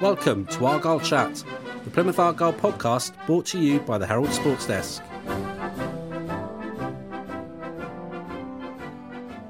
Welcome 0.00 0.46
to 0.46 0.64
Argyle 0.64 0.98
Chat, 0.98 1.44
the 1.84 1.90
Plymouth 1.90 2.18
Argyle 2.18 2.54
podcast 2.54 3.12
brought 3.26 3.44
to 3.46 3.58
you 3.58 3.80
by 3.80 3.98
the 3.98 4.06
Herald 4.06 4.32
Sports 4.32 4.66
Desk. 4.66 5.02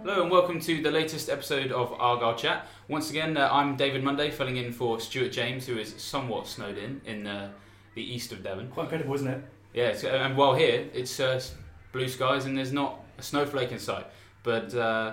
Hello 0.02 0.22
and 0.22 0.28
welcome 0.28 0.58
to 0.58 0.82
the 0.82 0.90
latest 0.90 1.28
episode 1.28 1.70
of 1.70 1.92
Argyle 1.92 2.34
Chat. 2.34 2.66
Once 2.88 3.10
again, 3.10 3.36
uh, 3.36 3.48
I'm 3.52 3.76
David 3.76 4.02
Monday, 4.02 4.32
filling 4.32 4.56
in 4.56 4.72
for 4.72 4.98
Stuart 4.98 5.30
James, 5.30 5.66
who 5.66 5.78
is 5.78 5.94
somewhat 5.98 6.48
snowed 6.48 6.78
in 6.78 7.00
in 7.04 7.28
uh, 7.28 7.52
the 7.94 8.02
east 8.02 8.32
of 8.32 8.42
Devon. 8.42 8.70
Quite 8.70 8.84
incredible, 8.84 9.14
isn't 9.14 9.28
it? 9.28 9.44
Yeah, 9.72 9.94
so, 9.94 10.08
and 10.08 10.36
while 10.36 10.56
here, 10.56 10.88
it's 10.92 11.20
uh, 11.20 11.40
blue 11.92 12.08
skies 12.08 12.46
and 12.46 12.58
there's 12.58 12.72
not 12.72 12.98
a 13.18 13.22
snowflake 13.22 13.70
in 13.70 13.78
sight. 13.78 14.06
But 14.42 14.74
uh, 14.74 15.12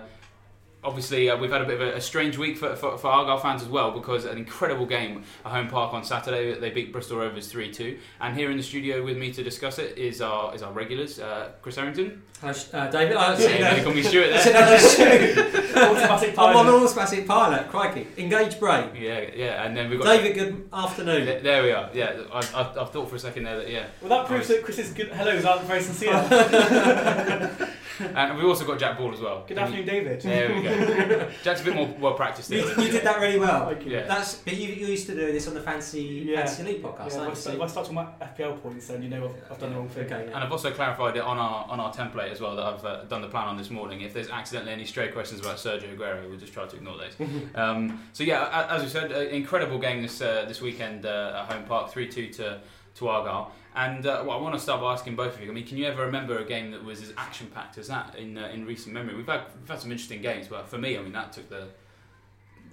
obviously, 0.88 1.30
uh, 1.30 1.36
we've 1.38 1.52
had 1.52 1.62
a 1.62 1.66
bit 1.66 1.82
of 1.82 1.88
a, 1.88 1.98
a 1.98 2.02
strange 2.02 2.38
week 2.38 2.58
for, 2.58 2.76
for, 2.76 2.98
for 2.98 3.08
Argyle 3.08 3.38
fans 3.38 3.62
as 3.62 3.68
well 3.68 3.91
because 3.91 4.23
an 4.26 4.38
incredible 4.38 4.86
game 4.86 5.24
at 5.46 5.52
Home 5.52 5.68
Park 5.68 5.93
on 5.93 6.04
Saturday. 6.04 6.57
They 6.57 6.70
beat 6.70 6.93
Bristol 6.93 7.18
Rovers 7.20 7.48
3 7.49 7.71
2. 7.71 7.98
And 8.21 8.35
here 8.35 8.49
in 8.49 8.57
the 8.57 8.63
studio 8.63 9.04
with 9.04 9.18
me 9.18 9.32
to 9.34 9.43
discuss 9.43 9.77
it 9.80 9.98
is 9.98 10.21
our, 10.21 10.55
is 10.55 10.63
our 10.63 10.71
regulars, 10.71 11.20
uh, 11.20 11.49
Chris 11.62 11.77
Errington. 11.77 12.21
Hello, 12.40 12.54
uh, 12.74 12.88
David. 12.90 13.18
I 13.18 13.35
Yeah, 13.38 13.74
they 13.76 13.84
call 13.84 13.93
me 13.93 14.04
Stuart 14.04 14.32
I 14.32 14.40
said 14.41 14.54
there. 14.54 14.77
hello, 14.77 15.55
Stu. 15.65 15.80
Automatic 15.80 16.30
I'm 16.38 16.55
on 16.55 16.65
pilot. 16.65 16.84
automatic 16.84 17.27
pilot. 17.27 17.70
Crikey, 17.70 18.08
engage 18.18 18.60
brain. 18.60 18.90
Yeah, 18.96 19.26
yeah, 19.35 19.63
and 19.63 19.76
then 19.76 19.90
we've 19.90 19.99
got. 19.99 20.05
David, 20.05 20.34
good 20.35 20.70
afternoon. 20.71 21.26
There, 21.26 21.40
there 21.41 21.63
we 21.63 21.71
are. 21.71 21.90
Yeah, 21.93 22.21
I, 22.32 22.38
I, 22.40 22.62
I 22.82 22.85
thought 22.85 23.10
for 23.10 23.15
a 23.15 23.20
second 23.20 23.43
there 23.43 23.58
that 23.58 23.70
yeah, 23.70 23.88
Well, 24.02 24.10
that 24.10 24.27
proves 24.27 24.48
that 24.49 24.63
Chris's 24.63 24.91
good 24.93 25.10
hellos 25.10 25.46
aren't 25.46 25.63
very 25.63 25.82
sincere. 25.82 26.13
and 27.99 28.38
we've 28.38 28.46
also 28.46 28.65
got 28.65 28.77
Jak 28.80 28.98
Ball 28.98 29.13
as 29.13 29.20
well. 29.20 29.43
good 29.48 29.58
afternoon, 29.58 29.85
David. 29.88 30.21
There 30.21 30.54
we 30.55 30.62
go. 30.62 30.70
Jak's 31.44 31.62
a 31.62 31.64
bit 31.64 31.76
more 31.76 31.94
well 32.00 32.14
practiced. 32.14 32.50
You, 32.50 32.68
you 32.68 32.92
did 32.92 33.04
that 33.04 33.20
really 33.20 33.40
well. 33.40 33.70
Thank 33.70 33.86
you. 33.86 33.92
Yeah. 33.92 34.08
That's 34.08 34.36
but 34.36 34.56
you, 34.56 34.70
you 34.70 34.88
used 34.88 35.08
to 35.08 35.16
do 35.16 35.32
this 35.32 35.48
on 35.48 35.54
the 35.54 35.62
Fancy 35.62 36.02
Yeah. 36.26 36.46
Fancy 36.46 36.64
League 36.64 36.84
podcast. 36.84 37.00
Yeah, 37.00 37.06
if, 37.08 37.16
I 37.16 37.20
aren't 37.26 37.38
start, 37.38 37.56
if 37.56 37.60
you? 37.60 37.64
I 37.64 37.68
start 37.68 37.86
talking 37.88 37.98
about 37.98 38.38
FPL 38.38 38.62
points, 38.62 38.88
then 38.88 39.02
you 39.04 39.10
know 39.10 39.26
I've, 39.26 39.52
I've 39.52 39.60
done 39.60 39.72
the 39.72 39.78
wrong 39.78 39.90
thing. 39.90 40.05
Okay. 40.05 40.26
And 40.26 40.36
I've 40.36 40.52
also 40.52 40.72
clarified 40.72 41.16
it 41.16 41.24
on 41.24 41.38
our 41.38 41.66
on 41.70 41.80
our 41.80 41.94
template 41.94 42.32
as 42.32 42.42
well 42.42 42.55
that 42.55 42.66
I've 42.66 42.86
uh, 42.86 43.04
done 43.05 43.22
the 43.22 43.30
plan 43.30 43.48
on 43.48 43.58
this 43.58 43.70
morning. 43.70 44.02
If 44.02 44.14
there's 44.14 44.30
accidentally 44.30 44.74
any 44.74 44.86
stray 44.86 45.10
questions 45.10 45.42
about 45.42 45.58
Sergio 45.58 45.96
Aguero, 45.96 46.30
we'll 46.30 46.40
just 46.40 46.54
try 46.54 46.66
to 46.66 46.76
ignore 46.76 46.98
those. 46.98 47.16
um, 47.55 48.04
so 48.14 48.24
yeah, 48.24 48.68
as 48.70 48.84
we 48.84 48.90
said, 48.90 49.12
uh, 49.12 49.20
incredible 49.20 49.80
game 49.80 50.02
this 50.02 50.22
uh, 50.22 50.46
this 50.48 50.62
weekend 50.62 51.05
uh, 51.05 51.44
at 51.44 51.54
Home 51.54 51.66
Park, 51.66 51.92
three 51.92 52.08
two 52.08 52.28
to 52.34 52.60
to 52.96 53.08
Argyle. 53.08 53.52
And 53.78 54.06
uh, 54.08 54.24
well, 54.26 54.38
I 54.38 54.42
want 54.42 54.56
to 54.56 54.60
start 54.60 54.82
by 54.82 54.92
asking 54.92 55.16
both 55.16 55.36
of 55.36 55.42
you. 55.44 55.52
I 55.52 55.54
mean, 55.54 55.66
can 55.68 55.78
you 55.78 55.86
ever 55.86 56.04
remember 56.06 56.40
a 56.40 56.44
game 56.46 56.72
that 56.72 56.84
was 56.84 57.02
as 57.04 57.14
action 57.16 57.46
packed 57.54 57.78
as 57.78 57.88
that 57.90 58.16
in 58.18 58.36
uh, 58.38 58.48
in 58.52 58.66
recent 58.66 58.94
memory? 58.94 59.16
We've 59.16 59.28
had 59.28 59.42
we've 59.60 59.70
had 59.70 59.80
some 59.80 59.92
interesting 59.92 60.22
games, 60.22 60.48
but 60.48 60.68
for 60.68 60.80
me, 60.80 60.98
I 60.98 61.02
mean, 61.04 61.14
that 61.14 61.32
took 61.32 61.48
the 61.48 61.68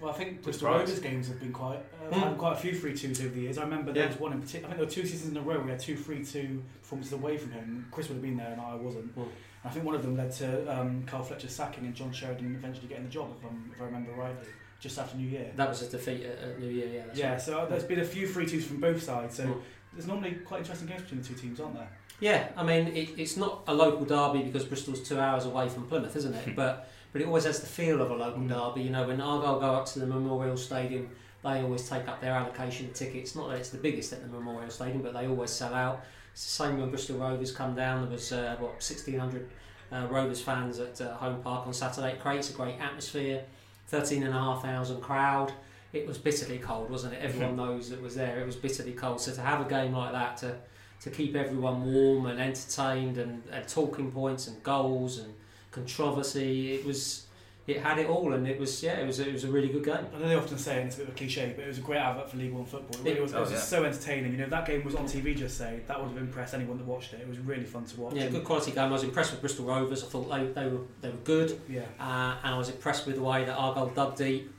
Well, 0.01 0.11
I 0.11 0.17
think 0.17 0.43
Bristol 0.43 0.69
Surprise. 0.69 0.81
Rovers 0.89 1.01
games 1.01 1.29
have 1.29 1.39
been 1.41 1.53
quite. 1.53 1.77
Uh, 1.79 2.15
Hmm. 2.15 2.21
had 2.21 2.39
quite 2.39 2.53
a 2.55 2.57
few 2.57 2.75
three 2.75 2.95
twos 2.97 3.21
over 3.21 3.29
the 3.35 3.43
years. 3.43 3.59
I 3.59 3.65
remember 3.65 3.93
there 3.93 4.05
Yeah. 4.05 4.09
was 4.13 4.19
one 4.19 4.33
in 4.33 4.41
particular. 4.41 4.67
I 4.67 4.69
think 4.71 4.79
there 4.79 4.87
were 4.87 5.03
two 5.03 5.07
seasons 5.07 5.31
in 5.33 5.37
a 5.37 5.43
row 5.43 5.57
where 5.57 5.65
we 5.67 5.71
had 5.73 5.81
two 5.81 5.97
three 5.97 6.25
two 6.25 6.63
performances 6.81 7.13
away 7.13 7.37
from 7.37 7.53
him. 7.53 7.87
Chris 7.91 8.09
would 8.09 8.15
have 8.15 8.23
been 8.23 8.39
there, 8.39 8.53
and 8.53 8.61
I 8.61 8.75
wasn't. 8.75 9.13
Hmm. 9.13 9.23
I 9.67 9.69
think 9.71 9.85
one 9.85 9.95
of 9.95 10.03
them 10.03 10.17
led 10.17 10.33
to 10.33 10.81
um, 10.81 11.05
Carl 11.07 11.23
Fletcher 11.23 11.49
sacking 11.49 11.85
and 11.87 11.95
John 11.95 12.13
Sheridan 12.13 12.55
eventually 12.55 12.87
getting 12.89 13.05
the 13.05 13.11
job, 13.11 13.29
if, 13.39 13.45
I'm, 13.47 13.71
if 13.75 13.81
I 13.81 13.85
remember 13.85 14.13
rightly, 14.13 14.47
just 14.79 14.99
after 14.99 15.17
New 15.17 15.27
Year. 15.29 15.53
That 15.57 15.69
was 15.71 15.81
a 15.83 15.89
defeat 15.91 16.23
at, 16.25 16.39
at 16.39 16.61
New 16.61 16.69
Year. 16.69 16.89
Yeah. 16.93 17.05
Yeah, 17.15 17.31
right. 17.33 17.41
so 17.41 17.67
there's 17.69 17.85
been 17.85 18.01
a 18.01 18.05
few 18.05 18.27
free 18.27 18.45
twos 18.47 18.67
from 18.67 18.81
both 18.81 19.03
sides. 19.03 19.37
So 19.37 19.45
Mm. 19.45 19.61
There's 19.95 20.07
normally 20.07 20.33
quite 20.45 20.61
interesting 20.61 20.89
games 20.89 21.03
between 21.03 21.23
the 21.23 21.29
two 21.29 21.35
teams, 21.35 21.61
aren't 21.61 21.75
there? 21.75 21.89
Yeah, 22.21 22.49
I 22.57 22.63
mean, 22.63 22.89
it, 22.89 23.11
it's 23.19 23.37
not 23.37 23.63
a 23.67 23.75
local 23.75 24.05
derby 24.05 24.43
because 24.45 24.65
Bristol's 24.65 25.01
two 25.01 25.19
hours 25.19 25.47
away 25.47 25.69
from 25.69 25.87
Plymouth, 25.87 26.15
isn't 26.17 26.35
it? 26.35 26.55
but 26.57 26.89
but 27.13 27.21
it 27.23 27.27
always 27.27 27.45
has 27.45 27.61
the 27.61 27.67
feel 27.67 28.01
of 28.03 28.11
a 28.11 28.15
local 28.15 28.41
Mm. 28.43 28.49
derby. 28.49 28.83
You 28.83 28.91
know, 28.91 29.07
when 29.07 29.21
Argyle 29.21 29.61
go 29.61 29.73
up 29.75 29.87
to 29.87 29.99
the 30.01 30.07
Memorial 30.07 30.57
Stadium, 30.57 31.09
they 31.45 31.63
always 31.63 31.89
take 31.89 32.09
up 32.09 32.21
their 32.21 32.33
allocation 32.33 32.87
of 32.87 32.95
tickets. 32.95 33.35
Not 33.37 33.51
that 33.51 33.59
it's 33.59 33.69
the 33.71 33.79
biggest 33.79 34.13
at 34.13 34.23
the 34.23 34.29
Memorial 34.29 34.71
Stadium, 34.71 35.03
but 35.03 35.13
they 35.13 35.27
always 35.29 35.51
sell 35.51 35.75
out. 35.75 36.05
It's 36.33 36.45
the 36.45 36.65
same 36.65 36.81
when 36.81 36.91
Bristol 36.91 37.19
Rovers 37.19 37.53
come 37.53 37.75
down. 37.77 38.03
There 38.03 38.11
was 38.11 38.33
uh, 38.33 38.57
what 38.59 38.71
1,600 38.73 39.49
uh, 39.93 40.07
Rovers 40.11 40.41
fans 40.41 40.81
at 40.81 41.01
uh, 41.01 41.15
Home 41.17 41.41
Park 41.43 41.67
on 41.69 41.73
Saturday. 41.73 42.13
It 42.13 42.21
creates 42.21 42.51
a 42.51 42.53
great 42.55 42.81
atmosphere. 42.81 43.45
13,500 43.89 45.01
crowd. 45.01 45.53
It 45.95 46.07
was 46.07 46.19
bitterly 46.19 46.59
cold, 46.59 46.91
wasn't 46.91 47.15
it? 47.15 47.21
Everyone 47.23 47.57
knows 47.57 47.89
that 47.91 48.03
was 48.03 48.15
there. 48.15 48.41
It 48.41 48.47
was 48.47 48.57
bitterly 48.57 48.93
cold. 48.93 49.21
So 49.21 49.33
to 49.33 49.41
have 49.41 49.61
a 49.65 49.69
game 49.69 49.93
like 49.93 50.13
that 50.13 50.37
to 50.39 50.57
to 51.01 51.11
keep 51.11 51.35
everyone 51.37 51.85
warm 51.93 52.27
and 52.27 52.41
entertained 52.41 53.19
and, 53.19 53.43
and 53.53 53.69
talking 53.69 54.11
points 54.11 54.47
and 54.49 54.63
goals 54.63 55.19
and 55.19 55.35
controversy. 55.71 56.73
It 56.75 56.85
was, 56.87 57.27
it 57.67 57.81
had 57.83 57.99
it 57.99 58.09
all, 58.09 58.33
and 58.33 58.47
it 58.47 58.59
was 58.59 58.83
yeah, 58.83 58.95
it 58.95 59.07
was 59.07 59.19
it 59.21 59.33
was 59.33 59.45
a 59.45 59.49
really 59.49 59.69
good 59.69 59.85
game. 59.85 60.07
I 60.15 60.19
know 60.19 60.29
they 60.29 60.35
often 60.35 60.59
say, 60.59 60.79
and 60.79 60.87
it's 60.87 60.97
a 60.97 60.99
bit 61.01 61.09
of 61.09 61.15
a 61.15 61.17
cliche, 61.17 61.53
but 61.57 61.65
it 61.65 61.69
was 61.69 61.79
a 61.79 61.83
great 61.83 61.99
advert 61.99 62.31
for 62.31 62.37
League 62.37 62.53
One 62.53 62.65
football. 62.65 63.01
It, 63.01 63.05
really 63.05 63.19
It- 63.19 63.23
was, 63.23 63.33
it 63.33 63.37
oh, 63.37 63.41
was 63.41 63.51
yeah. 63.51 63.57
just 63.57 63.69
so 63.71 63.85
entertaining. 63.85 64.33
You 64.33 64.39
know, 64.39 64.49
that 64.49 64.67
game 64.67 64.85
was 64.85 64.95
on 64.95 65.05
TV, 65.07 65.37
just 65.37 65.57
say 65.59 65.81
that 65.87 66.01
would 66.01 66.09
have 66.11 66.19
impressed 66.19 66.55
anyone 66.55 66.77
that 66.79 66.87
watched 66.87 67.13
it. 67.15 67.21
It 67.21 67.29
was 67.29 67.39
really 67.39 67.65
fun 67.65 67.85
to 67.87 68.01
watch. 68.01 68.15
Yeah, 68.15 68.29
good 68.29 68.45
quality 68.45 68.71
game. 68.73 68.85
I 68.85 68.91
was 68.93 69.03
impressed 69.03 69.33
with 69.33 69.41
Bristol 69.41 69.65
Rovers. 69.67 70.03
I 70.05 70.07
thought 70.07 70.31
they, 70.31 70.47
they 70.47 70.69
were 70.69 70.81
they 71.01 71.09
were 71.11 71.17
good, 71.25 71.61
Yeah, 71.69 71.83
uh, 71.99 72.37
and 72.45 72.55
I 72.55 72.59
was 72.59 72.69
impressed 72.69 73.07
with 73.07 73.17
the 73.17 73.23
way 73.23 73.45
that 73.45 73.55
Argyle 73.57 73.89
dug 73.89 74.17
deep. 74.17 74.54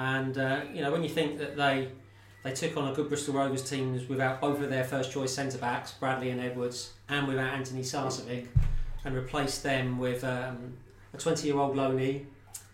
And 0.00 0.38
uh, 0.38 0.62
you 0.72 0.80
know 0.80 0.90
when 0.90 1.02
you 1.02 1.10
think 1.10 1.38
that 1.38 1.58
they 1.58 1.88
they 2.42 2.52
took 2.52 2.74
on 2.78 2.90
a 2.90 2.94
good 2.94 3.10
Bristol 3.10 3.34
Rovers 3.34 3.68
team 3.68 4.02
without 4.08 4.40
both 4.40 4.58
of 4.62 4.70
their 4.70 4.84
first 4.84 5.12
choice 5.12 5.34
centre 5.34 5.58
backs, 5.58 5.92
Bradley 5.92 6.30
and 6.30 6.40
Edwards, 6.40 6.94
and 7.10 7.28
without 7.28 7.52
Antoni 7.52 7.80
Sarcevic, 7.80 8.46
and 9.04 9.14
replaced 9.14 9.62
them 9.62 9.98
with 9.98 10.24
um, 10.24 10.72
a 11.12 11.18
20 11.18 11.46
year 11.46 11.58
old 11.58 11.76
loanee, 11.76 12.24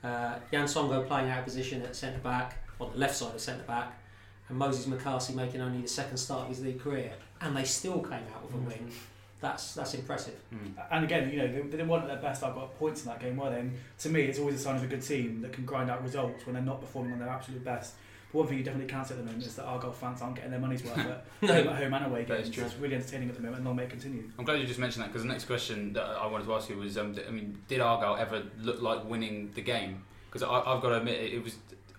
uh, 0.05 0.37
Yann 0.53 0.67
Songo'o 0.67 1.05
playing 1.05 1.29
out 1.29 1.41
of 1.41 1.45
position 1.45 1.83
at 1.83 1.97
centre 1.97 2.21
back, 2.21 2.63
on 2.81 2.93
the 2.93 2.99
left 2.99 3.17
side 3.17 3.35
of 3.35 3.41
centre 3.41 3.65
back, 3.65 3.99
and 4.49 4.57
Moses 4.57 4.87
McCarthy 4.87 5.35
making 5.35 5.61
only 5.61 5.83
the 5.83 5.89
second 5.89 6.19
start 6.19 6.43
of 6.43 6.51
his 6.51 6.63
league 6.63 6.81
career, 6.81 7.13
and 7.41 7.57
they 7.57 7.65
still 7.65 7.99
came 7.99 8.23
out 8.37 8.45
with 8.45 8.55
a 8.55 8.59
win. 8.59 8.89
That's 9.41 9.75
that's 9.75 9.93
impressive. 9.95 10.35
mm. 10.53 10.73
and 10.91 11.05
again, 11.05 11.31
you 11.31 11.39
know, 11.39 11.47
they, 11.47 11.77
they 11.77 11.83
want 11.83 12.03
at 12.05 12.09
their 12.09 12.17
best. 12.17 12.43
I've 12.43 12.55
got 12.55 12.77
points 12.79 13.03
in 13.05 13.09
that 13.11 13.21
game, 13.21 13.37
were 13.37 13.51
they? 13.51 13.61
And 13.61 13.73
to 13.99 14.09
me, 14.09 14.23
it's 14.23 14.39
always 14.39 14.55
a 14.55 14.59
sign 14.59 14.77
of 14.77 14.83
a 14.83 14.87
good 14.87 15.03
team 15.03 15.43
that 15.43 15.53
can 15.53 15.65
grind 15.67 15.91
out 15.91 16.03
results 16.03 16.47
when 16.47 16.55
they're 16.55 16.63
not 16.65 16.81
performing 16.81 17.13
on 17.13 17.19
their 17.19 17.29
absolute 17.29 17.63
best. 17.65 17.95
But 18.33 18.39
one 18.41 18.49
thing 18.49 18.59
you 18.59 18.65
definitely 18.65 18.91
can't 18.91 19.07
say 19.07 19.13
at 19.15 19.19
the 19.19 19.25
moment 19.25 19.45
is 19.45 19.55
that 19.57 19.65
Argyle 19.67 19.93
fans 19.93 20.21
aren't 20.23 20.37
getting 20.37 20.51
their 20.51 20.61
money's 20.61 20.83
worth 20.83 20.99
at 20.99 21.25
No. 21.43 21.55
home, 21.55 21.69
at 21.69 21.77
home 21.83 21.95
and 21.95 22.07
away 22.07 22.25
games. 22.25 22.49
It's 22.49 22.75
really 22.77 22.95
entertaining 22.97 23.29
at 23.29 23.35
the 23.37 23.41
moment, 23.41 23.59
and 23.59 23.67
they'll 23.67 23.75
make 23.75 23.87
it 23.89 23.91
continue. 23.91 24.25
I'm 24.39 24.45
glad 24.45 24.59
you 24.59 24.67
just 24.67 24.81
mentioned 24.81 25.05
that 25.05 25.09
because 25.09 25.23
the 25.23 25.29
next 25.29 25.45
question 25.45 25.93
that 25.93 26.03
I 26.05 26.27
wanted 26.27 26.47
to 26.47 26.55
ask 26.55 26.69
you 26.71 26.77
was, 26.79 26.97
um, 26.99 27.15
I 27.27 27.31
mean, 27.31 27.59
did 27.69 27.81
Argyle 27.81 28.17
ever 28.17 28.43
look 28.63 28.81
like 28.81 29.05
winning 29.05 29.51
the 29.55 29.61
game? 29.63 30.03
Because 30.31 30.43
I've 30.43 30.83
got 30.83 30.89
to 30.89 30.97
admit, 30.97 31.33
it 31.33 31.43
was. 31.45 31.57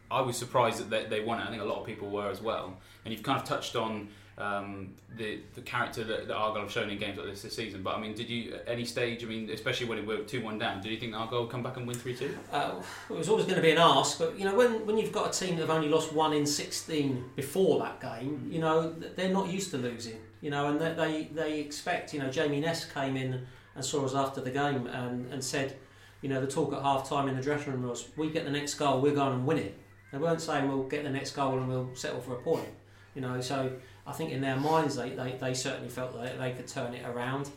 I 0.09 0.22
was 0.22 0.38
surprised 0.38 0.80
that 0.80 0.90
they, 0.90 1.06
they 1.06 1.24
won 1.24 1.40
it. 1.40 1.44
I 1.46 1.50
think 1.50 1.62
a 1.62 1.66
lot 1.66 1.80
of 1.81 1.86
people 1.86 2.09
were 2.09 2.30
as 2.30 2.42
well. 2.42 2.78
And 3.04 3.14
you've 3.14 3.24
kind 3.24 3.40
of 3.40 3.46
touched 3.46 3.75
on 3.75 4.08
um, 4.38 4.94
the 5.18 5.40
the 5.56 5.62
character 5.62 6.03
that, 6.03 6.28
that 6.28 6.36
Argyle 6.36 6.64
have 6.64 6.72
shown 6.72 6.90
in 6.90 6.98
games 6.98 7.18
like 7.18 7.28
this 7.28 7.42
this 7.42 7.56
season. 7.56 7.81
But 7.84 7.96
I 7.96 8.00
mean, 8.00 8.14
did 8.14 8.30
you 8.30 8.56
at 8.56 8.64
any 8.68 8.86
stage? 8.86 9.24
I 9.24 9.28
mean, 9.28 9.50
especially 9.50 9.88
when 9.88 9.98
it 9.98 10.06
were 10.06 10.18
two 10.18 10.42
one 10.44 10.58
down, 10.58 10.81
did 10.81 10.92
you 10.92 11.00
think 11.00 11.16
Argyle 11.16 11.42
would 11.42 11.52
come 11.52 11.64
back 11.64 11.78
and 11.78 11.88
win 11.88 11.98
three 11.98 12.16
two? 12.16 12.38
Uh, 12.52 12.75
it 13.09 13.14
was 13.14 13.30
always 13.30 13.46
going 13.46 13.58
to 13.58 13.62
be 13.62 13.72
an 13.72 13.78
ask, 13.78 14.20
but 14.20 14.38
you 14.38 14.45
know 14.45 14.56
when, 14.56 14.86
when 14.86 14.98
you've 14.98 15.12
got 15.12 15.36
a 15.36 15.39
team 15.39 15.56
that 15.56 15.62
have 15.62 15.72
only 15.72 15.89
lost 15.89 16.13
one 16.13 16.34
in 16.34 16.45
sixteen 16.45 17.25
before 17.36 17.80
that 17.80 18.00
game, 18.00 18.48
you 18.51 18.60
know 18.60 18.92
they're 18.92 19.34
not 19.34 19.50
used 19.50 19.72
to 19.72 19.78
losing. 19.78 20.19
You 20.39 20.51
know, 20.51 20.68
and 20.68 20.80
they 20.80 20.94
they, 20.94 21.24
they 21.34 21.60
expect. 21.60 22.13
You 22.13 22.19
know, 22.19 22.30
Jamie 22.30 22.60
Ness 22.60 22.86
came 22.86 23.18
in 23.18 23.48
and 23.78 23.86
saw 23.86 24.04
us 24.04 24.16
after 24.16 24.42
the 24.42 24.51
game 24.51 24.88
and, 24.88 25.31
and 25.31 25.44
said, 25.44 25.78
you 26.22 26.30
know, 26.30 26.42
the 26.42 26.48
talk 26.48 26.74
at 26.74 26.81
half 26.81 27.07
time 27.07 27.30
in 27.30 27.36
the 27.36 27.42
dressing 27.42 27.72
room 27.72 27.88
was, 27.88 28.10
we 28.18 28.30
get 28.31 28.44
the 28.44 28.51
next 28.51 28.74
goal, 28.74 29.00
we're 29.00 29.13
going 29.13 29.34
and 29.34 29.45
win 29.45 29.60
it. 29.60 29.78
They 30.12 30.18
weren't 30.18 30.42
saying 30.42 30.68
we'll 30.68 30.88
get 30.88 31.04
the 31.04 31.12
next 31.12 31.31
goal 31.31 31.57
and 31.57 31.68
we'll 31.68 31.94
settle 31.94 32.19
for 32.19 32.34
a 32.34 32.42
point. 32.42 32.68
You 33.13 33.22
know, 33.22 33.39
so 33.39 33.72
I 34.07 34.13
think 34.13 34.31
in 34.31 34.42
their 34.42 34.56
minds 34.56 34.95
they, 34.95 35.09
they, 35.09 35.38
they 35.39 35.54
certainly 35.54 35.89
felt 35.89 36.19
that 36.19 36.39
they 36.39 36.54
could 36.54 36.68
turn 36.68 36.94
it 36.94 37.06
around. 37.06 37.50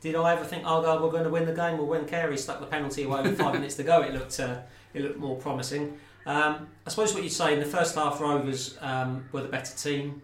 Did 0.00 0.16
I 0.16 0.34
ever 0.34 0.44
think 0.44 0.66
Argyle 0.66 1.00
were 1.00 1.10
going 1.10 1.24
to 1.24 1.30
win 1.30 1.46
the 1.46 1.54
game? 1.54 1.78
Well, 1.78 1.86
when 1.86 2.04
Carey 2.06 2.36
stuck 2.36 2.60
the 2.60 2.66
penalty 2.66 3.04
away 3.04 3.22
with 3.22 3.38
five 3.38 3.54
minutes 3.58 3.76
to 3.76 3.84
go, 3.84 4.02
it 4.02 4.12
looked 4.12 4.38
uh, 4.38 4.58
it 4.92 5.02
looked 5.02 5.18
more 5.18 5.36
promising. 5.36 5.98
Um, 6.26 6.68
I 6.86 6.90
suppose 6.90 7.14
what 7.14 7.22
you'd 7.22 7.32
say 7.32 7.54
in 7.54 7.60
the 7.60 7.66
first 7.66 7.94
half, 7.94 8.20
Rovers 8.20 8.76
um, 8.82 9.26
were 9.32 9.42
the 9.42 9.48
better 9.48 9.74
team. 9.76 10.20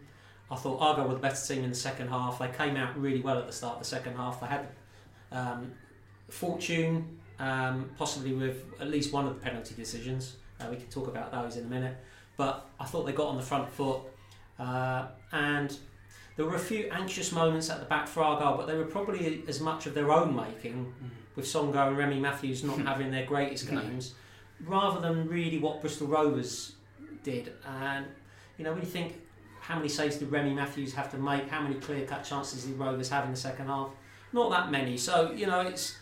I 0.50 0.56
thought 0.56 0.80
Argyle 0.80 1.08
were 1.08 1.14
the 1.14 1.20
better 1.20 1.46
team 1.46 1.64
in 1.64 1.70
the 1.70 1.76
second 1.76 2.08
half. 2.08 2.38
They 2.38 2.48
came 2.48 2.76
out 2.76 2.98
really 3.00 3.20
well 3.20 3.38
at 3.38 3.46
the 3.46 3.52
start 3.52 3.74
of 3.74 3.78
the 3.80 3.86
second 3.86 4.16
half. 4.16 4.40
They 4.40 4.46
had 4.48 4.68
um, 5.32 5.72
fortune, 6.28 7.18
um, 7.38 7.90
possibly 7.96 8.32
with 8.32 8.64
at 8.80 8.90
least 8.90 9.12
one 9.12 9.26
of 9.26 9.34
the 9.34 9.40
penalty 9.40 9.74
decisions. 9.74 10.36
Uh, 10.60 10.66
we 10.70 10.76
can 10.76 10.86
talk 10.86 11.08
about 11.08 11.32
those 11.32 11.56
in 11.56 11.64
a 11.64 11.68
minute. 11.68 11.96
But 12.36 12.66
I 12.78 12.84
thought 12.84 13.04
they 13.04 13.12
got 13.12 13.28
on 13.28 13.36
the 13.36 13.42
front 13.42 13.70
foot, 13.70 14.00
uh, 14.60 15.06
and 15.32 15.76
there 16.36 16.44
were 16.44 16.54
a 16.54 16.58
few 16.58 16.88
anxious 16.90 17.32
moments 17.32 17.70
at 17.70 17.80
the 17.80 17.86
back 17.86 18.06
for 18.06 18.22
Argyle, 18.22 18.56
but 18.56 18.66
they 18.66 18.76
were 18.76 18.84
probably 18.84 19.42
as 19.48 19.60
much 19.60 19.86
of 19.86 19.94
their 19.94 20.12
own 20.12 20.36
making, 20.36 20.92
with 21.34 21.46
Songo'o 21.46 21.88
and 21.88 21.96
Remi 21.96 22.20
Matthews 22.20 22.62
not 22.62 22.78
having 22.86 23.10
their 23.10 23.24
greatest 23.24 23.68
games, 23.70 24.14
rather 24.64 25.00
than 25.00 25.28
really 25.28 25.58
what 25.58 25.80
Bristol 25.80 26.06
Rovers 26.06 26.72
did. 27.22 27.52
And 27.66 28.06
you 28.58 28.64
know, 28.64 28.72
when 28.72 28.82
you 28.82 28.88
think 28.88 29.20
how 29.60 29.76
many 29.76 29.88
saves 29.88 30.16
did 30.16 30.30
Remi 30.30 30.52
Matthews 30.52 30.92
have 30.94 31.10
to 31.12 31.18
make, 31.18 31.48
how 31.48 31.62
many 31.62 31.76
clear-cut 31.76 32.24
chances 32.24 32.64
did 32.64 32.78
Rovers 32.78 33.08
have 33.08 33.24
in 33.24 33.30
the 33.30 33.36
second 33.36 33.66
half? 33.66 33.90
Not 34.32 34.50
that 34.50 34.70
many. 34.70 34.96
So 34.96 35.32
you 35.32 35.46
know, 35.46 35.60
it's 35.60 35.96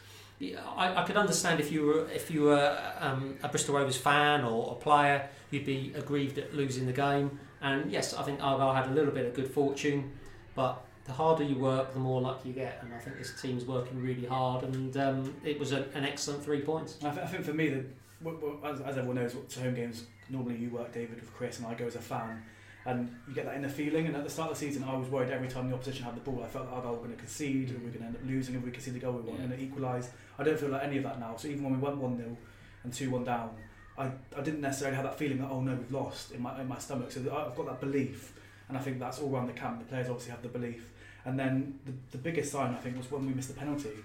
I, 0.77 1.03
I 1.03 1.05
could 1.05 1.17
understand 1.17 1.61
if 1.61 1.71
you 1.71 1.85
were 1.85 2.09
if 2.11 2.31
you 2.31 2.43
were 2.43 2.79
um, 2.99 3.39
a 3.43 3.49
Bristol 3.49 3.77
Rovers 3.77 3.97
fan 3.97 4.45
or 4.45 4.73
a 4.73 4.75
player, 4.75 5.29
you'd 5.51 5.67
be 5.67 5.93
aggrieved 5.95 6.39
at 6.39 6.55
losing 6.55 6.87
the 6.87 6.93
game. 6.93 7.39
And 7.61 7.91
yes, 7.91 8.15
I 8.15 8.23
think 8.23 8.43
Argyle 8.43 8.73
had 8.75 8.87
a 8.87 8.93
little 8.93 9.13
bit 9.13 9.27
of 9.27 9.35
good 9.35 9.51
fortune, 9.51 10.13
but 10.55 10.85
the 11.05 11.13
harder 11.13 11.43
you 11.43 11.57
work, 11.59 11.93
the 11.93 11.99
more 11.99 12.21
luck 12.21 12.41
you 12.45 12.53
get. 12.53 12.79
And 12.83 12.95
I 12.95 12.99
think 12.99 13.19
this 13.19 13.41
team's 13.41 13.65
working 13.65 14.01
really 14.03 14.27
hard, 14.27 14.65
and 14.65 14.97
um, 14.97 15.35
it 15.45 15.59
was 15.59 15.73
a, 15.73 15.85
an 15.95 16.05
excellent 16.05 16.45
three 16.45 16.61
points. 16.61 16.99
I, 17.03 17.11
th- 17.11 17.25
I 17.25 17.27
think 17.27 17.45
for 17.45 17.55
me, 17.55 17.69
the, 17.71 17.85
w- 18.23 18.41
w- 18.41 18.59
as, 18.65 18.81
as 18.81 18.97
everyone 18.99 19.17
knows, 19.17 19.35
to 19.49 19.61
home 19.61 19.75
games 19.75 20.05
normally 20.31 20.57
you 20.57 20.69
work 20.71 20.93
David 20.93 21.21
with 21.21 21.33
Chris, 21.35 21.59
and 21.59 21.67
I 21.67 21.75
go 21.75 21.87
as 21.87 21.97
a 21.97 22.01
fan, 22.01 22.43
and 22.85 23.15
you 23.27 23.35
get 23.35 23.47
that 23.47 23.57
inner 23.57 23.69
feeling. 23.69 24.07
And 24.07 24.15
at 24.17 24.23
the 24.25 24.31
start 24.31 24.51
of 24.53 24.59
the 24.59 24.67
season, 24.67 24.85
I 24.85 24.95
was 24.97 25.09
worried 25.09 25.31
every 25.31 25.49
time 25.49 25.69
the 25.69 25.75
opposition 25.75 26.05
had 26.05 26.15
the 26.15 26.21
ball. 26.21 26.43
I 26.45 26.49
felt 26.49 26.67
that 26.67 26.75
Argyle 26.75 26.93
were 26.93 26.99
going 26.99 27.13
to 27.13 27.17
concede, 27.17 27.71
and 27.71 27.81
we 27.83 27.89
are 27.89 27.93
going 27.93 28.01
to 28.03 28.07
end 28.09 28.17
up 28.17 28.23
losing 28.27 28.55
if 28.55 28.63
we 28.63 28.71
concede 28.71 28.95
the 28.95 28.99
goal 29.01 29.13
we 29.15 29.23
want, 29.23 29.41
Yeah. 29.41 29.47
and 29.47 29.61
equalise. 29.61 30.11
I 30.39 30.45
don't 30.45 30.61
feel 30.61 30.69
like 30.69 30.85
any 30.85 30.99
of 30.99 31.05
that 31.05 31.19
now. 31.19 31.35
So 31.37 31.49
even 31.49 31.65
when 31.65 31.73
we 31.73 31.79
went 31.79 31.97
one 31.97 32.17
0 32.19 32.37
and 32.85 32.93
two 32.93 33.11
one 33.11 33.25
down, 33.25 33.51
I, 33.99 34.11
I 34.37 34.43
didn't 34.43 34.61
necessarily 34.61 34.97
have 34.97 35.05
that 35.05 35.19
feeling 35.19 35.39
that 35.39 35.49
oh 35.51 35.61
no 35.61 35.75
we've 35.75 35.91
lost 35.93 36.33
in 36.33 36.41
my 36.43 36.61
in 36.61 36.69
my 36.69 36.79
stomach. 36.79 37.11
So 37.11 37.21
I've 37.21 37.57
got 37.57 37.67
that 37.67 37.81
belief, 37.81 38.33
and 38.69 38.79
I 38.79 38.81
think 38.81 38.99
that's 38.99 39.19
all 39.19 39.35
around 39.35 39.49
the 39.49 39.53
camp. 39.53 39.81
The 39.81 39.87
players 39.87 40.09
obviously 40.09 40.31
have 40.33 40.43
the 40.43 40.49
belief. 40.49 40.93
And 41.25 41.39
then 41.39 41.79
the, 41.85 41.93
the 42.13 42.19
biggest 42.19 42.53
sign 42.53 42.73
I 42.75 42.79
think 42.79 42.97
was 42.97 43.11
when 43.11 43.27
we 43.27 43.35
missed 43.35 43.49
the 43.49 43.55
penalty. 43.55 43.97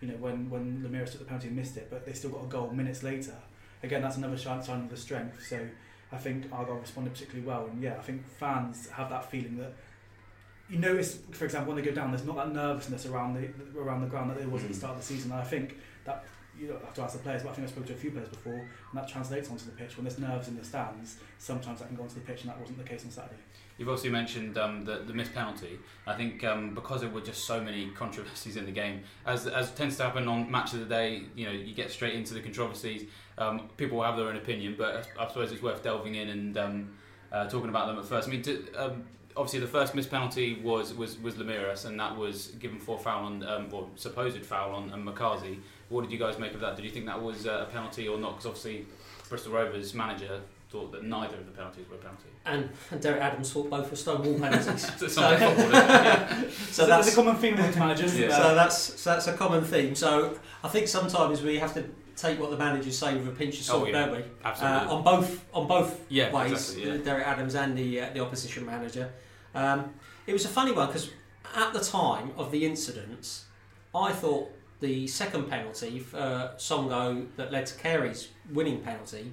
You 0.00 0.08
know 0.08 0.14
when 0.16 0.50
when 0.50 0.82
Lameiras 0.84 1.10
took 1.12 1.20
the 1.20 1.24
penalty 1.24 1.48
and 1.48 1.56
missed 1.56 1.76
it, 1.76 1.88
but 1.90 2.04
they 2.04 2.12
still 2.12 2.30
got 2.30 2.44
a 2.44 2.46
goal 2.48 2.70
minutes 2.70 3.02
later. 3.02 3.34
Again, 3.82 4.02
that's 4.02 4.16
another 4.16 4.36
sign 4.36 4.62
sign 4.62 4.80
of 4.82 4.90
the 4.90 4.96
strength. 4.96 5.46
So 5.46 5.58
I 6.12 6.16
think 6.16 6.46
Argyle 6.52 6.76
responded 6.76 7.12
particularly 7.14 7.46
well, 7.46 7.66
and 7.66 7.82
yeah, 7.82 7.96
I 7.98 8.02
think 8.02 8.26
fans 8.28 8.88
have 8.90 9.08
that 9.10 9.30
feeling 9.30 9.56
that 9.58 9.72
you 10.68 10.78
notice, 10.78 11.18
for 11.30 11.44
example, 11.46 11.72
when 11.72 11.82
they 11.82 11.88
go 11.88 11.94
down, 11.94 12.10
there's 12.10 12.26
not 12.26 12.36
that 12.36 12.52
nervousness 12.52 13.06
around 13.06 13.34
the 13.34 13.78
around 13.78 14.02
the 14.02 14.06
ground 14.06 14.30
that 14.30 14.38
there 14.38 14.48
was 14.48 14.62
at 14.62 14.68
the 14.68 14.74
Mm. 14.74 14.78
start 14.78 14.94
of 14.96 15.00
the 15.00 15.06
season. 15.06 15.30
And 15.32 15.40
I 15.40 15.44
think 15.44 15.76
that 16.04 16.24
you 16.58 16.72
have 16.72 16.94
to 16.94 17.02
ask 17.02 17.16
the 17.16 17.22
players, 17.22 17.42
but 17.42 17.50
I 17.50 17.52
think 17.54 17.68
I 17.68 17.70
spoke 17.70 17.86
to 17.86 17.92
a 17.92 17.96
few 17.96 18.10
players 18.10 18.28
before, 18.28 18.54
and 18.54 18.94
that 18.94 19.08
translates 19.08 19.50
onto 19.50 19.64
the 19.64 19.72
pitch. 19.72 19.96
When 19.96 20.04
there's 20.04 20.18
nerves 20.18 20.48
in 20.48 20.56
the 20.56 20.64
stands, 20.64 21.18
sometimes 21.38 21.80
that 21.80 21.88
can 21.88 21.96
go 21.96 22.02
onto 22.02 22.14
the 22.14 22.20
pitch, 22.20 22.42
and 22.42 22.50
that 22.50 22.58
wasn't 22.58 22.78
the 22.78 22.84
case 22.84 23.04
on 23.04 23.10
Saturday. 23.10 23.36
You've 23.78 23.88
also 23.88 24.10
mentioned 24.10 24.58
um, 24.58 24.84
the, 24.84 24.98
the 25.06 25.14
missed 25.14 25.32
penalty. 25.32 25.78
I 26.06 26.16
think 26.16 26.42
um, 26.42 26.74
because 26.74 27.02
there 27.02 27.10
were 27.10 27.20
just 27.20 27.44
so 27.44 27.60
many 27.60 27.90
controversies 27.96 28.56
in 28.56 28.66
the 28.66 28.72
game, 28.72 29.02
as, 29.24 29.46
as 29.46 29.70
tends 29.72 29.96
to 29.98 30.04
happen 30.04 30.26
on 30.26 30.50
Match 30.50 30.72
of 30.74 30.80
the 30.80 30.86
Day, 30.86 31.22
you 31.36 31.46
know, 31.46 31.52
you 31.52 31.74
get 31.74 31.90
straight 31.90 32.14
into 32.14 32.34
the 32.34 32.40
controversies. 32.40 33.08
Um, 33.38 33.68
people 33.76 34.02
have 34.02 34.16
their 34.16 34.26
own 34.26 34.36
opinion, 34.36 34.74
but 34.76 35.08
I, 35.18 35.28
suppose 35.28 35.52
it's 35.52 35.62
worth 35.62 35.82
delving 35.82 36.16
in 36.16 36.28
and 36.28 36.58
um, 36.58 36.90
uh, 37.30 37.48
talking 37.48 37.68
about 37.68 37.86
them 37.86 37.98
at 37.98 38.04
first. 38.04 38.26
I 38.26 38.30
mean, 38.32 38.42
to, 38.42 39.02
obviously 39.38 39.60
the 39.60 39.66
first 39.68 39.94
missed 39.94 40.10
penalty 40.10 40.60
was 40.62 40.92
was 40.92 41.18
was 41.18 41.34
Lameiras, 41.36 41.86
and 41.86 41.98
that 42.00 42.16
was 42.16 42.48
given 42.58 42.78
for 42.78 42.98
foul 42.98 43.24
on 43.24 43.42
um, 43.44 43.68
or 43.72 43.88
supposed 43.96 44.44
foul 44.44 44.74
on, 44.74 44.90
on 44.90 45.04
McCarthy. 45.04 45.60
What 45.88 46.02
did 46.02 46.10
you 46.12 46.18
guys 46.18 46.38
make 46.38 46.52
of 46.54 46.60
that? 46.60 46.76
Did 46.76 46.84
you 46.84 46.90
think 46.90 47.06
that 47.06 47.22
was 47.22 47.46
uh, 47.46 47.66
a 47.68 47.72
penalty 47.72 48.08
or 48.08 48.18
not? 48.18 48.32
Because 48.32 48.46
obviously 48.46 48.86
Bristol 49.28 49.52
Rovers 49.52 49.94
manager 49.94 50.40
thought 50.70 50.92
that 50.92 51.02
neither 51.04 51.36
of 51.36 51.46
the 51.46 51.52
penalties 51.52 51.86
were 51.88 51.96
a 51.96 51.98
penalty. 51.98 52.28
And, 52.44 52.68
and 52.90 53.00
Derek 53.00 53.22
Adams 53.22 53.50
thought 53.50 53.70
both 53.70 53.90
were 53.90 53.96
Stonewall 53.96 54.38
penalties. 54.38 54.84
So 54.98 55.06
it's 55.06 55.16
not 55.16 55.38
football, 55.38 55.64
is 55.64 55.70
it? 55.70 55.72
Yeah. 55.72 56.42
so 56.70 56.86
there's 56.86 57.06
that's 57.06 57.12
a 57.12 57.16
common 57.16 57.36
theme 57.36 57.56
with 57.56 57.78
managers. 57.78 58.18
Yeah. 58.18 58.26
uh, 58.28 58.42
So 58.42 58.54
that's 58.54 58.78
so 59.00 59.10
that's 59.10 59.26
a 59.28 59.32
common 59.34 59.64
theme. 59.64 59.94
So 59.94 60.38
I 60.62 60.68
think 60.68 60.88
sometimes 60.88 61.42
we 61.42 61.58
have 61.58 61.72
to 61.74 61.84
take 62.16 62.38
what 62.40 62.50
the 62.50 62.56
managers 62.58 62.98
say 62.98 63.14
with 63.16 63.28
a 63.28 63.30
pinch 63.30 63.58
of 63.60 63.64
salt, 63.64 63.82
Oh, 63.84 63.86
yeah. 63.86 63.92
don't 64.06 64.16
we? 64.16 64.24
Absolutely. 64.44 64.78
Uh, 64.88 64.94
on 64.94 65.04
both 65.04 65.44
on 65.54 65.66
both 65.68 66.04
Yeah, 66.10 66.32
ways, 66.32 66.52
exactly, 66.52 66.90
yeah. 66.90 66.96
Derek 67.04 67.26
Adams 67.26 67.54
and 67.54 67.78
the 67.78 68.00
uh, 68.02 68.10
the 68.12 68.20
opposition 68.20 68.66
manager. 68.66 69.10
Um, 69.54 69.94
it 70.26 70.32
was 70.32 70.44
a 70.44 70.48
funny 70.48 70.72
one 70.72 70.86
because 70.88 71.10
at 71.54 71.72
the 71.72 71.80
time 71.80 72.32
of 72.36 72.50
the 72.50 72.64
incidents, 72.66 73.44
I 73.94 74.12
thought 74.12 74.50
the 74.80 75.06
second 75.06 75.48
penalty 75.48 75.98
for 75.98 76.18
uh, 76.18 76.48
Songo'o 76.56 77.26
that 77.36 77.50
led 77.50 77.66
to 77.66 77.74
Carey's 77.78 78.28
winning 78.52 78.80
penalty 78.80 79.32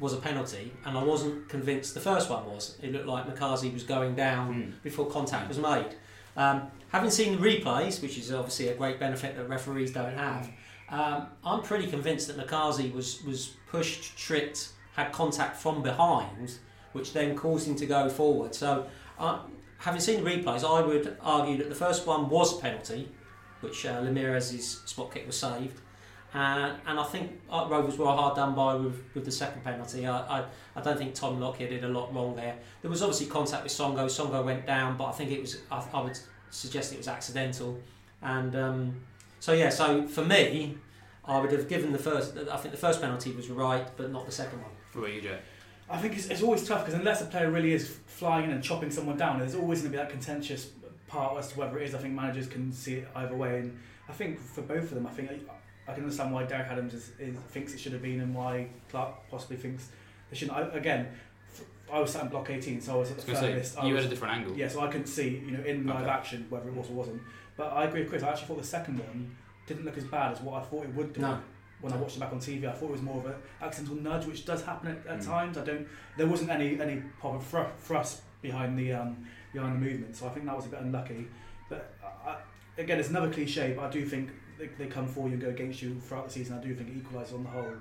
was 0.00 0.14
a 0.14 0.16
penalty, 0.16 0.72
and 0.86 0.96
I 0.96 1.02
wasn't 1.04 1.48
convinced 1.48 1.92
the 1.94 2.00
first 2.00 2.30
one 2.30 2.46
was. 2.46 2.78
It 2.82 2.92
looked 2.92 3.06
like 3.06 3.26
McCarthy 3.28 3.68
was 3.70 3.82
going 3.82 4.14
down 4.14 4.54
Mm. 4.54 4.82
before 4.82 5.06
contact 5.10 5.48
was 5.48 5.58
made. 5.58 5.94
Um, 6.36 6.70
having 6.88 7.10
seen 7.10 7.38
the 7.38 7.46
replays, 7.46 8.00
which 8.00 8.16
is 8.16 8.32
obviously 8.32 8.68
a 8.68 8.74
great 8.74 8.98
benefit 8.98 9.36
that 9.36 9.48
referees 9.48 9.92
don't 9.92 10.14
have, 10.14 10.48
um, 10.88 11.26
I'm 11.44 11.62
pretty 11.62 11.86
convinced 11.86 12.26
that 12.28 12.36
McCarthy 12.38 12.90
was, 12.90 13.22
was 13.24 13.56
pushed, 13.70 14.16
tripped, 14.16 14.70
had 14.94 15.12
contact 15.12 15.56
from 15.56 15.82
behind, 15.82 16.58
which 16.92 17.12
then 17.12 17.36
caused 17.36 17.68
him 17.68 17.76
to 17.76 17.86
go 17.86 18.08
forward. 18.08 18.54
So, 18.54 18.86
uh, 19.22 19.38
having 19.78 20.00
seen 20.00 20.22
the 20.22 20.30
replays, 20.30 20.64
I 20.64 20.84
would 20.86 21.16
argue 21.22 21.56
that 21.58 21.68
the 21.68 21.74
first 21.74 22.06
one 22.06 22.28
was 22.28 22.58
a 22.58 22.60
penalty, 22.60 23.08
which 23.60 23.86
uh, 23.86 24.00
Lameiras's 24.00 24.82
spot 24.84 25.14
kick 25.14 25.26
was 25.26 25.38
saved. 25.38 25.80
Uh, 26.34 26.74
and 26.86 26.98
I 26.98 27.04
think 27.04 27.40
uh, 27.50 27.66
Rovers 27.70 27.98
were 27.98 28.06
hard 28.06 28.36
done 28.36 28.54
by 28.54 28.74
with, 28.74 29.02
with 29.14 29.24
the 29.24 29.30
second 29.30 29.62
penalty. 29.62 30.06
I, 30.06 30.40
I, 30.40 30.44
I 30.74 30.80
don't 30.80 30.96
think 30.96 31.14
Tom 31.14 31.38
Lockyer 31.38 31.68
did 31.68 31.84
a 31.84 31.88
lot 31.88 32.12
wrong 32.14 32.34
there. 32.34 32.56
There 32.80 32.90
was 32.90 33.02
obviously 33.02 33.26
contact 33.26 33.62
with 33.62 33.72
Songo'o. 33.72 34.06
Songo'o 34.06 34.44
went 34.44 34.66
down, 34.66 34.96
but 34.96 35.06
I 35.06 35.12
think 35.12 35.30
it 35.30 35.40
was. 35.40 35.58
I, 35.70 35.84
I 35.92 36.00
would 36.02 36.18
suggest 36.50 36.92
it 36.92 36.98
was 36.98 37.08
accidental. 37.08 37.78
And 38.22 38.56
um, 38.56 39.00
so 39.40 39.52
yeah, 39.52 39.68
so 39.68 40.06
for 40.08 40.24
me, 40.24 40.78
I 41.24 41.38
would 41.38 41.52
have 41.52 41.68
given 41.68 41.92
the 41.92 41.98
first. 41.98 42.34
I 42.50 42.56
think 42.56 42.72
the 42.72 42.80
first 42.80 43.02
penalty 43.02 43.32
was 43.32 43.50
right, 43.50 43.86
but 43.96 44.10
not 44.10 44.24
the 44.24 44.32
second 44.32 44.62
one. 44.62 44.70
What 44.94 45.02
about 45.02 45.14
you, 45.14 45.20
Joe? 45.20 45.38
I 45.90 45.98
think 45.98 46.16
it's, 46.16 46.26
it's 46.28 46.42
always 46.42 46.66
tough 46.66 46.84
because 46.84 46.98
unless 46.98 47.20
a 47.20 47.26
player 47.26 47.50
really 47.50 47.72
is 47.72 47.96
flying 48.06 48.44
in 48.46 48.50
and 48.50 48.62
chopping 48.62 48.90
someone 48.90 49.16
down, 49.16 49.38
there's 49.38 49.54
always 49.54 49.80
going 49.80 49.92
to 49.92 49.98
be 49.98 50.02
that 50.02 50.10
contentious 50.10 50.70
part 51.06 51.36
as 51.38 51.48
to 51.52 51.58
whether 51.58 51.78
it 51.78 51.88
is. 51.88 51.94
I 51.94 51.98
think 51.98 52.14
managers 52.14 52.46
can 52.46 52.72
see 52.72 52.94
it 52.94 53.08
either 53.14 53.36
way, 53.36 53.58
and 53.60 53.78
I 54.08 54.12
think 54.12 54.40
for 54.40 54.62
both 54.62 54.84
of 54.84 54.90
them, 54.94 55.06
I 55.06 55.10
think 55.10 55.30
I, 55.30 55.90
I 55.90 55.94
can 55.94 56.04
understand 56.04 56.32
why 56.32 56.44
Derek 56.44 56.68
Adams 56.68 56.94
is, 56.94 57.12
is, 57.18 57.36
thinks 57.50 57.74
it 57.74 57.80
should 57.80 57.92
have 57.92 58.02
been 58.02 58.20
and 58.20 58.34
why 58.34 58.68
Clarke 58.90 59.28
possibly 59.30 59.56
thinks 59.56 59.88
they 60.30 60.36
shouldn't. 60.36 60.56
I, 60.56 60.62
again, 60.76 61.08
f- 61.52 61.64
I 61.92 62.00
was 62.00 62.12
sat 62.12 62.22
in 62.22 62.28
block 62.28 62.48
18, 62.48 62.80
so 62.80 62.94
I 62.94 62.96
was 62.96 63.10
at 63.10 63.18
the 63.18 63.22
furthest. 63.34 63.76
you 63.82 63.92
was, 63.92 64.04
had 64.04 64.12
a 64.12 64.14
different 64.14 64.34
angle. 64.34 64.56
yeah, 64.56 64.68
so 64.68 64.80
I 64.80 64.86
couldn't 64.86 65.08
see, 65.08 65.42
you 65.44 65.50
know, 65.50 65.62
in 65.64 65.86
live 65.86 66.02
Okay. 66.02 66.10
action 66.10 66.46
whether 66.48 66.68
it 66.68 66.74
was 66.74 66.88
or 66.88 66.94
wasn't. 66.94 67.20
But 67.56 67.72
I 67.72 67.84
agree 67.84 68.00
with 68.00 68.08
Chris. 68.10 68.22
I 68.22 68.30
actually 68.30 68.46
thought 68.46 68.58
the 68.58 68.66
second 68.66 68.98
one 68.98 69.36
didn't 69.66 69.84
look 69.84 69.98
as 69.98 70.04
bad 70.04 70.32
as 70.32 70.40
what 70.40 70.62
I 70.62 70.64
thought 70.64 70.84
it 70.84 70.94
would 70.94 71.12
do. 71.12 71.20
No. 71.20 71.38
When 71.82 71.92
I 71.92 71.96
watched 71.96 72.16
it 72.16 72.20
back 72.20 72.32
on 72.32 72.38
TV, 72.38 72.66
I 72.68 72.72
thought 72.72 72.86
it 72.86 72.92
was 72.92 73.02
more 73.02 73.18
of 73.18 73.26
an 73.26 73.34
accidental 73.60 73.96
nudge, 73.96 74.24
which 74.26 74.46
does 74.46 74.64
happen 74.64 74.88
at, 74.92 75.06
at 75.06 75.20
Mm. 75.20 75.26
times. 75.26 75.58
I 75.58 75.64
don't. 75.64 75.86
There 76.16 76.26
wasn't 76.28 76.50
any 76.50 76.80
any 76.80 77.02
proper 77.20 77.40
thr- 77.40 77.70
thrust 77.80 78.22
behind 78.40 78.78
the 78.78 78.92
um, 78.92 79.26
behind 79.52 79.74
the 79.74 79.84
movement, 79.86 80.16
so 80.16 80.26
I 80.26 80.30
think 80.30 80.46
that 80.46 80.56
was 80.56 80.66
a 80.66 80.68
bit 80.70 80.80
unlucky. 80.80 81.26
But 81.68 81.92
I, 82.24 82.36
again, 82.78 82.98
it's 83.00 83.10
another 83.10 83.30
cliche, 83.30 83.74
but 83.76 83.84
I 83.86 83.90
do 83.90 84.04
think 84.06 84.30
they, 84.58 84.68
they 84.78 84.86
come 84.86 85.06
for 85.08 85.26
you 85.26 85.34
and 85.34 85.42
go 85.42 85.48
against 85.48 85.82
you 85.82 85.98
throughout 86.00 86.26
the 86.28 86.32
season. 86.32 86.56
I 86.56 86.62
do 86.62 86.72
think 86.74 86.88
it 86.90 87.02
equalises 87.04 87.34
on 87.34 87.42
the 87.42 87.50
whole. 87.50 87.74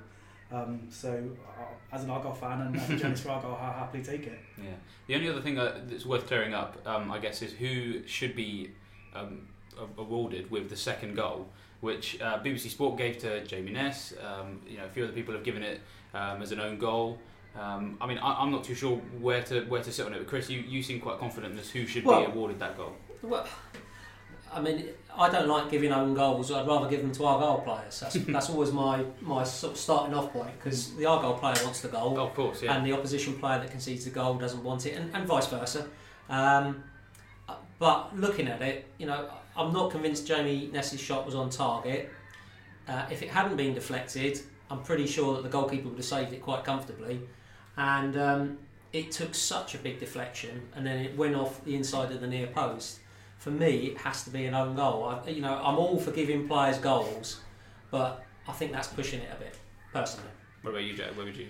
Um, 0.52 0.88
so, 0.90 1.30
uh, 1.48 1.96
as 1.96 2.04
an 2.04 2.10
Argyle 2.10 2.34
fan 2.34 2.60
and 2.62 2.76
as 2.76 2.90
a 2.90 2.96
journalist 2.98 3.24
for 3.24 3.30
Argyle, 3.30 3.56
I 3.62 3.72
happily 3.72 4.04
take 4.04 4.28
it. 4.28 4.38
Yeah. 4.58 4.72
The 5.08 5.16
only 5.16 5.30
other 5.30 5.40
thing 5.42 5.58
uh, 5.58 5.80
that's 5.86 6.06
worth 6.06 6.28
clearing 6.28 6.54
up, 6.54 6.78
um, 6.86 7.10
I 7.10 7.20
guess, 7.20 7.42
is 7.42 7.54
who 7.54 8.06
should 8.06 8.36
be 8.36 8.72
um, 9.16 9.48
awarded 9.98 10.50
with 10.52 10.70
the 10.70 10.76
second 10.76 11.16
goal, 11.16 11.48
which 11.82 12.20
uh, 12.22 12.40
BBC 12.40 12.70
Sport 12.70 12.98
gave 12.98 13.18
to 13.20 13.44
Jamie 13.46 13.72
Ness. 13.72 14.14
Um, 14.24 14.62
you 14.68 14.78
know, 14.78 14.86
a 14.86 14.90
few 14.90 15.04
other 15.04 15.14
people 15.14 15.34
have 15.34 15.44
given 15.44 15.64
it 15.64 15.82
um, 16.14 16.42
as 16.42 16.52
an 16.52 16.60
own 16.60 16.78
goal. 16.78 17.18
Um, 17.60 17.98
I 18.00 18.08
mean, 18.08 18.18
I, 18.18 18.42
I'm 18.42 18.52
not 18.52 18.64
too 18.64 18.76
sure 18.76 18.98
where 19.20 19.44
to 19.44 19.62
where 19.66 19.84
to 19.84 19.92
sit 19.92 20.06
on 20.06 20.14
it. 20.14 20.20
But 20.20 20.28
Chris, 20.28 20.50
you, 20.50 20.62
you 20.62 20.82
seem 20.82 21.00
quite 21.00 21.20
confident 21.20 21.60
as 21.60 21.70
who 21.70 21.86
should 21.86 22.06
Well- 22.06 22.26
be 22.26 22.32
awarded 22.32 22.60
that 22.60 22.78
goal. 22.78 22.94
Well, 23.22 23.46
I 24.54 24.60
mean, 24.60 24.90
I 25.16 25.30
don't 25.30 25.48
like 25.48 25.70
giving 25.70 25.92
own 25.92 26.14
goals. 26.14 26.52
I'd 26.52 26.68
rather 26.68 26.90
give 26.90 27.02
them 27.02 27.12
to 27.14 27.26
our 27.26 27.40
goal 27.40 27.60
players. 27.60 28.00
That's, 28.00 28.14
that's 28.28 28.50
always 28.50 28.72
my, 28.72 29.04
my 29.22 29.44
sort 29.44 29.74
of 29.74 29.80
starting 29.80 30.14
off 30.14 30.34
point 30.34 30.52
because 30.58 30.96
the 30.96 31.06
our 31.06 31.22
goal 31.22 31.36
player 31.36 31.56
wants 31.64 31.82
the 31.82 31.88
goal. 31.88 32.16
Oh, 32.18 32.28
of 32.28 32.34
course, 32.34 32.62
yeah. 32.62 32.76
and 32.76 32.86
the 32.86 32.94
opposition 32.94 33.38
player 33.40 33.60
that 33.60 33.72
concedes 33.72 34.06
the 34.06 34.12
goal 34.12 34.36
doesn't 34.36 34.64
want 34.64 34.86
it, 34.86 34.96
and, 34.98 35.14
and 35.16 35.26
vice 35.26 35.48
versa. 35.48 35.88
Um, 36.30 36.84
but 37.80 38.16
looking 38.16 38.48
at 38.48 38.62
it, 38.62 38.86
you 38.98 39.08
know, 39.08 39.28
I'm 39.62 39.72
not 39.72 39.92
convinced 39.92 40.26
Jamie 40.26 40.70
Ness's 40.74 41.00
shot 41.00 41.26
was 41.26 41.36
on 41.36 41.50
target. 41.50 42.10
Uh, 42.88 43.06
if 43.12 43.22
it 43.22 43.30
hadn't 43.30 43.58
been 43.58 43.76
deflected, 43.76 44.40
I'm 44.72 44.82
pretty 44.82 45.06
sure 45.06 45.36
that 45.36 45.44
the 45.44 45.50
goalkeeper 45.50 45.88
would 45.88 45.98
have 45.98 46.06
saved 46.06 46.34
it 46.34 46.42
quite 46.42 46.64
comfortably. 46.64 47.22
And 47.78 48.18
um, 48.18 48.58
it 48.92 49.12
took 49.12 49.36
such 49.36 49.76
a 49.76 49.78
big 49.78 50.00
deflection, 50.00 50.68
and 50.76 50.86
then 50.86 51.00
it 51.00 51.16
went 51.16 51.36
off 51.36 51.64
the 51.64 51.76
inside 51.76 52.12
of 52.12 52.22
the 52.22 52.28
near 52.28 52.48
post. 52.48 53.00
For 53.38 53.52
me, 53.52 53.88
it 53.88 53.98
has 54.00 54.24
to 54.24 54.32
be 54.32 54.46
an 54.46 54.56
own 54.56 54.76
goal. 54.76 55.06
I, 55.06 55.30
you 55.30 55.42
know, 55.42 55.54
I'm 55.64 55.78
all 55.78 56.00
for 56.00 56.12
giving 56.12 56.48
players 56.48 56.80
goals, 56.80 57.42
but 57.92 58.24
I 58.48 58.52
think 58.54 58.72
that's 58.72 58.88
pushing 58.88 59.22
it 59.22 59.30
a 59.32 59.40
bit, 59.40 59.58
personally. 59.94 60.30
What 60.64 60.72
about 60.72 60.84
you, 60.84 60.94
Joe? 60.96 61.10
Where 61.16 61.26
would 61.26 61.38
you? 61.38 61.48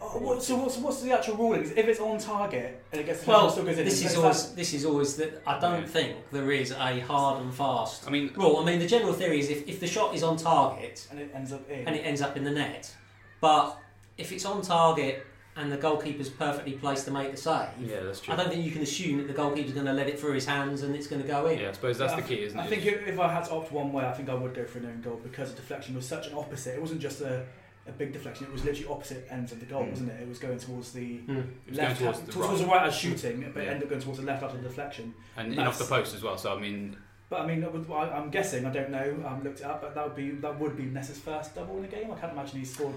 Oh, 0.00 0.18
what, 0.18 0.42
so 0.42 0.56
what's, 0.56 0.76
what's 0.78 1.02
the 1.02 1.12
actual 1.12 1.36
ruling? 1.36 1.62
If 1.62 1.76
it's 1.76 2.00
on 2.00 2.18
target 2.18 2.82
and 2.92 3.00
it 3.00 3.04
gets 3.04 3.22
the 3.22 3.30
Well, 3.30 3.50
still 3.50 3.64
goes 3.64 3.78
in, 3.78 3.84
this 3.84 4.04
is 4.04 4.14
like 4.16 4.22
always 4.24 4.52
this 4.54 4.74
is 4.74 4.84
always 4.84 5.16
that 5.16 5.42
I 5.46 5.58
don't 5.58 5.80
Yeah. 5.82 5.86
think 5.86 6.16
there 6.30 6.50
is 6.52 6.70
a 6.72 7.00
hard 7.00 7.42
and 7.42 7.52
fast 7.52 8.06
I 8.06 8.10
mean, 8.10 8.30
rule. 8.36 8.58
I 8.58 8.64
mean, 8.64 8.78
the 8.78 8.86
general 8.86 9.12
theory 9.12 9.40
is 9.40 9.50
if, 9.50 9.66
if 9.68 9.80
the 9.80 9.86
shot 9.86 10.14
is 10.14 10.22
on 10.22 10.36
target 10.36 11.06
and 11.10 11.18
it 11.20 11.30
ends 11.34 11.52
up 11.52 11.68
in. 11.68 11.86
and 11.86 11.96
it 11.96 12.00
ends 12.00 12.22
up 12.22 12.36
in 12.36 12.44
the 12.44 12.50
net, 12.50 12.94
but 13.40 13.78
if 14.16 14.32
it's 14.32 14.44
on 14.44 14.62
target 14.62 15.26
and 15.56 15.72
the 15.72 15.76
goalkeeper's 15.76 16.28
perfectly 16.28 16.72
placed 16.74 17.04
to 17.06 17.10
make 17.10 17.32
the 17.32 17.36
save, 17.36 17.66
yeah, 17.80 18.00
that's 18.04 18.20
true. 18.20 18.32
I 18.32 18.36
don't 18.36 18.48
think 18.50 18.64
you 18.64 18.70
can 18.70 18.82
assume 18.82 19.18
that 19.18 19.26
the 19.26 19.32
goalkeeper's 19.32 19.72
going 19.72 19.86
to 19.86 19.92
let 19.92 20.08
it 20.08 20.18
through 20.20 20.34
his 20.34 20.46
hands 20.46 20.82
and 20.82 20.94
it's 20.94 21.08
going 21.08 21.20
to 21.20 21.26
go 21.26 21.46
in. 21.46 21.58
Yeah, 21.58 21.70
I 21.70 21.72
suppose 21.72 21.98
that's 21.98 22.12
I 22.12 22.20
the 22.20 22.28
key, 22.28 22.44
isn't 22.44 22.58
I 22.58 22.62
it? 22.62 22.66
I 22.66 22.68
think 22.70 22.86
if, 22.86 23.08
if 23.08 23.18
I 23.18 23.32
had 23.32 23.44
to 23.46 23.50
opt 23.52 23.72
one 23.72 23.92
way, 23.92 24.04
I 24.06 24.12
think 24.12 24.28
I 24.28 24.34
would 24.34 24.54
go 24.54 24.64
for 24.64 24.78
an 24.78 24.86
own 24.86 25.00
goal 25.00 25.18
because 25.22 25.50
the 25.50 25.56
deflection 25.56 25.96
was 25.96 26.06
such 26.06 26.28
an 26.28 26.34
opposite. 26.34 26.74
It 26.76 26.80
wasn't 26.80 27.00
just 27.00 27.20
a, 27.22 27.44
a 27.88 27.92
big 27.92 28.12
deflection; 28.12 28.46
it 28.46 28.52
was 28.52 28.64
literally 28.64 28.88
opposite 28.88 29.26
ends 29.30 29.52
of 29.52 29.60
the 29.60 29.66
goal, 29.66 29.82
Mm. 29.84 29.90
wasn't 29.90 30.10
it? 30.10 30.20
It 30.22 30.28
was 30.28 30.38
going 30.38 30.58
towards 30.58 30.92
the. 30.92 31.16
It 31.26 31.46
was 31.68 31.76
left, 31.78 32.00
towards 32.00 32.18
hand- 32.18 32.28
the 32.28 32.32
towards 32.32 32.48
right. 32.50 32.58
the 32.60 32.66
right 32.66 32.86
as 32.88 32.94
shooting, 32.94 33.50
but 33.54 33.62
it 33.62 33.66
Yeah. 33.66 33.70
ended 33.72 33.84
up 33.84 33.88
going 33.90 34.02
towards 34.02 34.20
the 34.20 34.26
left 34.26 34.42
after 34.42 34.56
the 34.58 34.62
deflection. 34.68 35.14
and 35.36 35.52
in 35.52 35.58
off 35.60 35.78
the 35.78 35.84
post 35.84 36.14
as 36.14 36.22
well. 36.22 36.36
So 36.38 36.54
I 36.54 36.60
mean, 36.60 36.96
But 37.30 37.40
I 37.42 37.46
mean, 37.46 37.62
I 37.62 37.68
would- 37.68 37.90
I- 37.90 38.10
I'm 38.16 38.30
guessing 38.30 38.64
I 38.64 38.70
don't 38.70 38.90
know. 38.90 38.98
I 39.24 39.28
haven't 39.28 39.44
looked 39.44 39.60
it 39.60 39.66
up, 39.66 39.82
but 39.82 39.94
that 39.94 40.04
would 40.04 40.16
be 40.16 40.30
that 40.30 40.58
would 40.58 40.76
be 40.76 40.84
Ness's 40.84 41.18
first 41.18 41.54
double 41.54 41.76
in 41.78 41.84
a 41.84 41.88
game. 41.88 42.10
I 42.10 42.18
can't 42.18 42.32
imagine 42.32 42.58
he 42.60 42.64
scored. 42.64 42.94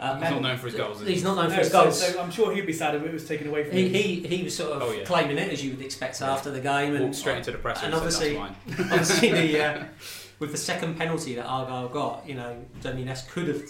Uh, 0.00 0.16
he's 0.18 0.30
not 0.30 0.42
known 0.42 0.56
for 0.58 0.66
his 0.66 0.74
goals. 0.74 1.00
Is 1.00 1.06
he? 1.06 1.14
He's 1.14 1.22
not 1.22 1.36
known 1.36 1.48
for 1.50 1.56
his 1.56 1.70
so, 1.70 1.84
goals. 1.84 2.00
so 2.14 2.20
I'm 2.20 2.30
sure 2.32 2.52
he'd 2.52 2.66
be 2.66 2.72
sad 2.72 2.96
if 2.96 3.04
it 3.04 3.12
was 3.12 3.28
taken 3.28 3.46
away 3.46 3.62
from 3.62 3.76
he, 3.76 3.86
him. 3.86 3.92
he, 3.92 4.36
he 4.36 4.42
was 4.42 4.56
sort 4.56 4.72
of 4.72 4.82
Oh, 4.82 4.90
yeah. 4.90 5.04
claiming 5.04 5.38
it 5.38 5.52
as 5.52 5.64
you 5.64 5.72
would 5.76 5.84
expect 5.84 6.20
Yeah. 6.20 6.32
after 6.32 6.50
the 6.50 6.60
game, 6.60 6.94
and 6.96 7.04
Walked 7.04 7.16
straight 7.16 7.36
into 7.38 7.52
the 7.52 7.58
presser 7.58 7.84
and 7.86 7.94
and, 7.94 8.12
said, 8.12 8.36
obviously- 8.36 8.64
"That's 8.74 8.78
mine." 8.78 8.88
obviously 8.98 9.30
the 9.32 9.64
uh, 9.64 9.84
with 10.42 10.50
the 10.50 10.58
second 10.58 10.96
penalty 10.98 11.36
that 11.36 11.46
Argyle 11.46 11.88
got, 11.88 12.28
you 12.28 12.34
know, 12.34 12.56
Jamie 12.82 13.04
Ness 13.04 13.30
could 13.30 13.46
have 13.46 13.62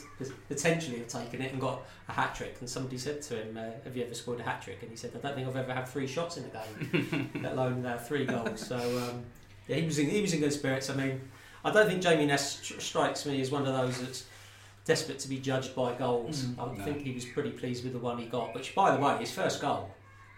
potentially 0.48 0.98
have 0.98 1.06
taken 1.08 1.42
it 1.42 1.52
and 1.52 1.60
got 1.60 1.82
a 2.08 2.12
hat 2.12 2.34
trick. 2.34 2.56
And 2.60 2.68
somebody 2.68 2.96
said 2.96 3.20
to 3.22 3.42
him, 3.42 3.56
uh, 3.58 3.64
"Have 3.84 3.94
you 3.94 4.04
ever 4.04 4.14
scored 4.14 4.40
a 4.40 4.42
hat 4.42 4.62
trick?" 4.62 4.78
And 4.80 4.90
he 4.90 4.96
said, 4.96 5.12
"I 5.14 5.18
don't 5.18 5.34
think 5.36 5.46
I've 5.46 5.54
ever 5.56 5.72
had 5.74 5.86
three 5.86 6.06
shots 6.06 6.38
in 6.38 6.44
a 6.46 6.48
game, 6.48 7.30
let 7.42 7.52
alone 7.52 7.84
uh, 7.84 7.98
three 7.98 8.24
goals." 8.24 8.66
So 8.66 8.76
um, 8.76 9.22
yeah, 9.68 9.76
he 9.76 9.84
was 9.84 9.98
in, 9.98 10.08
he 10.08 10.22
was 10.22 10.32
in 10.32 10.40
good 10.40 10.52
spirits. 10.52 10.88
I 10.88 10.94
mean, 10.94 11.20
I 11.62 11.70
don't 11.70 11.86
think 11.86 12.00
Jamie 12.02 12.24
Ness 12.26 12.56
stri- 12.62 12.80
strikes 12.80 13.26
me 13.26 13.40
as 13.42 13.50
one 13.50 13.66
of 13.66 13.74
those 13.76 14.00
that's 14.00 14.24
desperate 14.86 15.18
to 15.20 15.28
be 15.28 15.38
judged 15.38 15.76
by 15.76 15.92
goals. 15.94 16.44
Mm, 16.44 16.58
I 16.58 16.78
no. 16.78 16.84
think 16.84 17.02
he 17.02 17.12
was 17.12 17.26
pretty 17.26 17.50
pleased 17.50 17.84
with 17.84 17.92
the 17.92 17.98
one 17.98 18.16
he 18.16 18.24
got, 18.26 18.54
which, 18.54 18.74
by 18.74 18.96
the 18.96 19.00
way, 19.00 19.18
his 19.18 19.30
first 19.30 19.60
goal. 19.60 19.90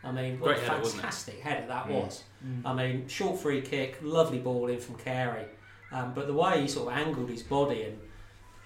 I 0.02 0.10
mean, 0.12 0.38
what 0.40 0.56
Great 0.56 0.68
a 0.68 0.70
header, 0.72 0.84
fantastic 0.84 1.38
header 1.40 1.66
that 1.68 1.86
Mm. 1.86 1.90
was. 2.04 2.24
Mm. 2.44 2.62
I 2.66 2.74
mean, 2.74 3.08
short 3.08 3.38
free 3.40 3.62
kick, 3.62 3.98
lovely 4.02 4.38
ball 4.38 4.66
in 4.68 4.80
from 4.80 4.96
Carey. 4.96 5.46
Um, 5.94 6.12
but 6.12 6.26
the 6.26 6.34
way 6.34 6.60
he 6.62 6.66
sort 6.68 6.92
of 6.92 6.98
angled 6.98 7.30
his 7.30 7.44
body 7.44 7.82
and 7.84 7.98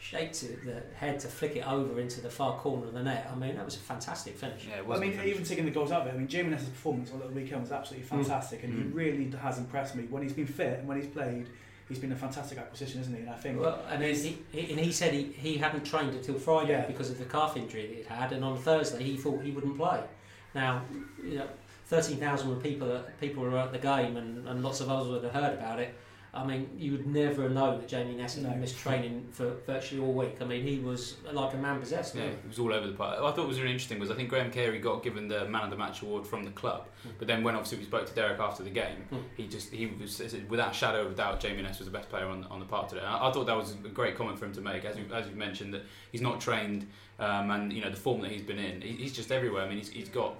shaped 0.00 0.42
it, 0.44 0.64
the 0.64 0.82
head 0.96 1.20
to 1.20 1.28
flick 1.28 1.56
it 1.56 1.66
over 1.68 2.00
into 2.00 2.22
the 2.22 2.30
far 2.30 2.56
corner 2.58 2.86
of 2.86 2.94
the 2.94 3.02
net, 3.02 3.28
I 3.30 3.36
mean, 3.36 3.56
that 3.56 3.64
was 3.66 3.76
a 3.76 3.80
fantastic 3.80 4.34
finish. 4.38 4.66
Yeah, 4.66 4.78
it 4.80 4.84
I 4.90 4.98
mean, 4.98 5.20
even 5.24 5.44
taking 5.44 5.66
the 5.66 5.70
goals 5.70 5.92
out 5.92 6.02
of 6.02 6.06
it, 6.08 6.14
I 6.14 6.16
mean, 6.16 6.26
Jamie 6.26 6.48
Ness's 6.50 6.70
performance 6.70 7.10
on 7.12 7.18
the 7.18 7.26
weekend 7.26 7.60
was 7.60 7.70
absolutely 7.72 8.06
Mm. 8.06 8.10
fantastic, 8.24 8.62
and 8.64 8.72
Mm. 8.72 8.82
he 8.84 8.88
really 8.96 9.30
has 9.42 9.58
impressed 9.58 9.94
me. 9.94 10.04
When 10.04 10.22
he's 10.22 10.32
been 10.32 10.46
fit 10.46 10.78
and 10.78 10.88
when 10.88 10.96
he's 11.00 11.10
played, 11.10 11.48
he's 11.88 11.98
been 11.98 12.12
a 12.12 12.16
fantastic 12.16 12.56
acquisition, 12.56 13.00
isn't 13.02 13.12
he? 13.14 13.20
And 13.20 13.30
I 13.30 13.34
think 13.36 13.60
Well, 13.60 13.78
and, 13.90 14.02
he, 14.02 14.38
he, 14.52 14.70
and 14.70 14.80
he 14.80 14.90
said 14.90 15.12
he, 15.12 15.24
he 15.24 15.58
hadn't 15.58 15.84
trained 15.84 16.14
until 16.14 16.36
Friday 16.38 16.72
Yeah. 16.72 16.86
because 16.86 17.10
of 17.10 17.18
the 17.18 17.24
calf 17.26 17.56
injury 17.58 17.86
that 17.88 17.94
he'd 17.96 18.06
had, 18.06 18.32
and 18.32 18.42
on 18.42 18.56
Thursday 18.56 19.02
he 19.02 19.16
thought 19.18 19.42
he 19.42 19.50
wouldn't 19.50 19.76
play. 19.76 20.00
Now, 20.54 20.82
you 21.22 21.38
know, 21.38 21.48
13,000 21.88 22.62
people, 22.62 23.02
people 23.20 23.42
were 23.42 23.58
at 23.58 23.72
the 23.72 23.78
game, 23.78 24.16
and, 24.16 24.46
and 24.48 24.62
lots 24.62 24.80
of 24.80 24.88
others 24.90 25.08
would 25.08 25.24
have 25.24 25.32
heard 25.34 25.54
about 25.58 25.78
it. 25.80 25.94
I 26.34 26.44
mean, 26.44 26.68
you 26.76 26.92
would 26.92 27.06
never 27.06 27.44
have 27.44 27.52
known 27.52 27.78
that 27.80 27.88
Jamie 27.88 28.14
Ness 28.14 28.34
had 28.34 28.44
No. 28.44 28.54
missed 28.54 28.76
training 28.78 29.26
for 29.32 29.54
virtually 29.66 30.00
all 30.02 30.12
week. 30.12 30.36
I 30.40 30.44
mean, 30.44 30.62
he 30.62 30.78
was 30.78 31.16
like 31.32 31.54
a 31.54 31.56
man 31.56 31.80
possessed. 31.80 32.14
Yeah, 32.14 32.24
wasn't 32.26 32.48
was 32.48 32.58
all 32.58 32.72
over 32.72 32.86
the 32.86 32.92
place. 32.92 33.14
I 33.18 33.32
thought 33.32 33.38
it 33.38 33.48
was 33.48 33.58
really 33.58 33.72
interesting 33.72 33.98
was 33.98 34.10
I 34.10 34.14
think 34.14 34.28
Graham 34.28 34.50
Carey 34.50 34.78
got 34.78 35.02
given 35.02 35.26
the 35.26 35.46
man 35.46 35.64
of 35.64 35.70
the 35.70 35.76
match 35.76 36.02
award 36.02 36.26
from 36.26 36.44
the 36.44 36.50
club, 36.50 36.86
Mm. 37.06 37.10
but 37.18 37.28
then 37.28 37.42
when 37.42 37.54
obviously 37.54 37.78
we 37.78 37.84
spoke 37.84 38.06
to 38.06 38.14
Derek 38.14 38.38
after 38.40 38.62
the 38.62 38.70
game, 38.70 39.06
Mm. 39.10 39.22
he 39.36 39.46
just 39.48 39.72
he 39.72 39.86
was 39.86 40.20
without 40.48 40.72
a 40.72 40.74
shadow 40.74 41.06
of 41.06 41.12
a 41.12 41.14
doubt 41.14 41.40
Jamie 41.40 41.62
Ness 41.62 41.78
was 41.78 41.86
the 41.86 41.92
best 41.92 42.08
player 42.10 42.26
on 42.26 42.44
on 42.44 42.60
the 42.60 42.66
park 42.66 42.88
today. 42.88 43.02
I, 43.02 43.28
I 43.28 43.32
thought 43.32 43.46
that 43.46 43.56
was 43.56 43.72
a 43.72 43.88
great 43.88 44.14
comment 44.16 44.38
for 44.38 44.44
him 44.44 44.52
to 44.54 44.60
make, 44.60 44.84
as 44.84 44.96
you 44.98 45.06
as 45.12 45.26
you 45.28 45.34
mentioned 45.34 45.72
that 45.74 45.82
he's 46.12 46.20
not 46.22 46.40
trained 46.40 46.86
um, 47.18 47.50
and 47.50 47.72
you 47.72 47.82
know 47.82 47.90
the 47.90 47.96
form 47.96 48.20
that 48.20 48.30
he's 48.30 48.42
been 48.42 48.58
in, 48.58 48.80
he, 48.82 48.92
he's 48.92 49.14
just 49.16 49.32
everywhere. 49.32 49.64
I 49.64 49.68
mean, 49.68 49.78
he's, 49.78 49.88
he's 49.88 50.08
got. 50.10 50.34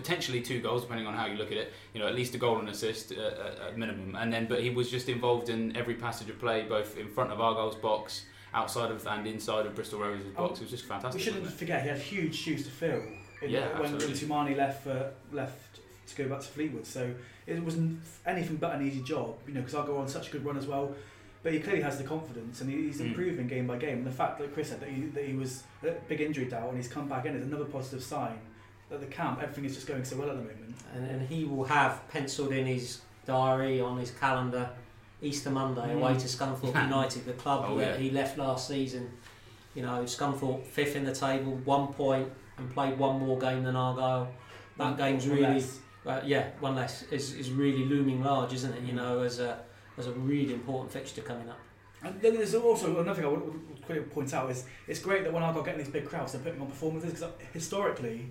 Potentially 0.00 0.42
two 0.42 0.60
goals, 0.60 0.82
depending 0.82 1.06
on 1.06 1.14
how 1.14 1.24
you 1.24 1.36
look 1.38 1.50
at 1.50 1.56
it. 1.56 1.72
You 1.94 2.00
know, 2.00 2.06
at 2.06 2.14
least 2.14 2.34
a 2.34 2.38
goal 2.38 2.58
and 2.58 2.68
assist 2.68 3.12
uh, 3.12 3.16
at, 3.46 3.68
at 3.68 3.78
minimum. 3.78 4.14
And 4.14 4.30
then, 4.30 4.44
but 4.46 4.60
he 4.62 4.68
was 4.68 4.90
just 4.90 5.08
involved 5.08 5.48
in 5.48 5.74
every 5.74 5.94
passage 5.94 6.28
of 6.28 6.38
play, 6.38 6.64
both 6.68 6.98
in 6.98 7.08
front 7.08 7.32
of 7.32 7.40
Argyle's 7.40 7.76
box, 7.76 8.26
outside 8.52 8.90
of 8.90 9.06
and 9.06 9.26
inside 9.26 9.64
of 9.64 9.74
Bristol 9.74 10.00
Rovers' 10.00 10.26
Oh, 10.36 10.48
box. 10.48 10.60
It 10.60 10.64
was 10.64 10.70
just 10.70 10.84
fantastic. 10.84 11.18
we 11.18 11.24
shouldn't 11.24 11.50
forget 11.50 11.82
he 11.82 11.88
had 11.88 11.96
huge 11.98 12.34
shoes 12.34 12.64
to 12.64 12.70
fill. 12.70 13.00
In, 13.40 13.48
Yeah, 13.50 13.80
when. 13.80 13.92
Toumani 13.96 14.54
left 14.54 14.84
for, 14.84 15.12
left 15.32 15.80
to 16.08 16.16
go 16.22 16.28
back 16.28 16.40
to 16.40 16.46
Fleetwood, 16.46 16.84
so 16.86 17.14
it 17.46 17.58
wasn't 17.64 17.98
anything 18.26 18.56
but 18.56 18.74
an 18.74 18.86
easy 18.86 19.00
job. 19.02 19.34
You 19.48 19.54
know, 19.54 19.60
because 19.60 19.74
Argyle 19.76 19.96
on 19.96 20.08
such 20.08 20.28
a 20.28 20.30
good 20.32 20.44
run 20.44 20.58
as 20.58 20.66
well. 20.66 20.94
But 21.42 21.54
he 21.54 21.60
clearly 21.60 21.80
has 21.82 21.96
the 21.96 22.04
confidence, 22.04 22.60
and 22.60 22.68
he- 22.70 22.82
he's 22.88 23.00
Mm. 23.00 23.06
improving 23.06 23.46
game 23.46 23.66
by 23.66 23.78
game. 23.78 23.98
And 23.98 24.06
the 24.06 24.10
fact 24.10 24.38
that 24.40 24.52
Chris 24.52 24.68
said 24.68 24.80
that 24.80 24.90
he, 24.90 25.06
that 25.06 25.24
he 25.24 25.32
was 25.34 25.62
a 25.82 25.92
big 26.06 26.20
injury 26.20 26.44
doubt 26.46 26.68
and 26.68 26.76
he's 26.76 26.88
come 26.88 27.08
back 27.08 27.24
in 27.24 27.34
is 27.34 27.46
another 27.46 27.64
positive 27.64 28.02
sign 28.02 28.38
that 28.90 29.00
the 29.00 29.06
camp 29.06 29.40
everything 29.42 29.64
is 29.64 29.74
just 29.74 29.86
going 29.86 30.04
so 30.04 30.16
well 30.16 30.30
at 30.30 30.36
the 30.36 30.42
moment. 30.42 30.74
And, 30.94 31.06
and 31.10 31.28
he 31.28 31.44
will 31.44 31.64
have 31.64 32.06
penciled 32.08 32.52
in 32.52 32.66
his 32.66 33.00
diary 33.26 33.80
on 33.80 33.98
his 33.98 34.10
calendar 34.12 34.70
Easter 35.22 35.50
Monday 35.50 35.80
Mm. 35.88 35.96
away 35.96 36.12
to 36.14 36.26
Scunthorpe 36.26 36.80
United, 36.82 37.24
the 37.26 37.32
club 37.32 37.64
Oh, 37.66 37.76
that 37.78 37.92
yeah. 37.92 37.96
he 37.96 38.10
left 38.10 38.38
last 38.38 38.68
season. 38.68 39.10
You 39.74 39.82
know, 39.82 40.02
Scunthorpe 40.04 40.64
fifth 40.64 40.94
in 40.96 41.04
the 41.04 41.14
table, 41.14 41.52
one 41.64 41.88
point, 41.88 42.30
and 42.58 42.70
played 42.72 42.98
one 42.98 43.18
more 43.18 43.38
game 43.38 43.64
than 43.64 43.76
Argyle. 43.76 44.28
That 44.78 44.84
One- 44.84 44.96
game's 44.96 45.26
one 45.26 45.36
really, 45.38 45.64
uh, 46.06 46.20
yeah, 46.24 46.50
one 46.60 46.76
less 46.76 47.02
is, 47.10 47.34
is 47.34 47.50
really 47.50 47.84
looming 47.84 48.22
large, 48.22 48.52
isn't 48.52 48.72
it? 48.74 48.82
You 48.82 48.92
know, 48.92 49.20
as 49.22 49.38
a 49.40 49.58
as 49.98 50.06
a 50.06 50.12
really 50.12 50.52
important 50.52 50.92
fixture 50.92 51.22
coming 51.22 51.48
up. 51.48 51.58
And 52.04 52.20
then 52.20 52.34
there's 52.34 52.54
also 52.54 53.00
another 53.00 53.14
thing 53.14 53.24
I 53.24 53.28
would, 53.28 53.40
would 53.42 53.82
quickly 53.86 54.04
point 54.04 54.34
out 54.34 54.50
is 54.50 54.66
it's 54.86 55.00
great 55.00 55.24
that 55.24 55.32
when 55.32 55.42
Argyle 55.42 55.62
getting 55.62 55.82
these 55.82 55.88
big 55.92 56.04
crowds, 56.04 56.32
they're 56.32 56.42
putting 56.42 56.60
on 56.60 56.66
performances 56.66 57.12
because 57.14 57.30
historically, 57.54 58.30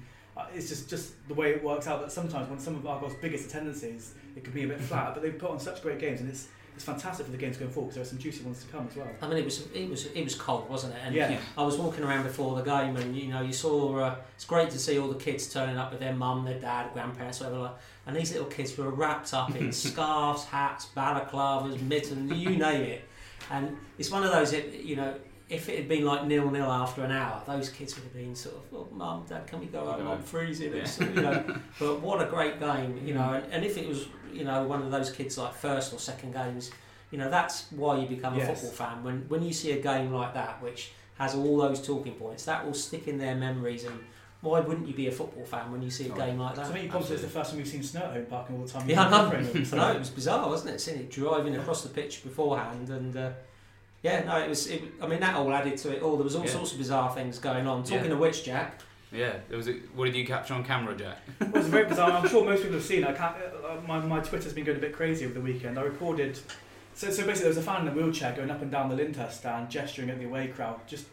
it's 0.53 0.69
just 0.69 0.89
just 0.89 1.27
the 1.27 1.33
way 1.33 1.51
it 1.51 1.63
works 1.63 1.87
out 1.87 2.01
that 2.01 2.11
sometimes 2.11 2.49
when 2.49 2.59
some 2.59 2.75
of 2.75 2.85
Argyle's 2.85 3.15
biggest 3.21 3.47
attendances, 3.49 4.13
it 4.35 4.43
can 4.43 4.53
be 4.53 4.63
a 4.63 4.67
bit 4.67 4.81
flat, 4.81 5.13
but 5.13 5.23
they've 5.23 5.37
put 5.37 5.49
on 5.49 5.59
such 5.59 5.81
great 5.81 5.99
games 5.99 6.19
and 6.21 6.29
it's 6.29 6.47
it's 6.75 6.83
fantastic 6.83 7.25
for 7.25 7.31
the 7.31 7.37
games 7.37 7.55
going 7.55 7.71
forward 7.71 7.87
because 7.87 7.95
there 7.95 8.01
are 8.01 8.05
some 8.05 8.17
juicy 8.17 8.43
ones 8.43 8.61
to 8.61 8.69
come 8.69 8.85
as 8.89 8.97
well. 8.97 9.07
I 9.21 9.27
mean, 9.29 9.37
it 9.37 9.45
was 9.45 9.65
it 9.73 9.89
was 9.89 10.07
it 10.07 10.23
was 10.25 10.35
cold, 10.35 10.69
wasn't 10.69 10.93
it? 10.93 10.99
And 11.05 11.15
Yeah. 11.15 11.37
I 11.57 11.63
was 11.63 11.77
walking 11.77 12.03
around 12.03 12.23
before 12.23 12.57
the 12.57 12.63
game, 12.63 12.97
and 12.97 13.15
you 13.15 13.29
know, 13.29 13.41
you 13.41 13.53
saw. 13.53 13.97
Uh, 13.97 14.15
it's 14.35 14.43
great 14.43 14.69
to 14.71 14.77
see 14.79 14.99
all 14.99 15.07
the 15.07 15.17
kids 15.17 15.47
turning 15.53 15.77
up 15.77 15.91
with 15.91 16.01
their 16.01 16.13
mum, 16.13 16.43
their 16.43 16.59
dad, 16.59 16.91
grandparents, 16.93 17.39
whatever. 17.39 17.59
Like, 17.59 17.75
and 18.07 18.15
these 18.15 18.33
little 18.33 18.47
kids 18.49 18.77
were 18.77 18.89
wrapped 18.89 19.33
up 19.33 19.55
in 19.55 19.71
scarves, 19.85 20.43
hats, 20.43 20.89
balaclavas, 20.97 21.81
mittens, 21.81 22.33
you 22.33 22.57
name 22.57 22.81
it. 22.81 23.07
And 23.49 23.77
it's 23.97 24.11
one 24.11 24.23
of 24.23 24.31
those, 24.33 24.53
you 24.53 24.97
know, 24.97 25.15
if 25.49 25.69
it 25.69 25.77
had 25.77 25.87
been 25.87 26.05
like 26.05 26.25
nil 26.25 26.49
nil 26.49 26.65
after 26.71 27.03
an 27.03 27.11
hour, 27.11 27.41
those 27.45 27.69
kids 27.69 27.95
would 27.95 28.03
have 28.03 28.13
been 28.13 28.35
sort 28.35 28.55
of, 28.55 28.61
oh, 28.73 28.87
mum, 28.91 29.25
dad, 29.29 29.45
can 29.47 29.59
we 29.59 29.67
go 29.67 29.85
home? 29.85 30.07
I'm 30.07 30.21
freezing. 30.21 30.73
Yeah. 30.73 30.81
It's, 30.81 30.99
you 30.99 31.07
know, 31.09 31.43
but 31.79 32.01
what 32.01 32.21
a 32.21 32.25
great 32.25 32.59
game, 32.59 32.99
you 33.05 33.13
know. 33.13 33.33
And, 33.33 33.51
and 33.53 33.63
if 33.65 33.77
it 33.77 33.87
was, 33.87 34.07
you 34.33 34.43
know, 34.43 34.63
one 34.63 34.81
of 34.81 34.89
those 34.91 35.11
kids 35.11 35.37
like 35.37 35.53
first 35.53 35.93
or 35.93 35.99
second 35.99 36.33
games, 36.33 36.71
you 37.11 37.17
know, 37.19 37.29
that's 37.29 37.71
why 37.71 37.99
you 37.99 38.07
become 38.07 38.33
a 38.33 38.37
Yes. 38.37 38.47
football 38.61 38.87
fan. 38.87 39.03
When 39.03 39.25
when 39.29 39.43
you 39.43 39.53
see 39.53 39.71
a 39.73 39.81
game 39.81 40.11
like 40.11 40.33
that, 40.33 40.61
which 40.63 40.91
has 41.17 41.35
all 41.35 41.57
those 41.57 41.85
talking 41.85 42.13
points, 42.15 42.45
that 42.45 42.65
will 42.65 42.73
stick 42.73 43.07
in 43.07 43.17
their 43.17 43.35
memories. 43.35 43.83
And 43.85 43.99
why 44.41 44.59
wouldn't 44.59 44.87
you 44.87 44.93
be 44.93 45.07
a 45.07 45.11
football 45.11 45.45
fan 45.45 45.71
when 45.71 45.81
you 45.81 45.89
see 45.91 46.09
a 46.09 46.13
Oh, 46.13 46.15
game 46.17 46.39
like 46.39 46.55
So 46.55 46.61
I 46.61 46.65
that? 46.65 46.73
think 46.73 46.85
you 46.85 46.91
commented 46.91 47.13
it's 47.13 47.21
the 47.23 47.29
first 47.29 47.51
time 47.51 47.57
we've 47.57 47.67
seen 47.67 47.83
snow 47.83 48.01
at 48.01 48.13
home 48.13 48.25
parking 48.25 48.57
all 48.57 48.65
the 48.65 48.71
time. 48.71 48.89
Yeah, 48.89 49.03
I 49.07 49.09
know. 49.11 49.17
Covering 49.29 49.53
them, 49.53 49.65
so- 49.65 49.77
I 49.77 49.79
know 49.79 49.95
it 49.95 49.99
was 49.99 50.09
bizarre, 50.09 50.49
wasn't 50.49 50.75
it? 50.75 50.81
Seeing 50.81 50.99
it 50.99 51.09
driving 51.11 51.55
across 51.55 51.83
the 51.83 51.89
pitch 51.89 52.23
beforehand, 52.23 52.89
and 52.89 53.15
uh, 53.15 53.29
yeah, 54.05 54.23
no, 54.23 54.35
it 54.45 54.49
was. 54.49 54.67
It, 54.67 54.81
I 55.01 55.07
mean, 55.07 55.19
that 55.19 55.35
all 55.35 55.51
added 55.51 55.77
to 55.83 55.95
it 55.95 56.01
all. 56.03 56.15
There 56.17 56.23
was 56.23 56.35
all 56.35 56.45
Yeah. 56.45 56.51
sorts 56.57 56.71
of 56.73 56.77
bizarre 56.77 57.11
things 57.17 57.39
going 57.39 57.65
on. 57.67 57.83
Talking 57.83 58.05
Yeah. 58.05 58.11
of 58.13 58.19
which, 58.19 58.43
Jak, 58.45 58.71
Yeah, 59.11 59.33
it 59.49 59.55
was. 59.55 59.67
A, 59.67 59.73
what 59.95 60.05
did 60.05 60.15
you 60.15 60.25
capture 60.25 60.53
on 60.53 60.63
camera, 60.63 60.93
Jak? 60.95 61.17
It 61.41 61.51
was 61.51 61.67
very 61.67 61.85
bizarre. 61.85 62.11
I'm 62.11 62.27
sure 62.27 62.43
most 62.45 62.61
people 62.63 62.75
have 62.79 62.83
seen. 62.91 63.03
it. 63.03 63.09
I 63.09 63.13
can't. 63.13 63.35
Uh, 63.37 63.81
my 63.87 63.97
my 64.13 64.19
Twitter's 64.19 64.53
been 64.53 64.65
going 64.65 64.77
a 64.77 64.81
bit 64.87 64.93
crazy 64.93 65.25
over 65.25 65.33
the 65.33 65.41
weekend. 65.51 65.77
I 65.79 65.83
recorded. 65.83 66.37
So 66.93 67.09
so 67.09 67.21
basically, 67.25 67.41
there 67.41 67.55
was 67.55 67.57
a 67.57 67.67
fan 67.69 67.81
in 67.81 67.87
a 67.87 67.95
wheelchair 67.97 68.31
going 68.39 68.51
up 68.55 68.61
and 68.61 68.71
down 68.71 68.85
the 68.89 68.95
Lyndhurst 68.95 69.37
stand, 69.41 69.69
gesturing 69.69 70.09
at 70.09 70.17
the 70.19 70.25
away 70.25 70.47
crowd. 70.55 70.79
Just 70.87 71.05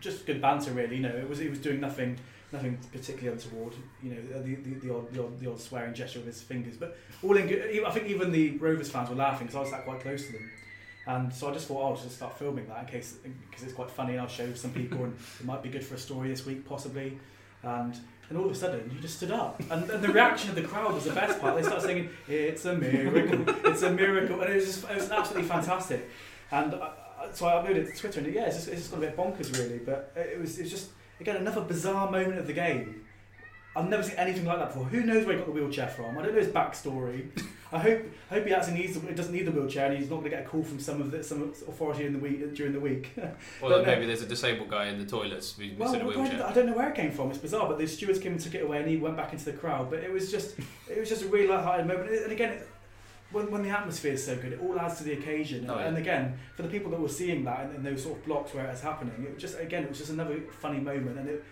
just 0.00 0.26
good 0.26 0.40
banter, 0.42 0.72
really. 0.72 0.96
You 0.96 1.02
know, 1.02 1.16
it 1.24 1.28
was 1.28 1.38
he 1.38 1.48
was 1.48 1.58
doing 1.58 1.80
nothing 1.80 2.18
nothing 2.52 2.78
particularly 2.92 3.28
untoward. 3.36 3.74
You 4.02 4.10
know, 4.12 4.20
the 4.42 4.54
the, 4.56 4.74
the, 4.82 4.94
odd, 4.94 5.12
the 5.12 5.22
odd 5.24 5.34
the 5.40 5.50
odd 5.50 5.60
swearing 5.60 5.94
gesture 5.94 6.20
with 6.20 6.28
his 6.28 6.42
fingers, 6.42 6.76
but 6.76 6.96
all 7.22 7.36
in 7.36 7.46
good. 7.46 7.60
I 7.84 7.90
think 7.92 8.06
even 8.08 8.30
the 8.32 8.56
Rovers 8.58 8.90
fans 8.90 9.08
were 9.10 9.16
laughing 9.16 9.46
because 9.46 9.56
I 9.56 9.60
was 9.60 9.70
sat 9.70 9.84
quite 9.84 10.00
close 10.00 10.26
to 10.26 10.32
them. 10.32 10.50
And 11.08 11.32
so 11.32 11.48
I 11.48 11.52
just 11.52 11.68
thought, 11.68 11.80
oh, 11.82 11.86
I'll 11.90 11.96
just 11.96 12.16
start 12.16 12.36
filming 12.36 12.66
that 12.68 12.80
in 12.80 12.86
case 12.86 13.14
because 13.48 13.62
it's 13.64 13.72
quite 13.72 13.90
funny 13.90 14.12
and 14.12 14.20
I'll 14.22 14.26
show 14.28 14.52
some 14.54 14.72
people 14.72 15.04
and 15.04 15.14
it 15.40 15.46
might 15.46 15.62
be 15.62 15.68
good 15.68 15.84
for 15.84 15.94
a 15.94 15.98
story 15.98 16.28
this 16.28 16.44
week 16.44 16.66
possibly. 16.68 17.18
And 17.62 17.96
and 18.28 18.36
all 18.36 18.46
of 18.46 18.50
a 18.50 18.54
sudden 18.56 18.90
you 18.92 19.00
just 19.00 19.18
stood 19.18 19.30
up 19.30 19.60
and, 19.70 19.88
and 19.88 20.02
the 20.02 20.08
reaction 20.08 20.50
of 20.50 20.56
the 20.56 20.62
crowd 20.62 20.92
was 20.94 21.04
the 21.04 21.12
best 21.12 21.40
part. 21.40 21.54
They 21.56 21.62
started 21.62 21.86
singing, 21.86 22.08
"It's 22.26 22.64
a 22.64 22.74
miracle, 22.74 23.44
it's 23.70 23.82
a 23.82 23.90
miracle," 23.92 24.40
and 24.40 24.52
it 24.52 24.56
was 24.56 24.64
just 24.66 24.90
it 24.90 24.96
was 24.96 25.10
absolutely 25.10 25.48
fantastic. 25.48 26.10
And 26.50 26.74
I, 26.74 26.78
I- 26.78 26.92
so 27.32 27.46
I 27.46 27.52
uploaded 27.54 27.76
it 27.76 27.94
to 27.94 28.00
Twitter 28.00 28.20
and 28.20 28.32
yeah, 28.34 28.46
it's 28.46 28.56
just, 28.56 28.68
it's 28.68 28.78
just 28.82 28.90
got 28.90 28.98
a 28.98 29.00
bit 29.00 29.16
bonkers 29.16 29.56
really. 29.58 29.78
But 29.78 30.12
it 30.16 30.40
was 30.40 30.58
it's 30.58 30.70
just 30.70 30.90
again, 31.20 31.36
another 31.36 31.60
bizarre 31.60 32.10
moment 32.10 32.38
of 32.38 32.46
the 32.48 32.52
game. 32.52 33.04
I've 33.76 33.88
never 33.88 34.02
seen 34.02 34.16
anything 34.16 34.44
like 34.44 34.58
that 34.58 34.68
before. 34.68 34.84
Who 34.86 35.02
knows 35.02 35.24
where 35.24 35.34
he 35.34 35.38
got 35.38 35.46
the 35.46 35.52
wheelchair 35.52 35.88
from? 35.88 36.18
I 36.18 36.22
don't 36.22 36.32
know 36.34 36.40
his 36.40 36.48
backstory. 36.48 37.28
I 37.72 37.78
hope 37.78 38.02
I 38.30 38.34
hope 38.34 38.46
he 38.46 38.52
actually 38.52 38.74
needs 38.74 38.98
the, 38.98 39.12
doesn't 39.12 39.32
need 39.32 39.46
the 39.46 39.50
wheelchair 39.50 39.86
and 39.86 39.98
he's 39.98 40.08
not 40.08 40.16
going 40.16 40.30
to 40.30 40.36
get 40.36 40.46
a 40.46 40.48
call 40.48 40.62
from 40.62 40.78
some 40.78 41.00
of 41.00 41.10
the, 41.10 41.22
some 41.22 41.52
authority 41.66 42.06
in 42.06 42.12
the 42.12 42.18
week 42.18 42.54
during 42.54 42.72
the 42.72 42.80
week. 42.80 43.10
Or 43.62 43.70
that 43.70 43.80
uh, 43.80 43.82
maybe 43.82 44.06
there's 44.06 44.22
a 44.22 44.26
disabled 44.26 44.68
guy 44.68 44.86
in 44.86 44.98
the 44.98 45.04
toilets 45.04 45.54
who's 45.56 45.76
well, 45.78 45.92
in 45.94 46.00
a 46.02 46.06
wheelchair. 46.06 46.44
I 46.44 46.52
don't 46.52 46.66
know 46.66 46.74
where 46.74 46.90
it 46.90 46.94
came 46.94 47.10
from. 47.10 47.30
It's 47.30 47.38
bizarre, 47.38 47.68
but 47.68 47.78
the 47.78 47.86
stewards 47.86 48.18
came 48.18 48.32
and 48.32 48.40
took 48.40 48.54
it 48.54 48.62
away, 48.62 48.78
and 48.78 48.88
he 48.88 48.96
went 48.96 49.16
back 49.16 49.32
into 49.32 49.44
the 49.46 49.52
crowd. 49.52 49.90
But 49.90 50.00
it 50.00 50.12
was 50.12 50.30
just, 50.30 50.58
it 50.88 50.98
was 50.98 51.08
just 51.08 51.22
a 51.22 51.26
really 51.28 51.48
light-hearted 51.48 51.86
moment. 51.86 52.10
And 52.10 52.32
again, 52.32 52.52
it, 52.52 52.68
when, 53.32 53.50
when 53.50 53.62
the 53.62 53.70
atmosphere 53.70 54.12
is 54.12 54.24
so 54.24 54.36
good, 54.36 54.52
it 54.52 54.60
all 54.62 54.78
adds 54.78 54.98
to 54.98 55.04
the 55.04 55.12
occasion. 55.14 55.68
Oh, 55.68 55.78
yeah. 55.78 55.86
And 55.86 55.96
again, 55.96 56.38
for 56.54 56.62
the 56.62 56.68
people 56.68 56.90
that 56.90 57.00
were 57.00 57.08
seeing 57.08 57.44
that 57.44 57.66
in, 57.66 57.76
in 57.76 57.82
those 57.82 58.02
sort 58.02 58.18
of 58.18 58.24
blocks 58.24 58.54
where 58.54 58.66
it 58.66 58.70
was 58.70 58.80
happening, 58.80 59.14
it 59.26 59.34
was 59.34 59.42
just 59.42 59.58
again, 59.58 59.84
it 59.84 59.88
was 59.88 59.98
just 59.98 60.10
another 60.10 60.40
funny 60.60 60.80
moment, 60.80 61.18
and 61.18 61.28
it, 61.28 61.44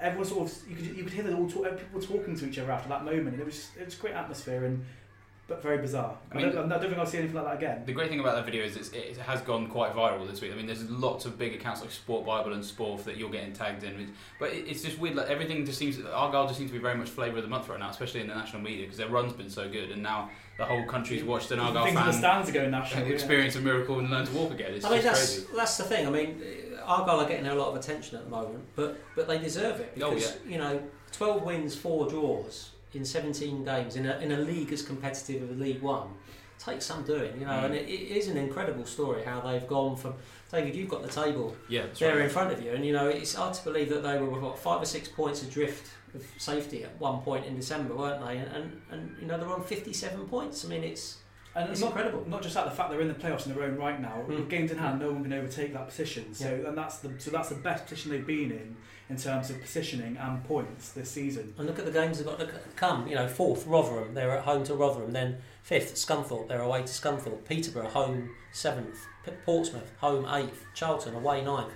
everyone 0.00 0.26
sort 0.26 0.50
of 0.50 0.68
you 0.68 0.76
could 0.76 0.96
you 0.96 1.04
could 1.04 1.12
hear 1.12 1.24
them 1.24 1.38
all 1.38 1.48
talk, 1.48 1.78
people 1.78 2.00
talking 2.00 2.36
to 2.36 2.48
each 2.48 2.58
other 2.58 2.72
after 2.72 2.88
that 2.88 3.04
moment, 3.04 3.28
and 3.28 3.40
it 3.40 3.44
was 3.44 3.56
just, 3.56 3.76
it 3.76 3.84
was 3.84 3.94
great 3.94 4.14
atmosphere 4.14 4.64
and 4.64 4.84
but 5.52 5.62
very 5.62 5.78
bizarre. 5.78 6.16
I 6.30 6.34
I, 6.34 6.42
mean- 6.42 6.52
don't, 6.54 6.72
I 6.72 6.78
don't 6.78 6.88
think 6.88 6.98
I'll 6.98 7.06
see 7.06 7.18
anything 7.18 7.36
like 7.36 7.44
that 7.44 7.56
again. 7.56 7.82
The 7.84 7.92
great 7.92 8.08
thing 8.08 8.20
about 8.20 8.36
that 8.36 8.44
video 8.46 8.64
is 8.64 8.76
it's, 8.76 8.88
it 8.90 9.16
has 9.18 9.40
gone 9.42 9.66
quite 9.68 9.92
viral 9.94 10.28
this 10.28 10.40
week. 10.40 10.52
I 10.52 10.54
mean, 10.56 10.66
there's 10.66 10.88
lots 10.88 11.26
of 11.26 11.38
big 11.38 11.54
accounts 11.54 11.80
like 11.82 11.90
Sport 11.90 12.24
Bible 12.24 12.52
and 12.54 12.62
Sporf 12.62 13.04
that 13.04 13.16
you're 13.16 13.30
getting 13.30 13.52
tagged 13.52 13.84
in. 13.84 14.12
But 14.38 14.52
it's 14.52 14.82
just 14.82 14.98
weird. 14.98 15.16
Like 15.16 15.28
everything 15.28 15.64
just 15.66 15.78
seems 15.78 15.98
Argyle 16.04 16.46
just 16.46 16.58
seems 16.58 16.70
to 16.70 16.76
be 16.76 16.82
very 16.82 16.96
much 16.96 17.10
flavour 17.10 17.36
of 17.38 17.42
the 17.42 17.50
month 17.50 17.68
right 17.68 17.78
now, 17.78 17.90
especially 17.90 18.20
in 18.20 18.28
the 18.28 18.34
national 18.34 18.62
media 18.62 18.84
because 18.84 18.98
their 18.98 19.08
run's 19.08 19.32
been 19.32 19.50
so 19.50 19.68
good, 19.68 19.90
and 19.90 20.02
now 20.02 20.30
the 20.58 20.64
whole 20.64 20.84
country's 20.86 21.24
watched 21.24 21.50
an 21.50 21.58
Argyle 21.58 21.84
Things 21.84 21.96
in 21.98 22.06
the 22.06 22.12
fan 22.12 22.20
stands 22.20 22.48
are 22.48 22.52
going 22.52 22.70
national. 22.70 23.06
yeah. 23.06 23.12
experience 23.14 23.56
a 23.56 23.60
miracle 23.60 23.98
and 23.98 24.10
learn 24.10 24.26
to 24.26 24.32
walk 24.32 24.52
again. 24.52 24.72
It's 24.74 24.84
I 24.84 24.90
mean, 24.90 25.02
just 25.02 25.20
that's 25.20 25.34
crazy. 25.44 25.56
that's 25.56 25.76
the 25.76 25.84
thing. 25.84 26.06
I 26.06 26.10
mean, 26.10 26.42
Argyle 26.84 27.20
are 27.20 27.28
getting 27.28 27.46
a 27.46 27.54
lot 27.54 27.68
of 27.68 27.76
attention 27.76 28.16
at 28.18 28.24
the 28.24 28.30
moment, 28.30 28.64
but 28.76 28.98
but 29.16 29.28
they 29.28 29.38
deserve 29.38 29.80
it 29.80 29.92
Oh, 30.02 30.10
because 30.14 30.36
you 30.46 30.58
know, 30.58 30.82
twelve 31.12 31.42
wins, 31.42 31.74
four 31.76 32.08
draws 32.08 32.70
in 32.94 33.04
seventeen 33.04 33.64
games 33.64 33.96
in 33.96 34.06
a 34.06 34.18
in 34.18 34.32
a 34.32 34.38
league 34.38 34.72
as 34.72 34.82
competitive 34.82 35.50
as 35.50 35.56
League 35.58 35.82
One 35.82 36.08
takes 36.58 36.84
some 36.86 37.02
doing, 37.02 37.40
you 37.40 37.44
know. 37.46 37.52
Mm. 37.52 37.64
And 37.64 37.74
it, 37.74 37.88
it 37.88 38.16
is 38.16 38.28
an 38.28 38.36
incredible 38.36 38.86
story 38.86 39.24
how 39.24 39.40
they've 39.40 39.66
gone 39.66 39.96
from. 39.96 40.14
David, 40.50 40.76
you've 40.76 40.88
got 40.88 41.02
the 41.02 41.08
table 41.08 41.56
Yeah, 41.68 41.86
there 41.98 42.16
right. 42.16 42.24
in 42.24 42.30
front 42.30 42.52
of 42.52 42.62
you, 42.62 42.72
and 42.72 42.84
you 42.84 42.92
know 42.92 43.08
it's 43.08 43.34
hard 43.34 43.54
to 43.54 43.64
believe 43.64 43.88
that 43.88 44.02
they 44.02 44.18
were 44.18 44.38
what 44.38 44.58
five 44.58 44.80
or 44.82 44.86
six 44.86 45.08
points 45.08 45.42
adrift 45.42 45.90
of 46.14 46.22
safety 46.38 46.84
at 46.84 46.98
one 47.00 47.22
point 47.22 47.46
in 47.46 47.56
December, 47.56 47.96
weren't 47.96 48.24
they? 48.24 48.36
And 48.36 48.48
and, 48.56 48.82
and 48.90 49.16
you 49.20 49.26
know 49.26 49.38
they're 49.38 49.48
on 49.48 49.62
fifty-seven 49.64 50.26
points. 50.28 50.64
I 50.64 50.68
mean, 50.68 50.84
it's 50.84 51.18
And 51.54 51.70
It's 51.70 51.80
not, 51.80 51.88
incredible. 51.88 52.28
Not 52.28 52.42
just 52.42 52.54
that, 52.54 52.64
the 52.64 52.70
fact 52.70 52.90
they're 52.90 53.00
in 53.00 53.08
the 53.08 53.14
playoffs 53.14 53.46
in 53.46 53.54
their 53.54 53.64
own 53.64 53.76
right 53.76 54.00
now. 54.00 54.22
Mm. 54.22 54.28
With 54.28 54.48
games 54.48 54.70
in 54.70 54.78
hand, 54.78 55.00
no 55.00 55.10
one 55.12 55.22
can 55.22 55.32
overtake 55.32 55.72
that 55.72 55.88
position. 55.88 56.32
So, 56.34 56.64
and 56.66 56.76
that's 56.76 56.98
the 56.98 57.12
so 57.18 57.30
that's 57.30 57.48
the 57.48 57.56
best 57.56 57.84
position 57.84 58.10
they've 58.12 58.26
been 58.26 58.52
in 58.52 58.76
in 59.12 59.18
terms 59.18 59.50
of 59.50 59.60
positioning 59.60 60.16
and 60.16 60.42
points 60.44 60.90
this 60.92 61.10
season. 61.10 61.52
And 61.58 61.66
look 61.66 61.78
at 61.78 61.84
the 61.84 61.90
games 61.90 62.16
they've 62.18 62.26
got 62.26 62.38
to 62.38 62.46
come. 62.76 63.06
You 63.06 63.14
know, 63.14 63.28
fourth 63.28 63.66
Rotherham, 63.66 64.14
they're 64.14 64.30
at 64.38 64.44
home 64.44 64.64
to 64.64 64.74
Rotherham. 64.74 65.12
Then 65.12 65.36
fifth 65.62 65.94
Scunthorpe, 65.94 66.48
they're 66.48 66.62
away 66.62 66.80
to 66.80 66.86
Scunthorpe. 66.88 67.44
Peterborough 67.46 67.88
home 67.90 68.30
seventh. 68.52 68.98
P- 69.24 69.32
Portsmouth 69.44 69.92
home 69.98 70.26
eighth. 70.34 70.64
Charlton 70.74 71.14
away 71.14 71.44
ninth. 71.44 71.72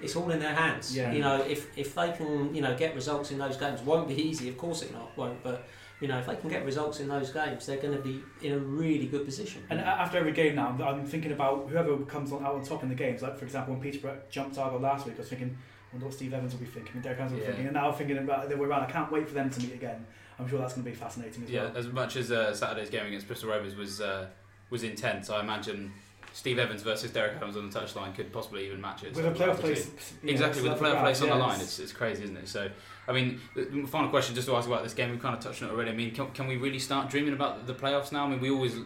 It's 0.00 0.14
all 0.14 0.30
in 0.30 0.38
their 0.38 0.54
hands. 0.54 0.94
Yeah. 0.94 1.10
You 1.10 1.20
know, 1.20 1.36
if 1.42 1.76
if 1.76 1.94
they 1.94 2.12
can, 2.12 2.54
you 2.54 2.60
know, 2.62 2.76
get 2.76 2.94
results 2.94 3.30
in 3.30 3.38
those 3.38 3.56
games, 3.56 3.80
won't 3.80 4.08
be 4.08 4.14
easy. 4.14 4.48
Of 4.48 4.58
course, 4.58 4.82
it 4.82 4.92
not 4.92 5.16
won't. 5.16 5.42
But 5.42 5.66
you 6.00 6.06
know, 6.06 6.18
if 6.18 6.26
they 6.26 6.36
can 6.36 6.48
get 6.48 6.64
results 6.64 7.00
in 7.00 7.08
those 7.08 7.30
games, 7.30 7.66
they're 7.66 7.78
going 7.78 7.96
to 7.96 8.02
be 8.02 8.22
in 8.46 8.52
a 8.52 8.58
really 8.58 9.06
good 9.06 9.24
position. 9.24 9.64
And 9.70 9.80
after 9.80 10.18
every 10.18 10.30
game 10.32 10.54
now, 10.54 10.76
I'm- 10.80 11.04
thinking 11.04 11.32
about 11.32 11.68
whoever 11.68 11.96
comes 12.04 12.30
on 12.30 12.44
out 12.44 12.54
on 12.54 12.62
top 12.62 12.84
in 12.84 12.88
the 12.88 12.94
games. 12.94 13.22
Like 13.22 13.36
for 13.38 13.44
example, 13.44 13.74
when 13.74 13.82
Peterborough 13.82 14.18
jumped 14.30 14.56
Argyle 14.58 14.78
last 14.78 15.06
week, 15.06 15.16
I 15.16 15.20
was 15.20 15.28
thinking, 15.28 15.58
wonder 15.92 16.06
what 16.06 16.14
Steve 16.14 16.34
Evans 16.34 16.52
will 16.52 16.60
be 16.60 16.66
thinking, 16.66 16.92
and 16.94 17.02
Derek 17.02 17.18
Evans 17.18 17.32
will 17.32 17.38
be 17.38 17.42
Yeah. 17.44 17.48
thinking. 17.50 17.66
And 17.66 17.74
now 17.74 17.88
I'm 17.90 17.94
thinking 17.94 18.18
about 18.18 18.48
the 18.48 18.56
way 18.56 18.66
around. 18.66 18.82
I 18.82 18.90
can't 18.90 19.10
wait 19.10 19.28
for 19.28 19.34
them 19.34 19.50
to 19.50 19.60
meet 19.60 19.74
again. 19.74 20.06
I'm 20.38 20.48
sure 20.48 20.58
that's 20.58 20.74
going 20.74 20.84
to 20.84 20.90
be 20.90 20.96
fascinating 20.96 21.44
as 21.44 21.50
Yeah, 21.50 21.64
well. 21.64 21.72
Yeah, 21.72 21.78
as 21.78 21.88
much 21.88 22.16
as 22.16 22.30
uh, 22.30 22.54
Saturday's 22.54 22.90
game 22.90 23.06
against 23.06 23.26
Bristol 23.26 23.50
Rovers 23.50 23.74
was 23.74 24.00
uh, 24.00 24.28
was 24.70 24.82
intense, 24.84 25.30
I 25.30 25.40
imagine 25.40 25.92
Steve 26.32 26.58
Evans 26.58 26.82
versus 26.82 27.10
Derek 27.10 27.36
Evans 27.36 27.56
on 27.56 27.68
the 27.68 27.80
touchline 27.80 28.14
could 28.14 28.32
possibly 28.32 28.66
even 28.66 28.80
match 28.80 29.02
it. 29.02 29.14
With 29.14 29.24
a 29.26 29.30
playoff 29.30 29.38
we'll 29.38 29.46
have 29.48 29.56
to 29.56 29.62
place, 29.62 29.86
know, 30.22 30.30
Exactly, 30.30 30.62
with 30.62 30.72
the 30.72 30.76
still 30.76 30.88
playoff 30.88 31.00
place 31.00 31.22
on 31.22 31.28
the 31.30 31.34
line, 31.34 31.60
it's, 31.60 31.78
it's 31.78 31.92
crazy, 31.92 32.24
isn't 32.24 32.36
it? 32.36 32.48
So, 32.48 32.70
I 33.08 33.12
mean, 33.12 33.40
final 33.88 34.10
question 34.10 34.34
just 34.34 34.46
to 34.46 34.54
ask 34.54 34.68
about 34.68 34.84
this 34.84 34.94
game, 34.94 35.10
we've 35.10 35.22
kind 35.22 35.34
of 35.34 35.40
touched 35.42 35.62
on 35.62 35.70
it 35.70 35.72
already. 35.72 35.90
I 35.90 35.94
mean, 35.94 36.14
can, 36.14 36.30
can 36.32 36.46
we 36.46 36.56
really 36.56 36.78
start 36.78 37.08
dreaming 37.10 37.32
about 37.32 37.66
the 37.66 37.74
playoffs 37.74 38.12
now? 38.12 38.26
I 38.26 38.28
mean, 38.28 38.40
we 38.40 38.50
always, 38.50 38.76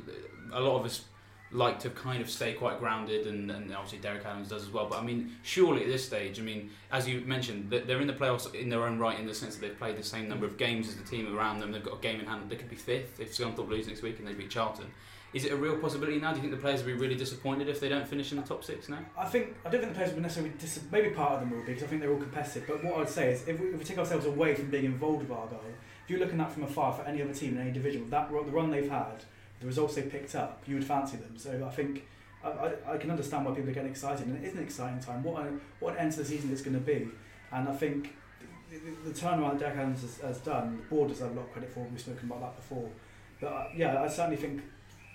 a 0.53 0.61
lot 0.61 0.79
of 0.79 0.87
us 0.87 1.03
like 1.53 1.79
to 1.81 1.91
kind 1.91 2.23
of 2.23 2.31
stay 2.31 2.55
quite 2.55 2.79
grounded, 2.79 3.27
and, 3.27 3.51
and 3.51 3.75
obviously 3.75 3.99
Derek 3.99 4.25
Adams 4.25 4.49
does 4.49 4.63
as 4.63 4.71
well. 4.71 4.87
But 4.89 5.01
I 5.01 5.03
mean, 5.03 5.37
surely 5.43 5.83
at 5.83 5.89
this 5.89 6.05
stage, 6.05 6.39
I 6.39 6.43
mean, 6.43 6.71
as 6.91 7.09
you 7.09 7.21
mentioned, 7.23 7.71
they're 7.71 8.01
in 8.01 8.07
the 8.07 8.13
playoffs 8.13 8.53
in 8.55 8.69
their 8.69 8.85
own 8.85 8.99
right 8.99 9.19
in 9.19 9.27
the 9.27 9.35
sense 9.35 9.57
that 9.57 9.61
they've 9.61 9.79
played 9.79 9.97
the 9.97 10.03
same 10.03 10.29
number 10.29 10.47
of 10.47 10.57
games 10.57 10.89
as 10.89 10.97
the 10.97 11.05
team 11.05 11.37
around 11.37 11.61
them. 11.61 11.73
They've 11.73 11.85
got 11.85 11.99
a 11.99 12.03
game 12.03 12.21
in 12.21 12.27
hand. 12.27 12.51
They 12.51 12.57
could 12.57 12.71
be 12.71 12.77
fifth 12.77 13.21
if 13.21 13.37
Scunthorpe 13.37 13.69
lose 13.69 13.87
next 13.87 14.03
week 14.03 14.19
and 14.19 14.27
they 14.27 14.33
beat 14.33 14.51
Charlton. 14.51 14.87
Is 15.33 15.47
it 15.47 15.53
a 15.53 15.57
real 15.57 15.79
possibility 15.79 16.19
now? 16.19 16.31
Do 16.31 16.37
you 16.37 16.43
think 16.43 16.55
the 16.55 16.61
players 16.61 16.81
will 16.81 16.89
be 16.89 16.99
really 16.99 17.15
disappointed 17.15 17.67
if 17.67 17.81
they 17.81 17.89
don't 17.89 18.07
finish 18.07 18.33
in 18.33 18.37
the 18.37 18.45
top 18.45 18.63
six 18.63 18.91
now? 18.91 18.99
I 19.17 19.25
think 19.25 19.57
I 19.65 19.71
don't 19.71 19.81
think 19.81 19.95
the 19.95 19.99
players 19.99 20.15
will 20.15 20.21
necessarily 20.21 20.53
dis- 20.59 20.81
maybe 20.91 21.09
part 21.11 21.33
of 21.33 21.41
them 21.41 21.51
will 21.51 21.61
be 21.61 21.69
because 21.69 21.85
I 21.85 21.87
think 21.87 22.03
they're 22.03 22.13
all 22.13 22.19
competitive. 22.19 22.65
But 22.67 22.85
what 22.85 22.99
I'd 22.99 23.09
say 23.09 23.33
is 23.33 23.49
if 23.49 23.59
we, 23.59 23.69
if 23.69 23.79
we 23.79 23.85
take 23.85 23.97
ourselves 23.97 24.27
away 24.27 24.55
from 24.55 24.71
being 24.71 24.85
involved 24.85 25.23
with 25.23 25.31
Argyle, 25.31 25.61
if 26.05 26.11
you're 26.11 26.21
looking 26.21 26.39
at 26.39 26.53
from 26.53 26.65
afar 26.65 26.93
for 26.93 27.03
any 27.05 27.23
other 27.23 27.33
team 27.33 27.57
in 27.57 27.63
any 27.63 27.73
division, 27.73 28.11
that 28.11 28.31
the 28.31 28.35
run 28.35 28.71
they've 28.71 28.91
had, 28.91 29.25
the 29.63 29.69
results 29.69 29.95
they've 29.95 30.11
picked 30.11 30.35
up, 30.35 30.63
you 30.67 30.75
would 30.75 30.85
fancy 30.85 31.17
them. 31.17 31.39
So 31.39 31.65
I 31.67 31.71
think 31.71 32.05
I, 32.45 32.49
I, 32.49 32.95
I 32.95 32.97
can 32.99 33.11
understand 33.11 33.47
why 33.47 33.55
people 33.55 33.71
are 33.71 33.73
getting 33.73 33.91
excited, 33.91 34.27
and 34.27 34.45
it 34.45 34.47
is 34.47 34.55
an 34.55 34.63
exciting 34.63 35.01
time. 35.01 35.23
What 35.23 35.47
a, 35.47 35.53
what 35.79 35.95
an 35.95 36.01
end 36.01 36.13
to 36.13 36.19
the 36.19 36.25
season 36.25 36.51
it's 36.51 36.63
going 36.63 36.75
to 36.75 36.81
be, 36.81 37.09
and 37.53 37.69
I 37.69 37.73
think 37.73 38.15
the, 38.71 38.79
the, 38.79 39.11
the 39.11 39.19
turnaround 39.19 39.53
that 39.53 39.61
Derek 39.61 39.77
Adams 39.77 40.03
has, 40.03 40.19
has 40.19 40.39
done, 40.39 40.79
the 40.79 40.83
board 40.95 41.09
deserve 41.09 41.33
a 41.33 41.35
lot 41.35 41.47
of 41.47 41.53
credit 41.53 41.71
for. 41.73 41.81
We've 41.85 42.01
spoken 42.01 42.29
about 42.29 42.41
that 42.41 42.57
before, 42.57 42.89
but 43.41 43.47
uh, 43.47 43.69
yeah, 43.75 44.03
I 44.03 44.09
certainly 44.09 44.37
think 44.37 44.63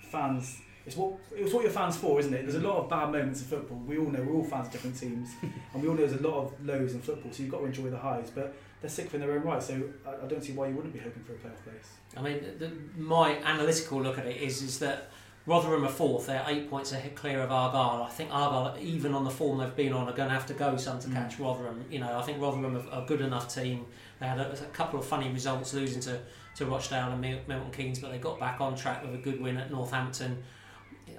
fans. 0.10 0.62
It's 0.86 0.96
what 0.96 1.20
it's 1.34 1.54
what 1.54 1.64
you're 1.64 1.72
fans 1.72 1.98
for, 1.98 2.18
isn't 2.18 2.34
it? 2.34 2.44
There's 2.44 2.64
a 2.64 2.66
lot 2.66 2.78
of 2.78 2.90
bad 2.90 3.12
moments 3.12 3.42
in 3.42 3.48
football. 3.48 3.80
We 3.86 3.98
all 3.98 4.10
know 4.10 4.24
we're 4.24 4.36
all 4.36 4.46
fans 4.46 4.68
of 4.68 4.72
different 4.72 4.98
teams, 4.98 5.30
and 5.74 5.84
we 5.84 5.90
all 5.90 5.96
know 5.96 6.08
there's 6.08 6.22
a 6.22 6.26
lot 6.26 6.46
of 6.46 6.66
lows 6.66 6.94
in 6.94 7.02
football. 7.02 7.34
So 7.34 7.44
you've 7.44 7.52
got 7.52 7.60
to 7.60 7.66
enjoy 7.66 7.90
the 7.90 7.98
highs, 7.98 8.30
but 8.30 8.56
they're 8.82 8.90
sixth 8.90 9.14
in 9.16 9.22
their 9.22 9.32
own 9.32 9.42
right. 9.44 9.62
So 9.62 9.82
I, 10.06 10.24
I 10.24 10.28
don't 10.28 10.44
see 10.44 10.54
why 10.54 10.68
you 10.68 10.76
wouldn't 10.76 10.94
be 10.94 11.00
hoping 11.00 11.24
for 11.24 11.34
a 11.34 11.36
playoff 11.36 11.64
place. 11.64 11.90
I 12.16 12.22
mean, 12.22 12.40
the, 12.60 12.72
my 13.00 13.38
analytical 13.44 14.02
look 14.02 14.18
at 14.18 14.26
it 14.26 14.38
is 14.42 14.62
is 14.62 14.80
that 14.80 15.10
Rotherham 15.46 15.86
are 15.86 15.90
fourth. 15.90 16.28
They're 16.28 16.44
eight 16.48 16.70
points 16.70 16.92
ahead 16.92 17.16
clear 17.16 17.40
of 17.42 17.52
Argyle. 17.52 18.04
I 18.04 18.10
think 18.10 18.30
Argyle, 18.34 18.78
even 18.82 19.14
on 19.14 19.24
the 19.24 19.30
form 19.30 19.60
they've 19.60 19.76
been 19.76 19.94
on, 19.94 20.08
are 20.10 20.14
going 20.14 20.28
to 20.30 20.34
have 20.36 20.46
to 20.48 20.54
go 20.54 20.76
some 20.78 21.00
to 21.00 21.08
Mm. 21.08 21.14
catch 21.14 21.40
Rotherham. 21.40 21.86
You 21.90 22.00
know, 22.00 22.18
I 22.18 22.22
think 22.22 22.42
Rotherham 22.42 22.76
are 22.76 23.04
a 23.04 23.06
good 23.06 23.22
enough 23.22 23.54
team. 23.54 23.86
They 24.20 24.28
had 24.28 24.40
a, 24.40 24.52
a 24.52 24.66
couple 24.74 25.00
of 25.00 25.06
funny 25.06 25.30
results, 25.32 25.74
losing 25.74 26.02
to, 26.02 26.20
to 26.58 26.66
Rochdale 26.66 27.12
and 27.12 27.22
Mil- 27.22 27.40
Milton 27.48 27.72
Keynes, 27.72 28.00
but 28.00 28.12
they 28.12 28.18
got 28.18 28.40
back 28.40 28.60
on 28.60 28.76
track 28.76 29.04
with 29.06 29.14
a 29.16 29.18
good 29.20 29.40
win 29.42 29.58
at 29.58 29.72
Northampton. 29.72 30.44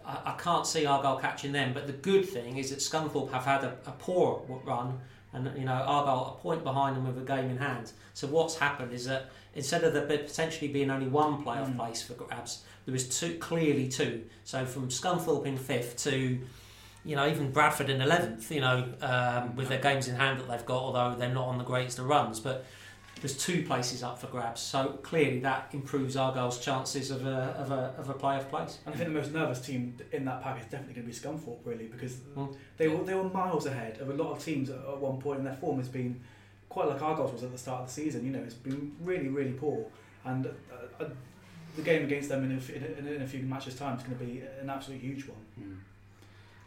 I, 0.05 0.19
I 0.27 0.37
can't 0.39 0.67
see 0.67 0.85
Argyle 0.85 1.17
catching 1.19 1.53
them, 1.53 1.73
but 1.73 1.87
the 1.87 1.93
good 1.95 2.29
thing 2.29 2.59
is 2.59 2.69
that 2.71 2.81
Scunthorpe 2.81 3.31
have 3.33 3.45
had 3.47 3.65
a, 3.65 3.79
a 3.87 3.93
poor 3.93 4.43
run, 4.65 5.01
and 5.33 5.51
you 5.59 5.65
know 5.65 5.73
Argyle 5.73 6.37
a 6.39 6.43
point 6.43 6.65
behind 6.65 6.97
them 6.97 7.07
with 7.07 7.19
a 7.19 7.27
game 7.27 7.51
in 7.51 7.59
hand. 7.59 7.93
So 8.15 8.27
what's 8.27 8.57
happened 8.59 8.93
is 8.93 9.07
that 9.07 9.31
instead 9.55 9.85
of 9.85 9.93
there 9.93 10.07
potentially 10.07 10.69
being 10.69 10.91
only 10.91 11.07
one 11.09 11.45
playoff 11.45 11.73
Mm. 11.73 11.77
place 11.77 12.03
for 12.03 12.15
grabs, 12.15 12.63
there 12.87 12.93
was 12.93 13.09
two, 13.09 13.37
clearly 13.39 13.89
two. 13.89 14.25
So 14.45 14.65
from 14.65 14.89
Scunthorpe 14.89 15.47
in 15.47 15.57
fifth 15.57 15.97
to, 16.05 16.39
you 17.05 17.17
know, 17.17 17.29
even 17.29 17.53
Bradford 17.53 17.91
in 17.91 18.01
eleventh. 18.01 18.51
You 18.51 18.61
know, 18.61 18.93
um, 19.03 19.57
with 19.57 19.69
their 19.69 19.81
games 19.81 20.09
in 20.09 20.17
hand 20.17 20.41
that 20.41 20.49
they've 20.49 20.67
got, 20.67 20.83
although 20.83 21.15
they're 21.19 21.29
not 21.29 21.47
on 21.47 21.59
the 21.59 21.65
greatest 21.65 21.99
of 21.99 22.07
runs, 22.07 22.41
but 22.41 22.65
there's 23.21 23.37
two 23.37 23.65
places 23.65 24.03
up 24.03 24.19
for 24.21 24.27
grabs. 24.29 24.61
So 24.61 24.99
clearly 25.03 25.41
that 25.41 25.71
improves 25.73 26.17
Argyle's 26.17 26.59
chances 26.59 27.11
of 27.11 27.27
a 27.27 27.55
of 27.59 27.71
a 27.71 27.95
of 27.99 28.09
a 28.11 28.15
playoff 28.15 28.49
place. 28.49 28.79
And 28.87 28.95
I 28.95 28.99
think 28.99 29.09
the 29.11 29.15
most 29.21 29.33
nervous 29.33 29.61
team 29.61 29.97
in 30.13 30.25
that 30.27 30.43
pack 30.43 30.59
is 30.61 30.65
definitely 30.67 30.95
going 30.95 31.07
to 31.07 31.13
be 31.13 31.19
Scunthorpe, 31.19 31.59
really, 31.65 31.87
because 31.87 32.17
Mm. 32.37 32.57
they 32.77 32.89
were 32.89 33.03
they 33.05 33.15
were 33.15 33.25
miles 33.25 33.67
ahead 33.67 33.99
of 34.01 34.09
a 34.11 34.15
lot 34.15 34.33
of 34.33 34.45
teams 34.45 34.71
at, 34.71 34.77
at 34.79 34.99
one 34.99 35.19
point, 35.21 35.39
and 35.39 35.47
their 35.47 35.55
form 35.57 35.79
has 35.79 35.89
been 35.89 36.21
quite 36.69 36.89
like 36.89 37.01
Argyle's 37.03 37.33
was 37.33 37.43
at 37.43 37.53
the 37.53 37.59
start 37.59 37.81
of 37.83 37.87
the 37.89 37.93
season. 37.93 38.25
You 38.25 38.31
know, 38.33 38.43
it's 38.43 38.55
been 38.55 38.95
really 39.03 39.29
really 39.29 39.53
poor, 39.53 39.87
and 40.25 40.47
uh, 40.47 40.51
uh, 41.05 41.09
the 41.77 41.83
game 41.83 42.05
against 42.05 42.29
them 42.29 42.45
in 42.45 42.53
a, 42.53 42.57
f- 42.57 42.71
in 42.71 43.07
a, 43.07 43.11
in 43.13 43.23
a 43.23 43.27
few 43.27 43.43
matches' 43.43 43.75
time 43.77 43.97
is 43.97 44.03
going 44.03 44.19
to 44.19 44.25
be 44.25 44.43
an 44.61 44.69
absolute 44.69 45.01
huge 45.01 45.27
one. 45.29 45.81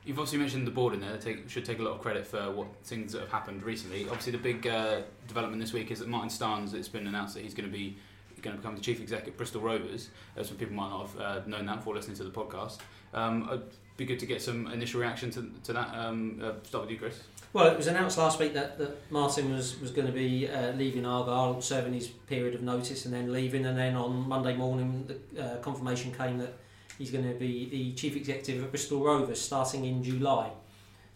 You've 0.03 0.17
obviously 0.17 0.39
mentioned 0.39 0.65
the 0.65 0.71
board 0.71 0.93
in 0.93 0.99
there. 0.99 1.11
They 1.11 1.33
take, 1.33 1.49
should 1.49 1.63
take 1.63 1.79
a 1.79 1.83
lot 1.83 1.93
of 1.93 2.01
credit 2.01 2.25
for 2.25 2.49
what 2.51 2.67
things 2.83 3.13
that 3.13 3.21
have 3.21 3.31
happened 3.31 3.61
recently. 3.61 4.03
Obviously, 4.05 4.31
the 4.31 4.39
big 4.39 4.65
uh, 4.65 5.01
development 5.27 5.61
this 5.61 5.73
week 5.73 5.91
is 5.91 5.99
that 5.99 6.07
Martin 6.07 6.29
Starnes. 6.29 6.73
It's 6.73 6.87
been 6.87 7.05
announced 7.05 7.35
that 7.35 7.43
he's 7.43 7.53
going 7.53 7.69
to 7.69 7.75
be 7.75 7.97
going 8.41 8.55
to 8.55 8.61
become 8.61 8.75
the 8.75 8.81
chief 8.81 8.99
exec 8.99 9.27
at 9.27 9.37
Bristol 9.37 9.61
Rovers. 9.61 10.09
Uh, 10.37 10.43
some 10.43 10.57
people 10.57 10.75
might 10.75 10.89
not 10.89 11.07
have 11.07 11.19
uh, 11.19 11.41
known 11.45 11.65
that 11.67 11.77
before 11.77 11.95
listening 11.95 12.17
to 12.17 12.23
the 12.23 12.31
podcast. 12.31 12.79
Um, 13.13 13.47
it'd 13.47 13.63
be 13.97 14.05
good 14.05 14.19
to 14.19 14.25
get 14.25 14.41
some 14.41 14.67
initial 14.67 14.99
reaction 14.99 15.31
to, 15.31 15.51
to 15.63 15.73
that. 15.73 15.93
Um, 15.93 16.39
uh, 16.41 16.53
start 16.63 16.85
with 16.85 16.91
you, 16.91 16.97
Chris. 16.97 17.21
Well, 17.53 17.67
it 17.67 17.77
was 17.77 17.87
announced 17.87 18.17
last 18.17 18.39
week 18.39 18.53
that, 18.53 18.77
that 18.77 19.11
Martin 19.11 19.53
was, 19.53 19.79
was 19.79 19.91
going 19.91 20.07
to 20.07 20.13
be 20.13 20.47
uh, 20.47 20.71
leaving 20.71 21.05
Argyle, 21.05 21.61
serving 21.61 21.93
his 21.93 22.07
period 22.07 22.55
of 22.55 22.61
notice 22.61 23.05
and 23.05 23.13
then 23.13 23.31
leaving. 23.31 23.65
And 23.65 23.77
then 23.77 23.95
on 23.95 24.27
Monday 24.27 24.55
morning, 24.55 25.07
the 25.33 25.43
uh, 25.43 25.57
confirmation 25.57 26.13
came 26.13 26.37
that 26.37 26.57
he's 27.01 27.09
going 27.09 27.27
to 27.27 27.33
be 27.33 27.67
the 27.67 27.93
chief 27.93 28.15
executive 28.15 28.63
of 28.63 28.69
Bristol 28.69 29.03
Rovers 29.03 29.41
starting 29.41 29.85
in 29.85 30.03
July. 30.03 30.51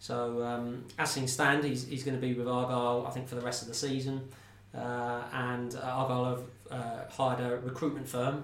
So 0.00 0.42
um, 0.42 0.84
as 0.98 1.14
things 1.14 1.32
stand, 1.32 1.62
he's, 1.62 1.86
he's 1.86 2.02
going 2.02 2.20
to 2.20 2.20
be 2.20 2.34
with 2.34 2.48
Argyle, 2.48 3.06
I 3.06 3.10
think, 3.12 3.28
for 3.28 3.36
the 3.36 3.40
rest 3.40 3.62
of 3.62 3.68
the 3.68 3.74
season. 3.74 4.28
Uh, 4.76 5.22
and 5.32 5.76
uh, 5.76 6.00
Argyle 6.00 6.24
have 6.24 6.42
uh, 6.70 7.10
hired 7.10 7.40
a 7.40 7.58
recruitment 7.58 8.08
firm, 8.08 8.42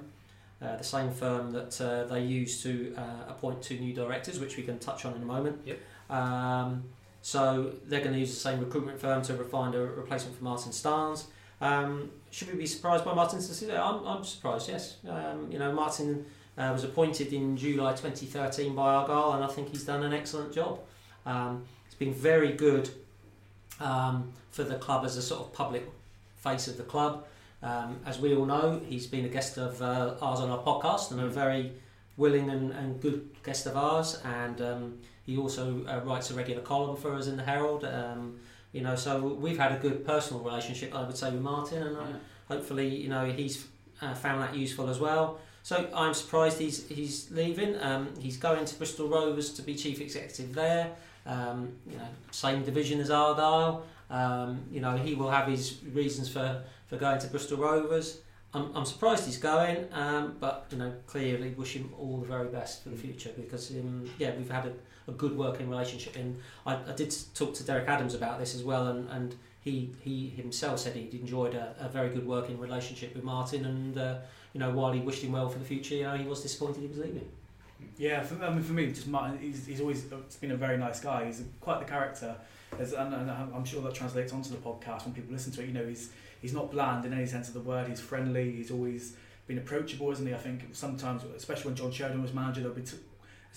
uh, 0.62 0.76
the 0.76 0.84
same 0.84 1.10
firm 1.10 1.50
that 1.50 1.80
uh, 1.80 2.04
they 2.04 2.22
use 2.22 2.62
to 2.62 2.94
uh, 2.96 3.30
appoint 3.32 3.60
two 3.60 3.78
new 3.78 3.92
directors, 3.92 4.38
which 4.38 4.56
we 4.56 4.62
can 4.62 4.78
touch 4.78 5.04
on 5.04 5.14
in 5.14 5.22
a 5.22 5.26
moment. 5.26 5.60
Yep. 5.66 5.78
Um, 6.08 6.84
so 7.22 7.72
they're 7.86 8.00
going 8.00 8.14
to 8.14 8.20
use 8.20 8.30
the 8.30 8.40
same 8.40 8.60
recruitment 8.60 9.00
firm 9.00 9.22
to 9.22 9.34
find 9.44 9.74
a 9.74 9.80
replacement 9.80 10.38
for 10.38 10.44
Martin 10.44 10.70
Starnes. 10.70 11.24
Um, 11.60 12.10
should 12.30 12.50
we 12.52 12.58
be 12.58 12.66
surprised 12.66 13.04
by 13.04 13.14
Martin's 13.14 13.48
decision? 13.48 13.76
I'm, 13.76 14.06
I'm 14.06 14.24
surprised, 14.24 14.68
yes. 14.68 14.96
Um, 15.08 15.50
you 15.50 15.58
know, 15.58 15.72
Martin 15.72 16.24
uh, 16.62 16.72
was 16.72 16.84
appointed 16.84 17.32
in 17.32 17.56
July 17.56 17.92
2013 17.92 18.74
by 18.74 18.94
Argyle, 18.94 19.32
and 19.32 19.44
I 19.44 19.48
think 19.48 19.70
he's 19.70 19.84
done 19.84 20.02
an 20.02 20.12
excellent 20.12 20.52
job. 20.52 20.80
Um, 21.26 21.64
he's 21.86 21.94
been 21.94 22.14
very 22.14 22.52
good 22.52 22.90
um, 23.80 24.32
for 24.50 24.64
the 24.64 24.76
club 24.76 25.04
as 25.04 25.16
a 25.16 25.22
sort 25.22 25.40
of 25.40 25.52
public 25.52 25.88
face 26.36 26.68
of 26.68 26.76
the 26.76 26.82
club. 26.82 27.24
Um, 27.62 28.00
as 28.06 28.18
we 28.18 28.34
all 28.34 28.46
know, 28.46 28.80
he's 28.86 29.06
been 29.06 29.24
a 29.24 29.28
guest 29.28 29.56
of 29.56 29.80
uh, 29.80 30.14
ours 30.20 30.40
on 30.40 30.50
our 30.50 30.62
podcast 30.62 31.10
and 31.10 31.20
a 31.20 31.28
very 31.28 31.72
willing 32.16 32.50
and, 32.50 32.72
and 32.72 33.00
good 33.00 33.28
guest 33.44 33.66
of 33.66 33.76
ours. 33.76 34.20
And 34.24 34.60
um, 34.60 34.98
he 35.24 35.36
also 35.36 35.84
uh, 35.86 36.00
writes 36.04 36.30
a 36.30 36.34
regular 36.34 36.62
column 36.62 36.96
for 36.96 37.14
us 37.14 37.26
in 37.28 37.36
the 37.36 37.44
Herald. 37.44 37.84
Um, 37.84 38.38
you 38.72 38.80
know, 38.80 38.96
so 38.96 39.20
we've 39.20 39.58
had 39.58 39.72
a 39.72 39.78
good 39.78 40.04
personal 40.04 40.42
relationship, 40.42 40.94
I 40.94 41.02
would 41.02 41.16
say, 41.16 41.30
with 41.30 41.42
Martin, 41.42 41.82
and 41.82 41.96
uh, 41.96 42.06
hopefully, 42.48 42.88
you 42.88 43.08
know, 43.08 43.26
he's 43.26 43.66
uh, 44.00 44.14
found 44.14 44.42
that 44.42 44.56
useful 44.56 44.88
as 44.88 44.98
well. 44.98 45.38
So 45.62 45.88
I'm 45.94 46.14
surprised 46.14 46.58
he's 46.58 46.88
he's 46.88 47.30
leaving. 47.30 47.80
Um, 47.80 48.08
he's 48.18 48.36
going 48.36 48.64
to 48.64 48.74
Bristol 48.76 49.08
Rovers 49.08 49.52
to 49.54 49.62
be 49.62 49.74
chief 49.74 50.00
executive 50.00 50.54
there. 50.54 50.92
Um, 51.24 51.72
you 51.88 51.96
know, 51.96 52.08
same 52.32 52.64
division 52.64 53.00
as 53.00 53.10
Argyle. 53.10 53.84
Um, 54.10 54.60
you 54.70 54.80
know, 54.80 54.96
he 54.96 55.14
will 55.14 55.30
have 55.30 55.46
his 55.46 55.78
reasons 55.92 56.28
for, 56.28 56.62
for 56.88 56.96
going 56.96 57.18
to 57.20 57.28
Bristol 57.28 57.58
Rovers. 57.58 58.18
I'm, 58.54 58.70
I'm 58.76 58.84
surprised 58.84 59.24
he's 59.24 59.38
going, 59.38 59.86
um, 59.92 60.36
but 60.38 60.66
you 60.70 60.76
know, 60.76 60.92
clearly 61.06 61.50
wish 61.50 61.74
him 61.74 61.90
all 61.98 62.18
the 62.18 62.26
very 62.26 62.48
best 62.48 62.82
for 62.82 62.90
the 62.90 62.96
future 62.96 63.30
because 63.34 63.70
um, 63.70 64.10
yeah, 64.18 64.32
we've 64.36 64.50
had 64.50 64.66
a, 64.66 64.72
a 65.10 65.12
good 65.12 65.36
working 65.36 65.70
relationship. 65.70 66.16
And 66.16 66.38
I, 66.66 66.74
I 66.74 66.92
did 66.94 67.14
talk 67.34 67.54
to 67.54 67.64
Derek 67.64 67.88
Adams 67.88 68.14
about 68.14 68.38
this 68.38 68.54
as 68.54 68.62
well, 68.62 68.88
and, 68.88 69.08
and 69.08 69.34
he 69.60 69.92
he 70.00 70.28
himself 70.28 70.80
said 70.80 70.94
he'd 70.94 71.14
enjoyed 71.14 71.54
a, 71.54 71.74
a 71.80 71.88
very 71.88 72.10
good 72.10 72.26
working 72.26 72.58
relationship 72.58 73.14
with 73.14 73.24
Martin, 73.24 73.64
and 73.64 73.96
uh, 73.96 74.16
you 74.52 74.60
know, 74.60 74.70
while 74.70 74.92
he 74.92 75.00
wished 75.00 75.22
him 75.22 75.32
well 75.32 75.48
for 75.48 75.58
the 75.58 75.64
future, 75.64 75.94
you 75.94 76.04
know, 76.04 76.16
he 76.16 76.26
was 76.26 76.42
disappointed 76.42 76.80
he 76.80 76.86
was 76.86 76.98
leaving. 76.98 77.28
Yeah, 77.98 78.22
for, 78.22 78.42
I 78.42 78.50
mean, 78.50 78.62
for 78.62 78.72
me, 78.72 78.88
just 78.88 79.08
Martin, 79.08 79.38
he's, 79.38 79.66
he's 79.66 79.80
always 79.80 80.02
been 80.40 80.52
a 80.52 80.56
very 80.56 80.76
nice 80.76 81.00
guy. 81.00 81.26
He's 81.26 81.42
quite 81.60 81.80
the 81.80 81.86
character, 81.86 82.36
As, 82.78 82.92
and, 82.92 83.14
and 83.14 83.30
I'm 83.30 83.64
sure 83.64 83.82
that 83.82 83.94
translates 83.94 84.32
onto 84.32 84.50
the 84.50 84.56
podcast 84.56 85.04
when 85.04 85.14
people 85.14 85.32
listen 85.32 85.52
to 85.52 85.62
it. 85.62 85.66
You 85.66 85.74
know, 85.74 85.86
he's 85.86 86.10
he's 86.40 86.52
not 86.52 86.70
bland 86.70 87.04
in 87.04 87.12
any 87.12 87.26
sense 87.26 87.48
of 87.48 87.54
the 87.54 87.60
word. 87.60 87.88
He's 87.88 88.00
friendly. 88.00 88.52
He's 88.52 88.70
always 88.70 89.14
been 89.46 89.58
approachable, 89.58 90.10
isn't 90.10 90.26
he? 90.26 90.34
I 90.34 90.38
think 90.38 90.68
sometimes, 90.72 91.22
especially 91.36 91.66
when 91.66 91.76
John 91.76 91.92
Sheridan 91.92 92.22
was 92.22 92.32
manager, 92.32 92.60
there'll 92.60 92.76
be 92.76 92.82
t- 92.82 92.96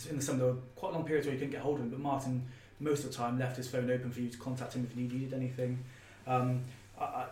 in 0.09 0.17
the 0.17 0.21
summer 0.21 0.39
there 0.39 0.47
were 0.47 0.59
quite 0.75 0.93
long 0.93 1.05
periods 1.05 1.27
where 1.27 1.33
you 1.33 1.39
couldn't 1.39 1.53
get 1.53 1.61
hold 1.61 1.77
of 1.77 1.83
him. 1.83 1.89
But 1.89 1.99
Martin, 1.99 2.43
most 2.79 3.03
of 3.03 3.11
the 3.11 3.15
time, 3.15 3.39
left 3.39 3.57
his 3.57 3.67
phone 3.67 3.89
open 3.89 4.11
for 4.11 4.19
you 4.19 4.29
to 4.29 4.37
contact 4.37 4.73
him 4.73 4.87
if 4.89 4.97
you 4.97 5.07
needed 5.07 5.33
anything. 5.33 5.79
Um, 6.27 6.61
I, 6.99 7.03
I, 7.03 7.25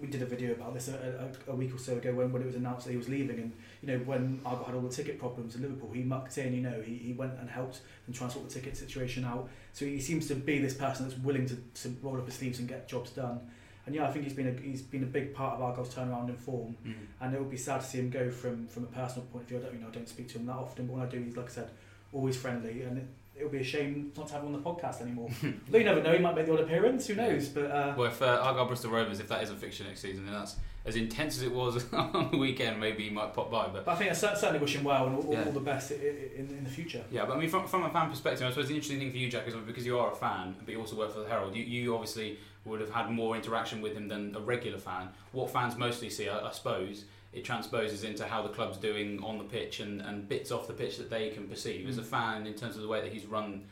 we 0.00 0.08
did 0.08 0.22
a 0.22 0.26
video 0.26 0.52
about 0.52 0.74
this 0.74 0.88
a, 0.88 1.30
a, 1.48 1.52
a 1.52 1.54
week 1.54 1.74
or 1.74 1.78
so 1.78 1.94
ago 1.96 2.12
when, 2.12 2.32
when 2.32 2.42
it 2.42 2.46
was 2.46 2.56
announced 2.56 2.84
that 2.84 2.90
he 2.90 2.96
was 2.96 3.08
leaving 3.08 3.38
and 3.38 3.52
you 3.80 3.88
know 3.88 3.98
when 4.04 4.40
Argyle 4.44 4.64
had 4.64 4.74
all 4.74 4.80
the 4.80 4.88
ticket 4.88 5.18
problems 5.18 5.54
in 5.54 5.62
Liverpool 5.62 5.90
he 5.92 6.02
mucked 6.02 6.36
in 6.38 6.52
you 6.52 6.60
know 6.60 6.82
he, 6.84 6.96
he 6.96 7.12
went 7.12 7.32
and 7.38 7.48
helped 7.48 7.80
and 8.06 8.14
try 8.14 8.24
and 8.24 8.32
sort 8.32 8.48
the 8.48 8.54
ticket 8.54 8.76
situation 8.76 9.24
out. 9.24 9.48
So 9.72 9.84
he 9.84 10.00
seems 10.00 10.26
to 10.28 10.34
be 10.34 10.58
this 10.58 10.74
person 10.74 11.08
that's 11.08 11.18
willing 11.20 11.46
to, 11.46 11.56
to 11.56 11.96
roll 12.02 12.16
up 12.18 12.26
his 12.26 12.34
sleeves 12.34 12.58
and 12.58 12.68
get 12.68 12.88
jobs 12.88 13.10
done. 13.10 13.40
And 13.86 13.94
yeah 13.94 14.08
I 14.08 14.10
think 14.10 14.24
he's 14.24 14.34
been 14.34 14.48
a, 14.48 14.60
he's 14.60 14.82
been 14.82 15.04
a 15.04 15.06
big 15.06 15.34
part 15.34 15.54
of 15.54 15.62
Argyle's 15.62 15.94
turnaround 15.94 16.28
in 16.28 16.36
form. 16.36 16.76
Mm. 16.84 16.94
and 17.20 17.34
it 17.34 17.40
would 17.40 17.50
be 17.50 17.56
sad 17.56 17.80
to 17.80 17.86
see 17.86 17.98
him 17.98 18.10
go 18.10 18.30
from 18.30 18.66
from 18.66 18.84
a 18.84 18.88
personal 18.88 19.26
point 19.26 19.44
of 19.44 19.48
view. 19.48 19.58
I 19.58 19.62
don't 19.62 19.74
you 19.74 19.80
know 19.80 19.88
I 19.88 19.92
don't 19.92 20.08
speak 20.08 20.28
to 20.30 20.38
him 20.38 20.46
that 20.46 20.56
often 20.56 20.86
but 20.86 20.94
when 20.94 21.02
I 21.06 21.08
do 21.08 21.20
he's 21.20 21.36
like 21.36 21.46
I 21.46 21.52
said 21.52 21.70
always 22.12 22.36
friendly. 22.36 22.82
And 22.82 22.98
it, 22.98 23.06
it 23.36 23.42
would 23.42 23.52
be 23.52 23.58
a 23.58 23.64
shame 23.64 24.12
not 24.16 24.28
to 24.28 24.34
have 24.34 24.42
him 24.42 24.54
on 24.54 24.62
the 24.62 24.70
podcast 24.70 25.00
anymore 25.02 25.28
though 25.68 25.78
you 25.78 25.84
never 25.84 26.02
know 26.02 26.12
he 26.12 26.18
might 26.20 26.34
make 26.36 26.46
the 26.46 26.52
odd 26.52 26.60
appearance 26.60 27.06
who 27.06 27.14
knows 27.14 27.48
but 27.48 27.70
uh, 27.70 27.94
Well, 27.96 28.06
if 28.08 28.22
uh, 28.22 28.26
Argyle 28.42 28.66
Bristol 28.66 28.90
Rovers, 28.92 29.18
if 29.20 29.28
that 29.28 29.42
is 29.42 29.50
a 29.50 29.54
fixture 29.56 29.84
next 29.84 30.00
season, 30.00 30.24
then 30.24 30.34
that's 30.34 30.56
as 30.86 30.96
intense 30.96 31.36
as 31.38 31.42
it 31.42 31.52
was 31.52 31.84
on 31.94 32.28
the 32.30 32.36
weekend. 32.36 32.78
Maybe 32.78 33.04
he 33.04 33.10
might 33.10 33.32
pop 33.34 33.50
by, 33.50 33.68
but 33.68 33.86
But 33.86 33.92
I 33.92 33.94
think 33.96 34.10
I 34.10 34.14
cer- 34.14 34.36
certainly 34.36 34.60
wish 34.60 34.76
him 34.76 34.84
well 34.84 35.06
and 35.06 35.16
all, 35.16 35.32
Yeah. 35.32 35.44
all 35.44 35.52
the 35.52 35.60
best 35.60 35.92
i- 35.92 35.94
i- 35.94 36.38
in, 36.38 36.46
in 36.58 36.62
the 36.64 36.68
future. 36.70 37.02
Yeah, 37.10 37.24
but 37.24 37.36
I 37.36 37.40
mean, 37.40 37.48
from, 37.48 37.66
from 37.66 37.84
a 37.84 37.90
fan 37.90 38.10
perspective, 38.10 38.46
I 38.46 38.50
suppose 38.50 38.68
the 38.68 38.74
interesting 38.74 38.98
thing 38.98 39.10
for 39.10 39.16
you, 39.16 39.30
Jak, 39.30 39.48
is 39.48 39.54
because 39.54 39.86
you 39.86 39.98
are 39.98 40.12
a 40.12 40.14
fan, 40.14 40.54
but 40.64 40.68
you 40.72 40.78
also 40.78 40.94
work 40.96 41.10
for 41.12 41.20
the 41.20 41.26
Herald. 41.28 41.56
You, 41.56 41.64
you 41.64 41.94
obviously 41.94 42.38
would 42.66 42.80
have 42.80 42.90
had 42.90 43.10
more 43.10 43.34
interaction 43.34 43.80
with 43.80 43.94
him 43.94 44.08
than 44.08 44.34
a 44.36 44.40
regular 44.40 44.78
fan. 44.78 45.08
What 45.32 45.50
fans 45.50 45.74
mostly 45.76 46.10
see, 46.10 46.28
I, 46.28 46.48
I 46.48 46.52
suppose, 46.52 47.04
it 47.34 47.44
transposes 47.44 48.04
into 48.04 48.24
how 48.24 48.42
the 48.42 48.48
club's 48.48 48.78
doing 48.78 49.22
on 49.22 49.38
the 49.38 49.44
pitch 49.44 49.80
and, 49.80 50.00
and 50.00 50.28
bits 50.28 50.52
off 50.52 50.68
the 50.68 50.72
pitch 50.72 50.96
that 50.98 51.10
they 51.10 51.30
can 51.30 51.48
perceive. 51.48 51.88
As 51.88 51.98
a 51.98 52.02
fan, 52.02 52.46
in 52.46 52.54
terms 52.54 52.76
of 52.76 52.82
the 52.82 52.88
way 52.88 53.00
that 53.00 53.12
he's 53.12 53.26
run 53.26 53.64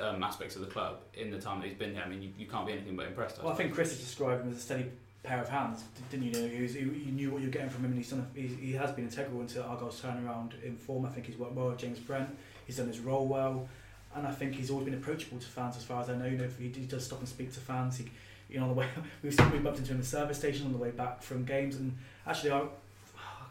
um, 0.00 0.22
aspects 0.22 0.56
of 0.56 0.62
the 0.62 0.68
club 0.68 1.00
in 1.12 1.30
the 1.30 1.38
time 1.38 1.60
that 1.60 1.68
he's 1.68 1.76
been 1.76 1.94
here, 1.94 2.02
I 2.04 2.08
mean, 2.08 2.22
you, 2.22 2.30
you 2.38 2.46
can't 2.46 2.66
be 2.66 2.72
anything 2.72 2.96
but 2.96 3.06
impressed. 3.06 3.38
I 3.38 3.44
Well, 3.44 3.52
I 3.52 3.56
think. 3.56 3.74
Chris 3.74 3.90
has 3.90 4.00
described 4.00 4.42
him 4.42 4.50
as 4.50 4.56
a 4.56 4.60
steady 4.60 4.86
pair 5.22 5.38
of 5.42 5.50
hands, 5.50 5.84
didn't 6.10 6.26
you? 6.26 6.32
know, 6.32 6.48
he, 6.48 6.62
was, 6.62 6.72
he, 6.72 6.80
you 6.80 7.12
knew 7.12 7.30
what 7.30 7.42
you 7.42 7.48
were 7.48 7.52
getting 7.52 7.68
from 7.68 7.84
him, 7.84 7.90
and 7.90 7.98
he's 7.98 8.08
done. 8.08 8.26
A, 8.34 8.40
he, 8.40 8.48
he 8.48 8.72
has 8.72 8.90
been 8.92 9.04
integral 9.04 9.42
into 9.42 9.62
Argyle's 9.62 10.00
turnaround 10.00 10.52
in 10.64 10.76
form. 10.78 11.04
I 11.04 11.10
think 11.10 11.26
he's 11.26 11.36
worked 11.36 11.52
well 11.52 11.68
with 11.68 11.78
James 11.78 11.98
Brent. 11.98 12.30
He's 12.66 12.78
done 12.78 12.86
his 12.86 13.00
role 13.00 13.26
well, 13.26 13.68
and 14.14 14.26
I 14.26 14.32
think 14.32 14.54
he's 14.54 14.70
always 14.70 14.86
been 14.86 14.94
approachable 14.94 15.38
to 15.38 15.46
fans, 15.46 15.76
as 15.76 15.84
far 15.84 16.02
as 16.02 16.08
I 16.08 16.16
know. 16.16 16.24
You 16.24 16.38
know, 16.38 16.48
he, 16.58 16.68
he 16.68 16.86
does 16.86 17.04
stop 17.04 17.18
and 17.18 17.28
speak 17.28 17.52
to 17.52 17.60
fans. 17.60 17.98
He, 17.98 18.10
you 18.48 18.56
know, 18.56 18.62
on 18.62 18.68
the 18.70 18.76
way 18.76 18.86
we've 19.22 19.34
seen 19.34 19.50
we 19.50 19.58
bumped 19.58 19.78
into 19.78 19.90
him 19.90 19.96
in 19.96 20.00
the 20.00 20.06
service 20.06 20.38
station 20.38 20.64
on 20.64 20.72
the 20.72 20.78
way 20.78 20.90
back 20.90 21.22
from 21.22 21.44
games, 21.44 21.76
and 21.76 21.94
actually, 22.26 22.52
I 22.52 22.62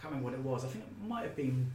can't 0.01 0.13
remember 0.13 0.29
what 0.29 0.33
it 0.33 0.43
was. 0.43 0.65
I 0.65 0.67
think 0.67 0.85
it 0.85 1.07
might 1.07 1.23
have 1.23 1.35
been 1.35 1.71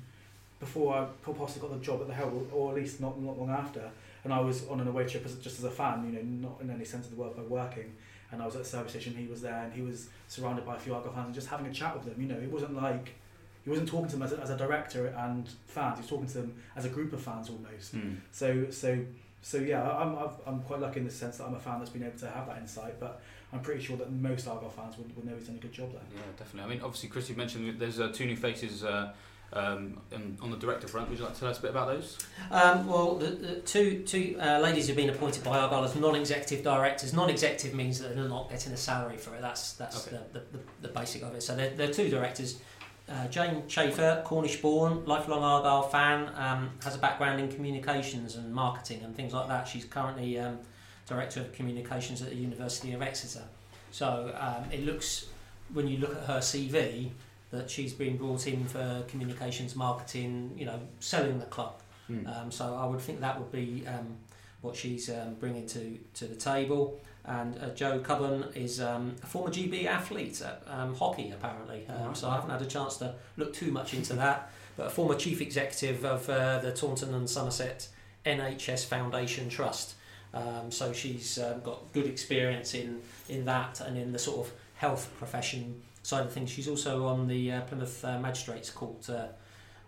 before 0.60 0.94
I 0.94 1.06
possibly 1.32 1.68
got 1.68 1.78
the 1.78 1.84
job 1.84 2.00
at 2.00 2.08
the 2.08 2.14
Herald, 2.14 2.48
or 2.52 2.70
at 2.70 2.76
least 2.76 3.00
not 3.00 3.20
not 3.20 3.38
long 3.38 3.50
after. 3.50 3.90
And 4.24 4.32
I 4.32 4.40
was 4.40 4.66
on 4.68 4.80
an 4.80 4.88
away 4.88 5.06
trip 5.06 5.26
as, 5.26 5.34
just 5.37 5.58
as 5.58 5.64
a 5.64 5.70
fan, 5.70 6.04
you 6.06 6.12
know, 6.12 6.48
not 6.48 6.60
in 6.62 6.70
any 6.70 6.84
sense 6.87 7.04
of 7.04 7.14
the 7.14 7.20
word, 7.20 7.32
but 7.37 7.50
working. 7.50 7.92
And 8.32 8.40
I 8.42 8.46
was 8.46 8.56
at 8.56 8.62
the 8.62 8.68
service 8.68 8.92
station. 8.92 9.14
He 9.14 9.26
was 9.26 9.42
there, 9.42 9.62
and 9.64 9.72
he 9.72 9.82
was 9.82 10.08
surrounded 10.28 10.64
by 10.64 10.76
a 10.76 10.78
few 10.78 10.94
Argyle 10.94 11.12
fans, 11.12 11.26
and 11.26 11.34
just 11.34 11.48
having 11.48 11.66
a 11.66 11.72
chat 11.72 11.94
with 11.94 12.06
them. 12.06 12.20
You 12.20 12.28
know, 12.28 12.40
it 12.40 12.50
wasn't 12.50 12.74
like 12.74 13.14
he 13.64 13.70
wasn't 13.70 13.88
talking 13.88 14.08
to 14.08 14.16
them 14.16 14.22
as 14.22 14.32
a, 14.32 14.40
as 14.40 14.50
a 14.50 14.56
director 14.56 15.06
and 15.06 15.48
fans. 15.66 15.98
He 15.98 16.02
was 16.02 16.10
talking 16.10 16.26
to 16.26 16.38
them 16.38 16.54
as 16.76 16.84
a 16.84 16.88
group 16.88 17.12
of 17.12 17.20
fans 17.20 17.50
almost. 17.50 17.94
Mm. 17.94 18.16
So 18.30 18.70
so 18.70 18.98
so 19.42 19.58
yeah, 19.58 19.82
I'm 19.82 20.16
I've, 20.16 20.37
I'm 20.46 20.60
quite 20.62 20.80
lucky 20.80 21.00
in 21.00 21.06
the 21.06 21.12
sense 21.12 21.38
that 21.38 21.44
I'm 21.44 21.54
a 21.54 21.60
fan 21.60 21.78
that's 21.78 21.90
been 21.90 22.02
able 22.02 22.18
to 22.18 22.30
have 22.30 22.46
that 22.46 22.58
insight. 22.58 22.98
But 22.98 23.20
I'm 23.54 23.60
pretty 23.60 23.80
sure 23.82 23.96
that 23.96 24.10
most 24.12 24.48
Argyle 24.48 24.68
fans 24.68 24.98
would, 24.98 25.14
would 25.16 25.24
know 25.24 25.34
he's 25.36 25.46
done 25.46 25.56
a 25.56 25.60
good 25.60 25.72
job 25.72 25.92
there. 25.92 26.02
Yeah, 26.14 26.22
definitely. 26.36 26.70
I 26.72 26.74
mean, 26.74 26.84
obviously, 26.84 27.08
Chris, 27.08 27.30
you 27.30 27.36
mentioned 27.36 27.78
there's 27.78 28.00
uh, 28.00 28.08
two 28.12 28.26
new 28.26 28.36
faces 28.36 28.82
uh, 28.82 29.12
um, 29.52 30.00
on, 30.12 30.36
on 30.42 30.50
the 30.50 30.56
director 30.56 30.88
front. 30.88 31.08
Would 31.08 31.18
you 31.18 31.24
like 31.24 31.34
to 31.34 31.40
tell 31.40 31.48
us 31.48 31.58
a 31.60 31.62
bit 31.62 31.70
about 31.70 31.86
those? 31.86 32.18
Um, 32.50 32.86
well, 32.88 33.14
the, 33.14 33.26
the 33.30 33.54
two 33.60 34.02
two 34.02 34.36
uh, 34.40 34.58
ladies 34.58 34.88
have 34.88 34.96
been 34.96 35.08
appointed 35.10 35.44
by 35.44 35.56
Argyle 35.58 35.84
as 35.84 35.94
non-executive 35.94 36.64
directors. 36.64 37.12
Non-executive 37.12 37.74
means 37.74 38.00
that 38.00 38.16
they're 38.16 38.28
not 38.28 38.50
getting 38.50 38.72
a 38.72 38.76
salary 38.76 39.16
for 39.16 39.34
it. 39.36 39.40
That's 39.40 39.74
that's 39.74 40.08
Okay. 40.08 40.18
the, 40.32 40.40
the, 40.40 40.46
the, 40.58 40.64
the 40.82 40.88
basic 40.88 41.22
of 41.22 41.32
it. 41.36 41.42
So 41.44 41.54
they're, 41.54 41.70
they're 41.70 41.92
two 41.92 42.08
directors. 42.10 42.58
Uh, 43.06 43.28
Jane 43.28 43.62
Chafer, 43.68 44.22
Cornish-born, 44.24 45.04
lifelong 45.04 45.42
Argyle 45.42 45.82
fan, 45.82 46.30
um, 46.36 46.70
has 46.82 46.94
a 46.96 46.98
background 46.98 47.38
in 47.38 47.52
communications 47.52 48.34
and 48.34 48.52
marketing 48.52 49.02
and 49.04 49.14
things 49.14 49.34
like 49.34 49.46
that. 49.46 49.68
She's 49.68 49.84
currently 49.84 50.38
um, 50.38 50.58
director 51.06 51.40
of 51.40 51.52
communications 51.52 52.22
at 52.22 52.30
the 52.30 52.36
University 52.36 52.92
of 52.92 53.02
Exeter. 53.02 53.44
So 53.90 54.34
um, 54.38 54.70
it 54.72 54.84
looks, 54.84 55.26
when 55.72 55.86
you 55.86 55.98
look 55.98 56.16
at 56.16 56.24
her 56.24 56.38
CV, 56.38 57.10
that 57.50 57.70
she's 57.70 57.92
been 57.92 58.16
brought 58.16 58.46
in 58.46 58.64
for 58.64 59.04
communications, 59.08 59.76
marketing, 59.76 60.52
you 60.56 60.66
know, 60.66 60.80
selling 60.98 61.38
the 61.38 61.46
club. 61.46 61.80
Hmm. 62.06 62.26
Um, 62.26 62.50
so 62.50 62.74
I 62.74 62.86
would 62.86 63.00
think 63.00 63.20
that 63.20 63.38
would 63.38 63.52
be 63.52 63.84
um, 63.86 64.16
what 64.60 64.74
she's 64.74 65.08
um, 65.10 65.34
bringing 65.34 65.66
to, 65.68 65.98
to 66.14 66.26
the 66.26 66.34
table. 66.34 67.00
And 67.24 67.58
uh, 67.58 67.70
Joe 67.70 68.00
Cubban 68.00 68.54
is 68.54 68.80
um, 68.80 69.16
a 69.22 69.26
former 69.26 69.50
GB 69.50 69.86
athlete 69.86 70.42
at 70.42 70.62
um, 70.66 70.94
hockey, 70.94 71.30
apparently. 71.30 71.86
Um, 71.88 71.96
Alright. 71.96 72.16
So 72.16 72.28
I 72.28 72.34
haven't 72.34 72.50
had 72.50 72.62
a 72.62 72.66
chance 72.66 72.96
to 72.98 73.14
look 73.36 73.54
too 73.54 73.70
much 73.70 73.94
into 73.94 74.12
that. 74.24 74.50
But 74.76 74.88
a 74.88 74.90
former 74.90 75.14
chief 75.14 75.40
executive 75.40 76.04
of 76.04 76.28
uh, 76.28 76.58
the 76.58 76.72
Taunton 76.72 77.14
and 77.14 77.30
Somerset 77.30 77.88
NHS 78.26 78.86
Foundation 78.86 79.48
Trust. 79.48 79.94
Um, 80.34 80.70
so 80.70 80.92
she's 80.92 81.38
um, 81.38 81.60
got 81.60 81.92
good 81.92 82.06
experience 82.06 82.74
in, 82.74 83.00
in 83.28 83.44
that 83.44 83.80
and 83.80 83.96
in 83.96 84.12
the 84.12 84.18
sort 84.18 84.46
of 84.46 84.52
health 84.74 85.10
profession 85.18 85.80
side 86.02 86.26
of 86.26 86.32
things. 86.32 86.50
She's 86.50 86.68
also 86.68 87.06
on 87.06 87.28
the 87.28 87.52
uh, 87.52 87.60
Plymouth 87.62 88.04
uh, 88.04 88.18
Magistrates 88.18 88.70
Court 88.70 89.08
uh, 89.08 89.28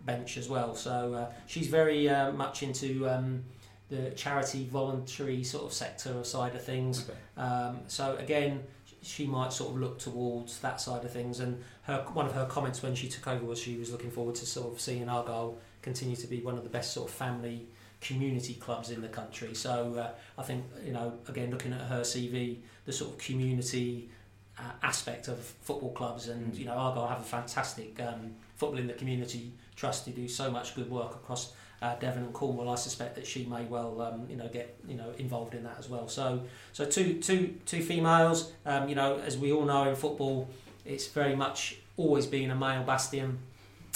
bench 0.05 0.37
as 0.37 0.49
well. 0.49 0.75
So 0.75 1.15
uh, 1.15 1.33
she's 1.47 1.67
very 1.67 2.09
uh, 2.09 2.33
much 2.33 2.63
into 2.63 3.09
um, 3.09 3.45
the 3.89 4.11
charity, 4.13 4.67
voluntary 4.71 5.43
sort 5.43 5.65
of 5.65 5.73
sector 5.73 6.23
side 6.25 6.55
of 6.55 6.65
things. 6.65 7.09
Okay. 7.09 7.19
Um, 7.37 7.81
so 7.89 8.17
again, 8.17 8.63
she 9.03 9.27
might 9.27 9.53
sort 9.53 9.73
of 9.73 9.81
look 9.81 9.99
towards 9.99 10.61
that 10.61 10.81
side 10.81 11.05
of 11.05 11.13
things. 11.13 11.41
And 11.41 11.63
her 11.83 12.05
one 12.13 12.27
of 12.27 12.33
her 12.35 12.47
comments 12.47 12.83
when 12.83 12.95
she 12.95 13.09
took 13.09 13.27
over 13.27 13.45
was 13.45 13.59
she 13.59 13.77
was 13.77 13.91
looking 13.93 14.11
forward 14.11 14.37
to 14.37 14.47
sort 14.47 14.73
of 14.73 14.81
seeing 14.81 15.09
Argyle 15.09 15.59
continue 15.83 16.17
to 16.17 16.27
be 16.27 16.41
one 16.41 16.57
of 16.57 16.65
the 16.65 16.71
best 16.71 16.93
sort 16.93 17.09
of 17.09 17.15
family 17.15 17.67
community 18.01 18.55
clubs 18.55 18.91
in 18.91 19.01
the 19.01 19.09
country. 19.09 19.55
So 19.55 19.95
uh, 19.95 20.41
I 20.41 20.43
think 20.43 20.65
you 20.85 20.93
know 20.93 21.15
again 21.29 21.51
looking 21.51 21.73
at 21.73 21.81
her 21.83 22.01
CV, 22.01 22.59
the 22.85 22.93
sort 22.93 23.13
of 23.13 23.19
community 23.19 24.11
uh, 24.59 24.63
aspect 24.83 25.29
of 25.29 25.39
football 25.39 25.93
clubs, 25.93 26.29
and 26.29 26.55
you 26.55 26.67
know 26.67 26.73
Argyle 26.73 27.07
have 27.09 27.21
a 27.21 27.25
fantastic 27.25 28.01
um, 28.01 28.35
football 28.57 28.79
in 28.79 28.87
the 28.87 28.95
community 28.95 29.53
trust 29.77 30.07
who 30.07 30.13
do 30.13 30.29
so 30.29 30.51
much 30.51 30.75
good 30.75 30.91
work 30.91 31.15
across. 31.15 31.53
Uh, 31.83 31.95
Devon 31.97 32.23
and 32.23 32.33
Cornwall, 32.33 32.71
I 32.71 32.75
suspect 32.75 33.17
that 33.17 33.27
she 33.27 33.45
may 33.45 33.65
well, 33.65 34.01
um, 34.01 34.27
you 34.31 34.37
know, 34.37 34.49
get 34.49 34.79
you 34.89 34.97
know 34.97 35.13
involved 35.19 35.55
in 35.55 35.63
that 35.65 35.77
as 35.79 35.91
well. 35.91 36.09
So, 36.09 36.43
so 36.73 36.87
two, 36.87 37.21
two, 37.21 37.55
two 37.67 37.83
females. 37.83 38.53
Um, 38.65 38.89
you 38.89 38.95
know, 38.95 39.19
as 39.19 39.37
we 39.37 39.53
all 39.53 39.65
know 39.67 39.91
in 39.91 39.95
football, 39.95 40.49
it's 40.87 41.07
very 41.09 41.37
much 41.37 41.77
always 41.99 42.27
been 42.27 42.51
a 42.51 42.57
male 42.57 42.83
bastion. 42.83 43.39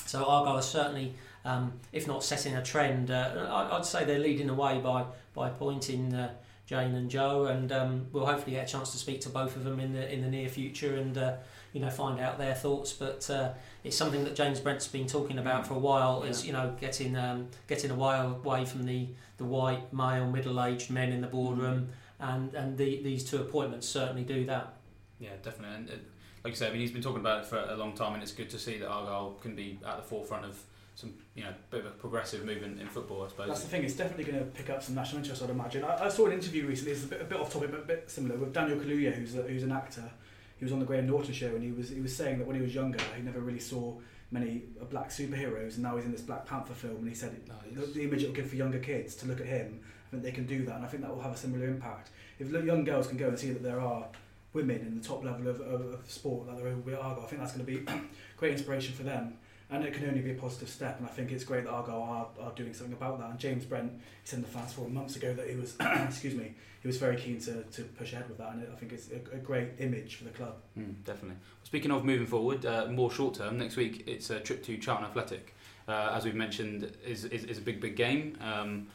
So 0.04 0.24
Argyle 0.24 0.58
is 0.58 0.66
certainly, 0.66 1.14
um, 1.44 1.72
if 1.92 2.06
not 2.06 2.22
setting 2.22 2.54
a 2.56 2.62
trend, 2.62 3.10
uh, 3.10 3.68
I'd 3.72 3.84
say 3.84 4.04
they're 4.04 4.18
leading 4.18 4.46
the 4.46 4.54
way 4.54 4.78
by 4.78 5.04
by 5.34 5.48
appointing 5.48 6.14
uh, 6.14 6.34
Jane 6.66 6.94
and 6.94 7.10
Joe, 7.10 7.46
and 7.46 7.72
um, 7.72 8.06
we'll 8.12 8.26
hopefully 8.26 8.52
get 8.52 8.68
a 8.68 8.72
chance 8.72 8.92
to 8.92 8.98
speak 8.98 9.20
to 9.22 9.28
both 9.28 9.56
of 9.56 9.64
them 9.64 9.80
in 9.80 9.92
the 9.92 10.12
in 10.12 10.22
the 10.22 10.28
near 10.28 10.48
future 10.48 10.96
and 10.96 11.18
uh, 11.18 11.34
you 11.72 11.80
know 11.80 11.90
find 11.90 12.20
out 12.20 12.38
their 12.38 12.54
thoughts. 12.54 12.92
But 12.92 13.28
uh, 13.28 13.52
it's 13.82 13.96
something 13.96 14.22
that 14.24 14.36
James 14.36 14.60
Brent's 14.60 14.86
been 14.86 15.06
talking 15.06 15.38
about 15.38 15.66
for 15.66 15.74
a 15.74 15.78
while. 15.78 16.22
Is 16.22 16.46
you 16.46 16.52
know 16.52 16.76
getting 16.80 17.16
um, 17.16 17.48
getting 17.66 17.90
away 17.90 18.18
away 18.18 18.64
from 18.64 18.84
the 18.84 19.08
the 19.38 19.44
white 19.44 19.92
male 19.92 20.30
middle 20.30 20.62
aged 20.62 20.90
men 20.90 21.10
in 21.10 21.22
the 21.22 21.26
boardroom, 21.26 21.88
and 22.20 22.54
and 22.54 22.78
the, 22.78 23.02
these 23.02 23.24
two 23.24 23.38
appointments 23.38 23.88
certainly 23.88 24.22
do 24.22 24.44
that. 24.46 24.74
Yeah, 25.18 25.30
definitely. 25.42 25.76
And 25.76 25.90
it, 25.90 26.06
like 26.44 26.52
you 26.52 26.56
said, 26.56 26.68
I 26.68 26.72
mean, 26.72 26.80
he's 26.82 26.92
been 26.92 27.02
talking 27.02 27.20
about 27.20 27.40
it 27.40 27.46
for 27.46 27.58
a 27.58 27.76
long 27.76 27.94
time, 27.94 28.14
and 28.14 28.22
it's 28.22 28.32
good 28.32 28.48
to 28.50 28.58
see 28.58 28.78
that 28.78 28.88
Argyle 28.88 29.36
can 29.42 29.54
be 29.54 29.78
at 29.84 29.96
the 29.96 30.02
forefront 30.02 30.44
of 30.44 30.62
some, 31.00 31.14
you 31.34 31.44
know, 31.44 31.52
bit 31.70 31.80
of 31.80 31.86
a 31.86 31.90
progressive 31.90 32.44
movement 32.44 32.80
in 32.80 32.86
football. 32.86 33.24
I 33.24 33.28
suppose. 33.28 33.48
That's 33.48 33.62
the 33.62 33.68
thing. 33.68 33.84
It's 33.84 33.94
definitely 33.94 34.24
going 34.24 34.38
to 34.38 34.44
pick 34.44 34.70
up 34.70 34.82
some 34.82 34.94
national 34.94 35.22
interest. 35.22 35.42
I'd 35.42 35.50
imagine. 35.50 35.84
I, 35.84 36.04
I 36.04 36.08
saw 36.08 36.26
an 36.26 36.32
interview 36.32 36.66
recently. 36.66 36.92
It's 36.92 37.04
a 37.04 37.08
bit, 37.08 37.20
a 37.20 37.24
bit 37.24 37.40
off 37.40 37.52
topic, 37.52 37.70
but 37.70 37.80
a 37.80 37.84
bit 37.84 38.10
similar 38.10 38.36
with 38.36 38.52
Daniel 38.52 38.78
Kaluuya, 38.78 39.12
who's 39.12 39.34
a, 39.34 39.42
who's 39.42 39.62
an 39.62 39.72
actor. 39.72 40.10
He 40.58 40.64
was 40.64 40.72
on 40.72 40.78
the 40.78 40.84
Graham 40.84 41.06
Norton 41.06 41.32
show, 41.32 41.48
and 41.48 41.62
he 41.62 41.72
was 41.72 41.88
he 41.88 42.00
was 42.00 42.14
saying 42.14 42.38
that 42.38 42.46
when 42.46 42.56
he 42.56 42.62
was 42.62 42.74
younger, 42.74 42.98
he 43.16 43.22
never 43.22 43.40
really 43.40 43.60
saw 43.60 43.94
many 44.30 44.62
uh, 44.80 44.84
black 44.84 45.08
superheroes, 45.08 45.74
and 45.74 45.82
now 45.82 45.96
he's 45.96 46.04
in 46.04 46.12
this 46.12 46.20
Black 46.20 46.46
Panther 46.46 46.74
film, 46.74 46.96
and 46.96 47.08
he 47.08 47.14
said 47.14 47.34
the, 47.72 47.80
the 47.80 48.04
image 48.04 48.22
it'll 48.22 48.34
give 48.34 48.48
for 48.48 48.56
younger 48.56 48.78
kids 48.78 49.14
to 49.16 49.26
look 49.26 49.40
at 49.40 49.46
him. 49.46 49.80
I 50.06 50.10
think 50.10 50.22
they 50.22 50.32
can 50.32 50.46
do 50.46 50.64
that, 50.66 50.76
and 50.76 50.84
I 50.84 50.88
think 50.88 51.02
that 51.02 51.14
will 51.14 51.22
have 51.22 51.32
a 51.34 51.36
similar 51.36 51.66
impact. 51.66 52.10
If 52.38 52.50
young 52.50 52.84
girls 52.84 53.06
can 53.06 53.16
go 53.16 53.28
and 53.28 53.38
see 53.38 53.50
that 53.50 53.62
there 53.62 53.80
are 53.80 54.06
women 54.52 54.80
in 54.80 55.00
the 55.00 55.06
top 55.06 55.24
level 55.24 55.48
of, 55.48 55.60
of, 55.60 55.80
of 55.92 56.10
sport 56.10 56.48
like 56.48 56.58
there 56.58 56.98
Argyle, 56.98 57.22
I 57.22 57.26
think 57.26 57.40
that's 57.40 57.52
going 57.52 57.64
to 57.66 57.72
be 57.72 57.86
great 58.36 58.52
inspiration 58.52 58.94
for 58.94 59.04
them. 59.04 59.38
And 59.72 59.84
it 59.84 59.94
can 59.94 60.08
only 60.08 60.20
be 60.20 60.32
a 60.32 60.34
positive 60.34 60.68
step, 60.68 60.98
and 60.98 61.06
I 61.06 61.10
think 61.10 61.30
it's 61.30 61.44
great 61.44 61.64
that 61.64 61.70
Argyle 61.70 62.02
are, 62.02 62.44
are 62.44 62.52
doing 62.52 62.74
something 62.74 62.92
about 62.92 63.20
that. 63.20 63.30
And 63.30 63.38
James 63.38 63.64
Brent, 63.64 63.92
said 64.24 64.38
in 64.38 64.42
the 64.42 64.48
Fast 64.48 64.74
Four 64.74 64.88
months 64.88 65.14
ago 65.14 65.32
that 65.34 65.48
he 65.48 65.54
was, 65.54 65.76
excuse 65.80 66.34
me, 66.34 66.54
he 66.82 66.88
was 66.88 66.96
very 66.96 67.16
keen 67.16 67.38
to, 67.42 67.62
to 67.62 67.82
push 67.82 68.12
ahead 68.12 68.28
with 68.28 68.38
that, 68.38 68.52
and 68.52 68.66
I 68.72 68.76
think 68.76 68.92
it's 68.92 69.10
a, 69.10 69.36
a 69.36 69.38
great 69.38 69.68
image 69.78 70.16
for 70.16 70.24
the 70.24 70.30
club. 70.30 70.54
Mm, 70.76 70.94
definitely. 71.04 71.36
Speaking 71.62 71.92
of 71.92 72.04
moving 72.04 72.26
forward, 72.26 72.66
uh, 72.66 72.86
more 72.86 73.12
short 73.12 73.34
term, 73.34 73.58
next 73.58 73.76
week 73.76 74.04
it's 74.08 74.30
a 74.30 74.40
trip 74.40 74.64
to 74.64 74.76
Charlton 74.76 75.06
Athletic. 75.06 75.54
Uh, 75.86 76.12
as 76.14 76.24
we've 76.24 76.34
mentioned, 76.34 76.92
is, 77.06 77.24
is, 77.26 77.44
is 77.44 77.58
a 77.58 77.60
big, 77.60 77.80
big 77.80 77.96
game. 77.96 78.36
Um, 78.40 78.88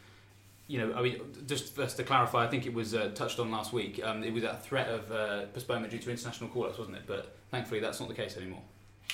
you 0.67 0.79
know, 0.79 0.93
I 0.95 1.01
mean, 1.01 1.21
just 1.47 1.75
first 1.75 1.97
to 1.97 2.03
clarify, 2.03 2.45
I 2.45 2.47
think 2.47 2.65
it 2.65 2.73
was 2.73 2.95
uh, 2.95 3.11
touched 3.13 3.39
on 3.39 3.51
last 3.51 3.71
week. 3.71 4.01
Um, 4.03 4.23
it 4.23 4.33
was 4.33 4.43
a 4.43 4.57
threat 4.63 4.89
of 4.89 5.11
uh, 5.11 5.45
postponement 5.47 5.91
due 5.91 5.99
to 5.99 6.09
international 6.09 6.49
call-ups, 6.49 6.77
wasn't 6.77 6.97
it? 6.97 7.03
But 7.05 7.35
thankfully, 7.51 7.79
that's 7.79 7.99
not 7.99 8.09
the 8.09 8.15
case 8.15 8.35
anymore. 8.35 8.61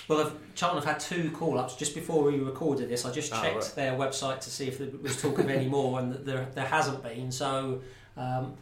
Well, 0.08 0.34
Charlton 0.56 0.82
have 0.84 0.92
had 0.94 1.00
two 1.00 1.32
call-ups 1.32 1.76
just 1.76 1.96
before 1.96 2.24
we 2.24 2.40
recorded 2.40 2.90
this. 2.90 3.06
I 3.06 3.12
just 3.12 3.32
Oh, 3.34 3.42
checked 3.42 3.56
right. 3.56 3.74
their 3.76 3.94
website 3.94 4.42
to 4.42 4.50
see 4.50 4.68
if 4.68 4.78
there 4.78 4.90
was 5.02 5.22
talk 5.22 5.40
of 5.40 5.50
any 5.50 5.68
more, 5.68 6.00
and 6.00 6.14
there 6.26 6.48
there 6.54 6.66
hasn't 6.66 7.02
been. 7.04 7.32
So, 7.32 7.82
um, 8.18 8.56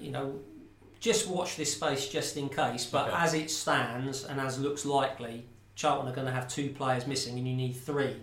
you 0.00 0.10
know, 0.12 0.38
just 1.00 1.28
watch 1.28 1.56
this 1.56 1.74
space 1.74 2.08
just 2.08 2.36
in 2.36 2.48
case. 2.48 2.86
But 2.86 3.08
Okay. 3.08 3.16
as 3.16 3.34
it 3.34 3.50
stands 3.50 4.24
and 4.24 4.40
as 4.40 4.58
looks 4.58 4.84
likely, 4.84 5.44
Charlton 5.74 6.10
are 6.10 6.14
going 6.14 6.26
to 6.26 6.32
have 6.32 6.48
two 6.48 6.70
players 6.70 7.06
missing, 7.06 7.38
and 7.38 7.46
you 7.46 7.54
need 7.54 7.74
three 7.74 8.16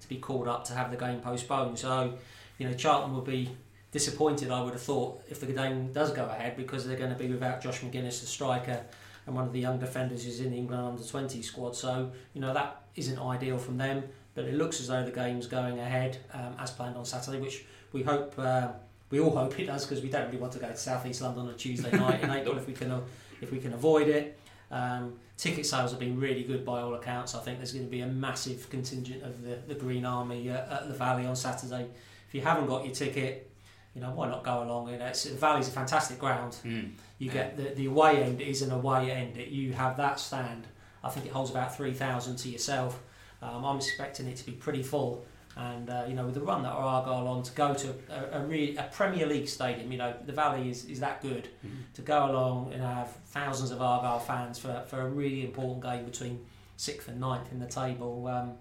to 0.00 0.08
be 0.08 0.16
called 0.16 0.46
up 0.48 0.64
to 0.66 0.74
have 0.74 0.90
the 0.90 0.96
game 0.96 1.20
postponed. 1.20 1.78
So, 1.78 2.14
you 2.58 2.68
know, 2.68 2.74
Charlton 2.74 3.12
will 3.14 3.22
be 3.22 3.50
disappointed. 3.90 4.50
I 4.50 4.62
would 4.62 4.72
have 4.74 4.82
thought 4.82 5.22
if 5.28 5.40
the 5.40 5.46
game 5.46 5.92
does 5.92 6.12
go 6.12 6.26
ahead 6.26 6.56
because 6.56 6.86
they're 6.86 6.96
going 6.98 7.10
to 7.12 7.16
be 7.18 7.28
without 7.28 7.60
Josh 7.62 7.80
Magennis, 7.80 8.20
the 8.20 8.26
striker, 8.26 8.84
and 9.26 9.34
one 9.34 9.46
of 9.46 9.52
the 9.52 9.60
young 9.60 9.78
defenders 9.78 10.26
is 10.26 10.40
in 10.40 10.50
the 10.50 10.56
England 10.56 10.82
under 10.82 11.02
20 11.02 11.40
squad. 11.42 11.74
So, 11.74 12.12
you 12.34 12.40
know, 12.40 12.52
that 12.52 12.82
isn't 12.96 13.18
ideal 13.18 13.58
from 13.58 13.78
them. 13.78 14.04
But 14.34 14.46
it 14.46 14.54
looks 14.54 14.80
as 14.80 14.88
though 14.88 15.04
the 15.04 15.12
game's 15.12 15.46
going 15.46 15.78
ahead 15.78 16.18
um, 16.32 16.56
as 16.58 16.70
planned 16.70 16.96
on 16.96 17.04
Saturday, 17.04 17.40
which 17.40 17.64
we 17.92 18.02
hope, 18.02 18.34
uh, 18.36 18.68
we 19.10 19.20
all 19.20 19.34
hope 19.34 19.58
it 19.58 19.66
does 19.66 19.86
because 19.86 20.02
we 20.02 20.10
don't 20.10 20.26
really 20.26 20.38
want 20.38 20.52
to 20.54 20.58
go 20.58 20.68
to 20.68 20.76
South 20.76 21.06
East 21.06 21.22
London 21.22 21.46
on 21.46 21.50
a 21.50 21.54
Tuesday 21.54 21.90
night 21.96 22.22
in 22.22 22.30
April 22.30 22.56
if 22.58 22.66
we 22.66 22.72
can, 22.72 23.00
if 23.40 23.52
we 23.52 23.58
can 23.58 23.72
avoid 23.72 24.08
it. 24.08 24.38
Um, 24.70 25.14
ticket 25.36 25.66
sales 25.66 25.92
have 25.92 26.00
been 26.00 26.18
really 26.18 26.42
good 26.42 26.64
by 26.64 26.80
all 26.80 26.94
accounts. 26.94 27.34
I 27.34 27.40
think 27.40 27.58
there's 27.58 27.72
going 27.72 27.84
to 27.84 27.90
be 27.90 28.00
a 28.00 28.06
massive 28.06 28.68
contingent 28.70 29.22
of 29.22 29.42
the, 29.42 29.58
the 29.68 29.74
Green 29.74 30.04
Army 30.04 30.50
uh, 30.50 30.76
at 30.76 30.88
the 30.88 30.94
Valley 30.94 31.26
on 31.26 31.36
Saturday. 31.36 31.86
If 32.26 32.34
you 32.34 32.40
haven't 32.40 32.66
got 32.66 32.84
your 32.84 32.94
ticket, 32.94 33.50
you 33.94 34.00
know 34.00 34.10
why 34.10 34.28
not 34.28 34.42
go 34.42 34.62
along? 34.62 34.90
You 34.90 34.98
know, 34.98 35.06
it's, 35.06 35.24
the 35.24 35.36
Valley's 35.36 35.68
a 35.68 35.70
fantastic 35.70 36.18
ground. 36.18 36.56
Mm. 36.64 36.92
You 37.18 37.30
get 37.30 37.56
the, 37.56 37.70
the 37.74 37.86
away 37.86 38.22
end 38.22 38.40
is 38.40 38.62
an 38.62 38.72
away 38.72 39.10
end. 39.10 39.36
It, 39.36 39.48
you 39.48 39.72
have 39.72 39.96
that 39.98 40.18
stand. 40.18 40.66
I 41.02 41.10
think 41.10 41.26
it 41.26 41.32
holds 41.32 41.50
about 41.50 41.76
three 41.76 41.92
thousand 41.92 42.36
to 42.36 42.48
yourself. 42.48 43.00
Um, 43.42 43.64
I'm 43.64 43.76
expecting 43.76 44.26
it 44.26 44.36
to 44.36 44.46
be 44.46 44.52
pretty 44.52 44.82
full. 44.82 45.24
And 45.56 45.88
uh, 45.88 46.04
you 46.08 46.14
know, 46.14 46.24
with 46.24 46.34
the 46.34 46.40
run 46.40 46.64
that 46.64 46.70
are 46.70 46.82
Argyle 46.82 47.28
on 47.28 47.44
to 47.44 47.52
go 47.52 47.74
to 47.74 47.94
a, 48.10 48.40
a, 48.40 48.44
re- 48.44 48.76
a 48.76 48.88
Premier 48.92 49.26
League 49.26 49.48
stadium, 49.48 49.92
you 49.92 49.98
know, 49.98 50.12
the 50.26 50.32
Valley 50.32 50.68
is, 50.68 50.84
is 50.86 50.98
that 50.98 51.22
good 51.22 51.48
to 51.94 52.02
go 52.02 52.28
along 52.28 52.72
and 52.72 52.82
have 52.82 53.16
thousands 53.26 53.70
of 53.70 53.80
Argyle 53.80 54.18
fans 54.18 54.58
for, 54.58 54.82
for 54.88 55.02
a 55.02 55.08
really 55.08 55.44
important 55.44 55.80
game 55.80 56.04
between 56.04 56.44
sixth 56.76 57.06
and 57.06 57.20
ninth 57.20 57.52
in 57.52 57.60
the 57.60 57.66
table. 57.66 58.26
Um, 58.26 58.54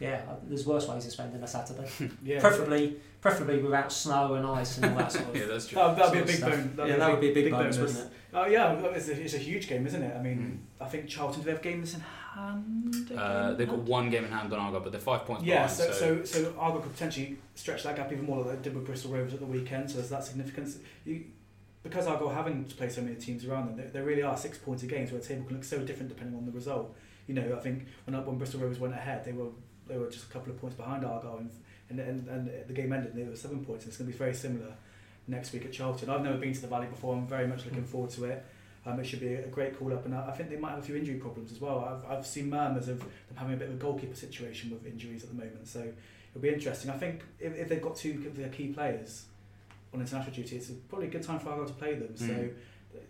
yeah, 0.00 0.22
there's 0.44 0.66
worse 0.66 0.86
ways 0.88 1.06
of 1.06 1.12
spending 1.12 1.42
a 1.42 1.46
Saturday. 1.46 1.88
Yeah, 2.22 2.40
preferably, 2.40 2.96
preferably 3.20 3.62
without 3.62 3.90
snow 3.92 4.34
and 4.34 4.46
ice 4.46 4.76
and 4.76 4.86
all 4.92 4.98
that 4.98 5.12
sort 5.12 5.24
of. 5.24 5.30
Stuff. 5.30 5.40
Yeah, 5.40 5.52
that's 5.52 5.66
true. 5.68 5.76
That, 5.76 5.96
that'd 5.96 6.12
be 6.12 6.18
a 6.18 6.24
big 6.24 6.36
stuff. 6.36 6.50
bone. 6.50 6.72
that'd 6.76 6.92
yeah, 6.92 6.98
that 6.98 7.10
would 7.10 7.20
be 7.20 7.30
a 7.30 7.34
big, 7.34 7.50
bonus, 7.50 7.76
bonus. 7.76 7.94
wouldn't 7.94 8.12
it? 8.12 8.18
Oh 8.34 8.46
yeah, 8.46 8.72
it's 8.74 9.08
a, 9.08 9.22
it's 9.22 9.34
a 9.34 9.38
huge 9.38 9.68
game, 9.68 9.86
isn't 9.86 10.02
it? 10.02 10.14
I 10.14 10.20
mean, 10.22 10.66
I 10.80 10.84
think 10.86 11.08
Charlton 11.08 11.40
do 11.40 11.46
they 11.46 11.52
have 11.52 11.62
games 11.62 11.94
in 11.94 12.00
hand? 12.00 13.12
Uh, 13.16 13.54
they've 13.54 13.68
got 13.68 13.78
one 13.78 14.10
game 14.10 14.24
in 14.24 14.30
hand 14.30 14.52
on 14.52 14.58
Argyle, 14.58 14.80
but 14.80 14.92
they're 14.92 15.00
five 15.00 15.24
points 15.24 15.44
Yeah, 15.44 15.62
behind. 15.62 15.70
so, 15.72 15.92
so 15.92 16.24
so 16.24 16.54
Argyle 16.58 16.82
could 16.82 16.92
potentially 16.92 17.38
stretch 17.54 17.82
that 17.84 17.96
gap 17.96 18.12
even 18.12 18.26
more 18.26 18.44
like 18.44 18.56
they 18.56 18.62
did 18.62 18.74
with 18.74 18.84
Bristol 18.84 19.12
Rovers 19.12 19.32
at 19.32 19.40
the 19.40 19.46
weekend. 19.46 19.90
So 19.90 19.96
there's 19.96 20.10
that 20.10 20.24
significance. 20.24 20.78
You, 21.06 21.24
because 21.82 22.06
Argyle 22.06 22.28
having 22.28 22.64
to 22.66 22.74
play 22.74 22.88
so 22.90 23.00
many 23.00 23.14
teams 23.16 23.46
around 23.46 23.68
them, 23.68 23.76
there, 23.76 23.86
there 23.88 24.02
really 24.04 24.22
are 24.22 24.36
six 24.36 24.58
points 24.58 24.82
of 24.82 24.90
games 24.90 25.12
where 25.12 25.20
the 25.20 25.26
table 25.26 25.44
can 25.44 25.54
look 25.56 25.64
so 25.64 25.78
different 25.78 26.08
depending 26.10 26.36
on 26.36 26.44
the 26.44 26.52
result. 26.52 26.94
You 27.26 27.34
know, 27.34 27.56
I 27.56 27.60
think 27.60 27.86
when 28.04 28.26
when 28.26 28.36
Bristol 28.36 28.60
Rovers 28.60 28.78
went 28.78 28.92
ahead, 28.92 29.24
they 29.24 29.32
were 29.32 29.48
they 29.86 29.96
were 29.96 30.10
just 30.10 30.24
a 30.24 30.32
couple 30.32 30.52
of 30.52 30.60
points 30.60 30.76
behind 30.76 31.04
Argyle, 31.04 31.38
and 31.38 31.50
and, 31.88 32.00
and, 32.00 32.28
and 32.28 32.50
the 32.68 32.72
game 32.74 32.92
ended 32.92 33.14
and 33.14 33.24
they 33.24 33.28
were 33.28 33.36
seven 33.36 33.64
points. 33.64 33.84
And 33.84 33.90
it's 33.90 33.98
going 33.98 34.10
to 34.10 34.12
be 34.12 34.18
very 34.18 34.34
similar 34.34 34.72
next 35.28 35.52
week 35.52 35.64
at 35.64 35.72
Charlton. 35.72 36.10
I've 36.10 36.22
never 36.22 36.36
been 36.38 36.52
to 36.52 36.60
the 36.60 36.66
Valley 36.66 36.86
before. 36.88 37.14
I'm 37.14 37.26
very 37.26 37.46
much 37.46 37.64
looking 37.64 37.84
forward 37.84 38.10
to 38.10 38.24
it. 38.24 38.44
Um, 38.84 39.00
it 39.00 39.04
should 39.04 39.20
be 39.20 39.34
a 39.34 39.46
great 39.48 39.76
call 39.78 39.92
up, 39.92 40.04
and 40.04 40.14
I 40.14 40.28
I 40.28 40.32
think 40.32 40.50
they 40.50 40.56
might 40.56 40.70
have 40.70 40.78
a 40.80 40.82
few 40.82 40.96
injury 40.96 41.16
problems 41.16 41.50
as 41.52 41.60
well. 41.60 42.02
I've, 42.08 42.18
I've 42.18 42.26
seen 42.26 42.48
murmurs 42.50 42.88
of 42.88 42.98
them 43.00 43.10
having 43.36 43.54
a 43.54 43.56
bit 43.56 43.68
of 43.68 43.74
a 43.74 43.78
goalkeeper 43.78 44.14
situation 44.14 44.70
with 44.70 44.86
injuries 44.86 45.22
at 45.24 45.28
the 45.30 45.34
moment, 45.34 45.66
so 45.66 45.80
it'll 45.80 46.42
be 46.42 46.48
interesting. 46.50 46.90
I 46.90 46.96
think 46.98 47.22
if, 47.40 47.54
if 47.56 47.68
they've 47.68 47.82
got 47.82 47.96
two 47.96 48.24
of 48.26 48.36
their 48.36 48.48
key 48.48 48.68
players 48.68 49.26
on 49.92 50.00
international 50.00 50.34
duty, 50.34 50.56
it's 50.56 50.70
probably 50.88 51.08
a 51.08 51.10
good 51.10 51.22
time 51.24 51.40
for 51.40 51.48
Argyle 51.50 51.66
to 51.66 51.72
play 51.74 51.94
them. 51.94 52.16
So, 52.16 52.26
Mm. 52.26 52.52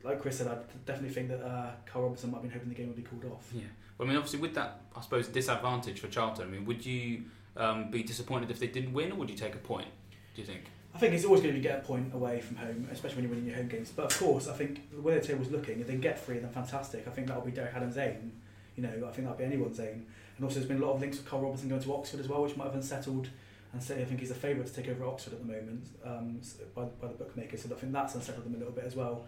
Like 0.03 0.21
Chris 0.21 0.39
said, 0.39 0.49
I 0.49 0.57
definitely 0.85 1.15
think 1.15 1.29
that 1.29 1.43
uh, 1.43 1.71
Karl 1.87 2.05
Robinson 2.05 2.31
might 2.31 2.39
have 2.39 2.43
been 2.43 2.53
hoping 2.53 2.69
the 2.69 2.75
game 2.75 2.89
would 2.89 2.97
be 2.97 3.03
called 3.03 3.25
off. 3.27 3.51
Yeah. 3.55 3.63
Well, 3.99 4.07
I 4.07 4.09
mean, 4.09 4.17
obviously, 4.17 4.41
with 4.41 4.55
that, 4.55 4.81
I 4.95 5.01
suppose, 5.01 5.29
disadvantage 5.29 6.01
for 6.01 6.09
Charlton, 6.09 6.49
I 6.49 6.51
mean, 6.51 6.65
would 6.67 6.85
you 6.85 7.25
um, 7.57 7.91
be 7.91 8.03
disappointed 8.03 8.51
if 8.51 8.59
they 8.59 8.67
didn't 8.67 8.93
win, 8.93 9.13
or 9.13 9.17
would 9.17 9.31
you 9.31 9.37
take 9.37 9.55
a 9.55 9.59
point, 9.59 9.89
do 10.35 10.43
you 10.43 10.47
think? 10.47 10.65
I 10.95 10.99
think 10.99 11.13
it's 11.13 11.25
always 11.25 11.43
going 11.43 11.53
to 11.53 11.61
be 11.61 11.63
get 11.63 11.79
a 11.79 11.83
point 11.83 12.15
away 12.15 12.41
from 12.41 12.57
home, 12.57 12.89
especially 12.91 13.17
when 13.17 13.25
you're 13.25 13.35
winning 13.35 13.47
your 13.47 13.57
home 13.57 13.69
games. 13.69 13.93
But 13.95 14.13
of 14.13 14.19
course, 14.19 14.49
I 14.49 14.55
think 14.55 14.91
the 14.95 15.03
way 15.03 15.19
the 15.19 15.27
table's 15.27 15.51
looking, 15.51 15.81
if 15.81 15.87
they 15.87 15.93
can 15.93 16.01
get 16.01 16.25
three, 16.25 16.39
then 16.39 16.51
fantastic. 16.51 17.07
I 17.07 17.11
think 17.11 17.27
that'll 17.27 17.43
be 17.43 17.51
Derek 17.51 17.75
Adams' 17.75 17.99
aim. 17.99 18.33
You 18.77 18.83
know, 18.83 18.89
I 18.89 19.13
think 19.13 19.27
that'll 19.27 19.37
be 19.37 19.45
anyone's 19.45 19.79
aim. 19.81 20.07
And 20.37 20.45
also, 20.45 20.57
there's 20.57 20.69
been 20.69 20.83
a 20.83 20.87
lot 20.87 20.95
of 20.95 21.01
links 21.01 21.19
with 21.19 21.27
Karl 21.27 21.43
Robinson 21.43 21.69
going 21.69 21.83
to 21.83 21.95
Oxford 21.95 22.21
as 22.21 22.29
well, 22.29 22.43
which 22.43 22.57
might 22.57 22.65
have 22.65 22.75
unsettled. 22.75 23.29
And 23.73 23.83
say, 23.83 24.01
I 24.01 24.05
think 24.07 24.21
he's 24.21 24.31
a 24.31 24.35
favourite 24.35 24.67
to 24.69 24.73
take 24.73 24.89
over 24.89 25.05
Oxford 25.05 25.35
at 25.35 25.41
the 25.41 25.53
moment 25.53 25.87
um, 26.03 26.41
by, 26.75 26.85
by 26.85 27.09
the 27.09 27.15
bookmakers. 27.15 27.63
So 27.63 27.75
I 27.75 27.79
think 27.79 27.93
that's 27.93 28.15
unsettled 28.15 28.47
them 28.47 28.55
a 28.55 28.59
little 28.59 28.73
bit 28.73 28.85
as 28.85 28.97
well. 28.97 29.27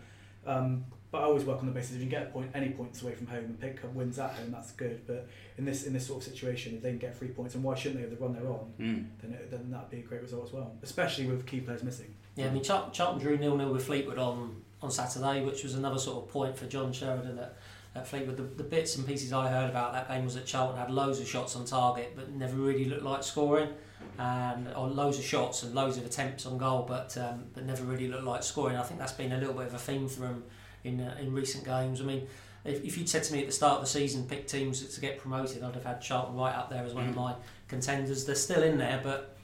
Um, 0.48 0.84
but 1.10 1.22
I 1.22 1.24
always 1.24 1.44
work 1.44 1.58
on 1.60 1.66
the 1.66 1.72
basis 1.72 1.92
if 1.92 2.02
you 2.02 2.08
can 2.08 2.10
get 2.10 2.22
a 2.28 2.30
point, 2.30 2.50
any 2.54 2.68
points 2.68 3.00
away 3.02 3.14
from 3.14 3.26
home 3.28 3.44
and 3.44 3.58
pick 3.58 3.82
up 3.82 3.94
wins 3.94 4.18
at 4.18 4.32
home, 4.32 4.50
that's 4.52 4.72
good. 4.72 5.06
But 5.06 5.26
in 5.56 5.64
this 5.64 5.84
in 5.86 5.92
this 5.94 6.06
sort 6.06 6.22
of 6.26 6.30
situation, 6.32 6.74
if 6.76 6.82
they 6.82 6.90
can 6.90 6.98
get 6.98 7.16
three 7.16 7.28
points, 7.28 7.54
and 7.54 7.64
why 7.64 7.74
shouldn't 7.74 8.00
they 8.02 8.06
with 8.06 8.18
the 8.18 8.22
run 8.24 8.34
they're 8.34 8.46
on, 8.50 8.72
Mm. 8.78 9.06
then 9.22 9.32
it, 9.32 9.50
then 9.50 9.70
that'd 9.70 9.88
be 9.90 10.00
a 10.00 10.02
great 10.02 10.20
result 10.22 10.46
as 10.48 10.52
well. 10.52 10.72
Especially 10.82 11.26
with 11.26 11.46
key 11.46 11.60
players 11.60 11.82
missing. 11.82 12.14
Yeah, 12.36 12.46
I 12.48 12.50
mean, 12.50 12.62
Char- 12.62 12.90
Charlton 12.92 13.20
drew 13.22 13.38
nil 13.38 13.56
nil 13.56 13.72
with 13.72 13.86
Fleetwood 13.86 14.18
on, 14.18 14.62
on 14.82 14.90
Saturday, 14.90 15.42
which 15.44 15.64
was 15.64 15.74
another 15.74 15.98
sort 15.98 16.24
of 16.24 16.30
point 16.30 16.56
for 16.58 16.66
John 16.66 16.92
Sheridan 16.92 17.38
at, 17.38 17.56
at 17.94 18.06
Fleetwood. 18.06 18.36
The, 18.36 18.42
the 18.42 18.62
bits 18.68 18.96
and 18.96 19.06
pieces 19.06 19.32
I 19.32 19.48
heard 19.48 19.70
about 19.70 19.92
that 19.94 20.08
game 20.08 20.24
was 20.26 20.34
that 20.34 20.44
Charlton 20.46 20.78
had 20.78 20.90
loads 20.90 21.20
of 21.20 21.26
shots 21.26 21.56
on 21.56 21.64
target, 21.64 22.12
but 22.14 22.30
never 22.32 22.56
really 22.56 22.84
looked 22.84 23.02
like 23.02 23.22
scoring, 23.22 23.70
and 24.18 24.68
or 24.74 24.88
loads 24.88 25.18
of 25.18 25.24
shots 25.24 25.62
and 25.62 25.74
loads 25.74 25.96
of 25.96 26.04
attempts 26.04 26.46
on 26.46 26.58
goal, 26.58 26.84
but 26.86 27.16
um, 27.18 27.44
but 27.54 27.64
never 27.64 27.84
really 27.84 28.08
looked 28.08 28.24
like 28.24 28.42
scoring. 28.42 28.76
I 28.76 28.82
think 28.82 28.98
that's 28.98 29.12
been 29.12 29.32
a 29.32 29.38
little 29.38 29.54
bit 29.54 29.66
of 29.66 29.74
a 29.74 29.78
theme 29.78 30.08
for 30.08 30.20
them 30.20 30.44
in 30.84 31.00
uh, 31.00 31.16
in 31.20 31.32
recent 31.32 31.64
games. 31.64 32.00
I 32.00 32.04
mean. 32.04 32.26
If, 32.64 32.84
if 32.84 32.98
you'd 32.98 33.08
said 33.08 33.22
to 33.22 33.32
me 33.32 33.40
at 33.40 33.46
the 33.46 33.52
start 33.52 33.74
of 33.74 33.80
the 33.82 33.86
season, 33.86 34.26
pick 34.26 34.48
teams 34.48 34.82
to 34.82 35.00
get 35.00 35.20
promoted, 35.20 35.62
I'd 35.62 35.74
have 35.76 35.84
had 35.84 36.00
Charlton 36.02 36.36
right 36.36 36.54
up 36.54 36.68
there 36.68 36.84
as 36.84 36.92
one 36.92 37.08
of 37.08 37.14
my 37.14 37.34
contenders. 37.68 38.26
They're 38.26 38.34
still 38.34 38.64
in 38.64 38.76
there, 38.78 39.00
but 39.02 39.38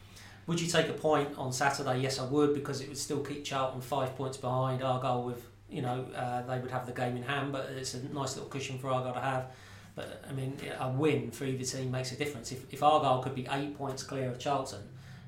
would 0.47 0.61
you 0.61 0.69
take 0.69 0.89
a 0.89 0.93
point 0.93 1.31
on 1.39 1.53
Saturday? 1.53 2.01
Yes, 2.01 2.19
I 2.19 2.25
would 2.25 2.55
because 2.55 2.81
it 2.81 2.89
would 2.89 2.99
still 2.99 3.21
keep 3.21 3.45
Charlton 3.45 3.81
five 3.81 4.15
points 4.17 4.37
behind 4.37 4.83
Argyle. 4.83 5.23
With 5.23 5.47
you 5.71 5.83
know 5.83 6.07
uh, 6.15 6.43
they 6.43 6.59
would 6.59 6.71
have 6.71 6.87
the 6.87 6.93
game 6.93 7.17
in 7.17 7.23
hand, 7.23 7.53
but 7.53 7.71
it's 7.77 7.95
a 7.95 8.03
nice 8.13 8.35
little 8.35 8.51
cushion 8.51 8.79
for 8.79 8.91
Argyle 8.91 9.15
to 9.15 9.21
have. 9.21 9.47
But 9.95 10.25
I 10.29 10.33
mean, 10.33 10.57
a 10.81 10.89
win 10.91 11.31
for 11.31 11.45
either 11.45 11.65
team 11.65 11.91
makes 11.91 12.11
a 12.13 12.17
difference. 12.17 12.51
If, 12.53 12.73
if 12.73 12.83
Argyle 12.83 13.23
could 13.23 13.35
be 13.35 13.47
eight 13.51 13.77
points 13.79 14.03
clear 14.03 14.29
of 14.29 14.39
Charlton, 14.39 14.81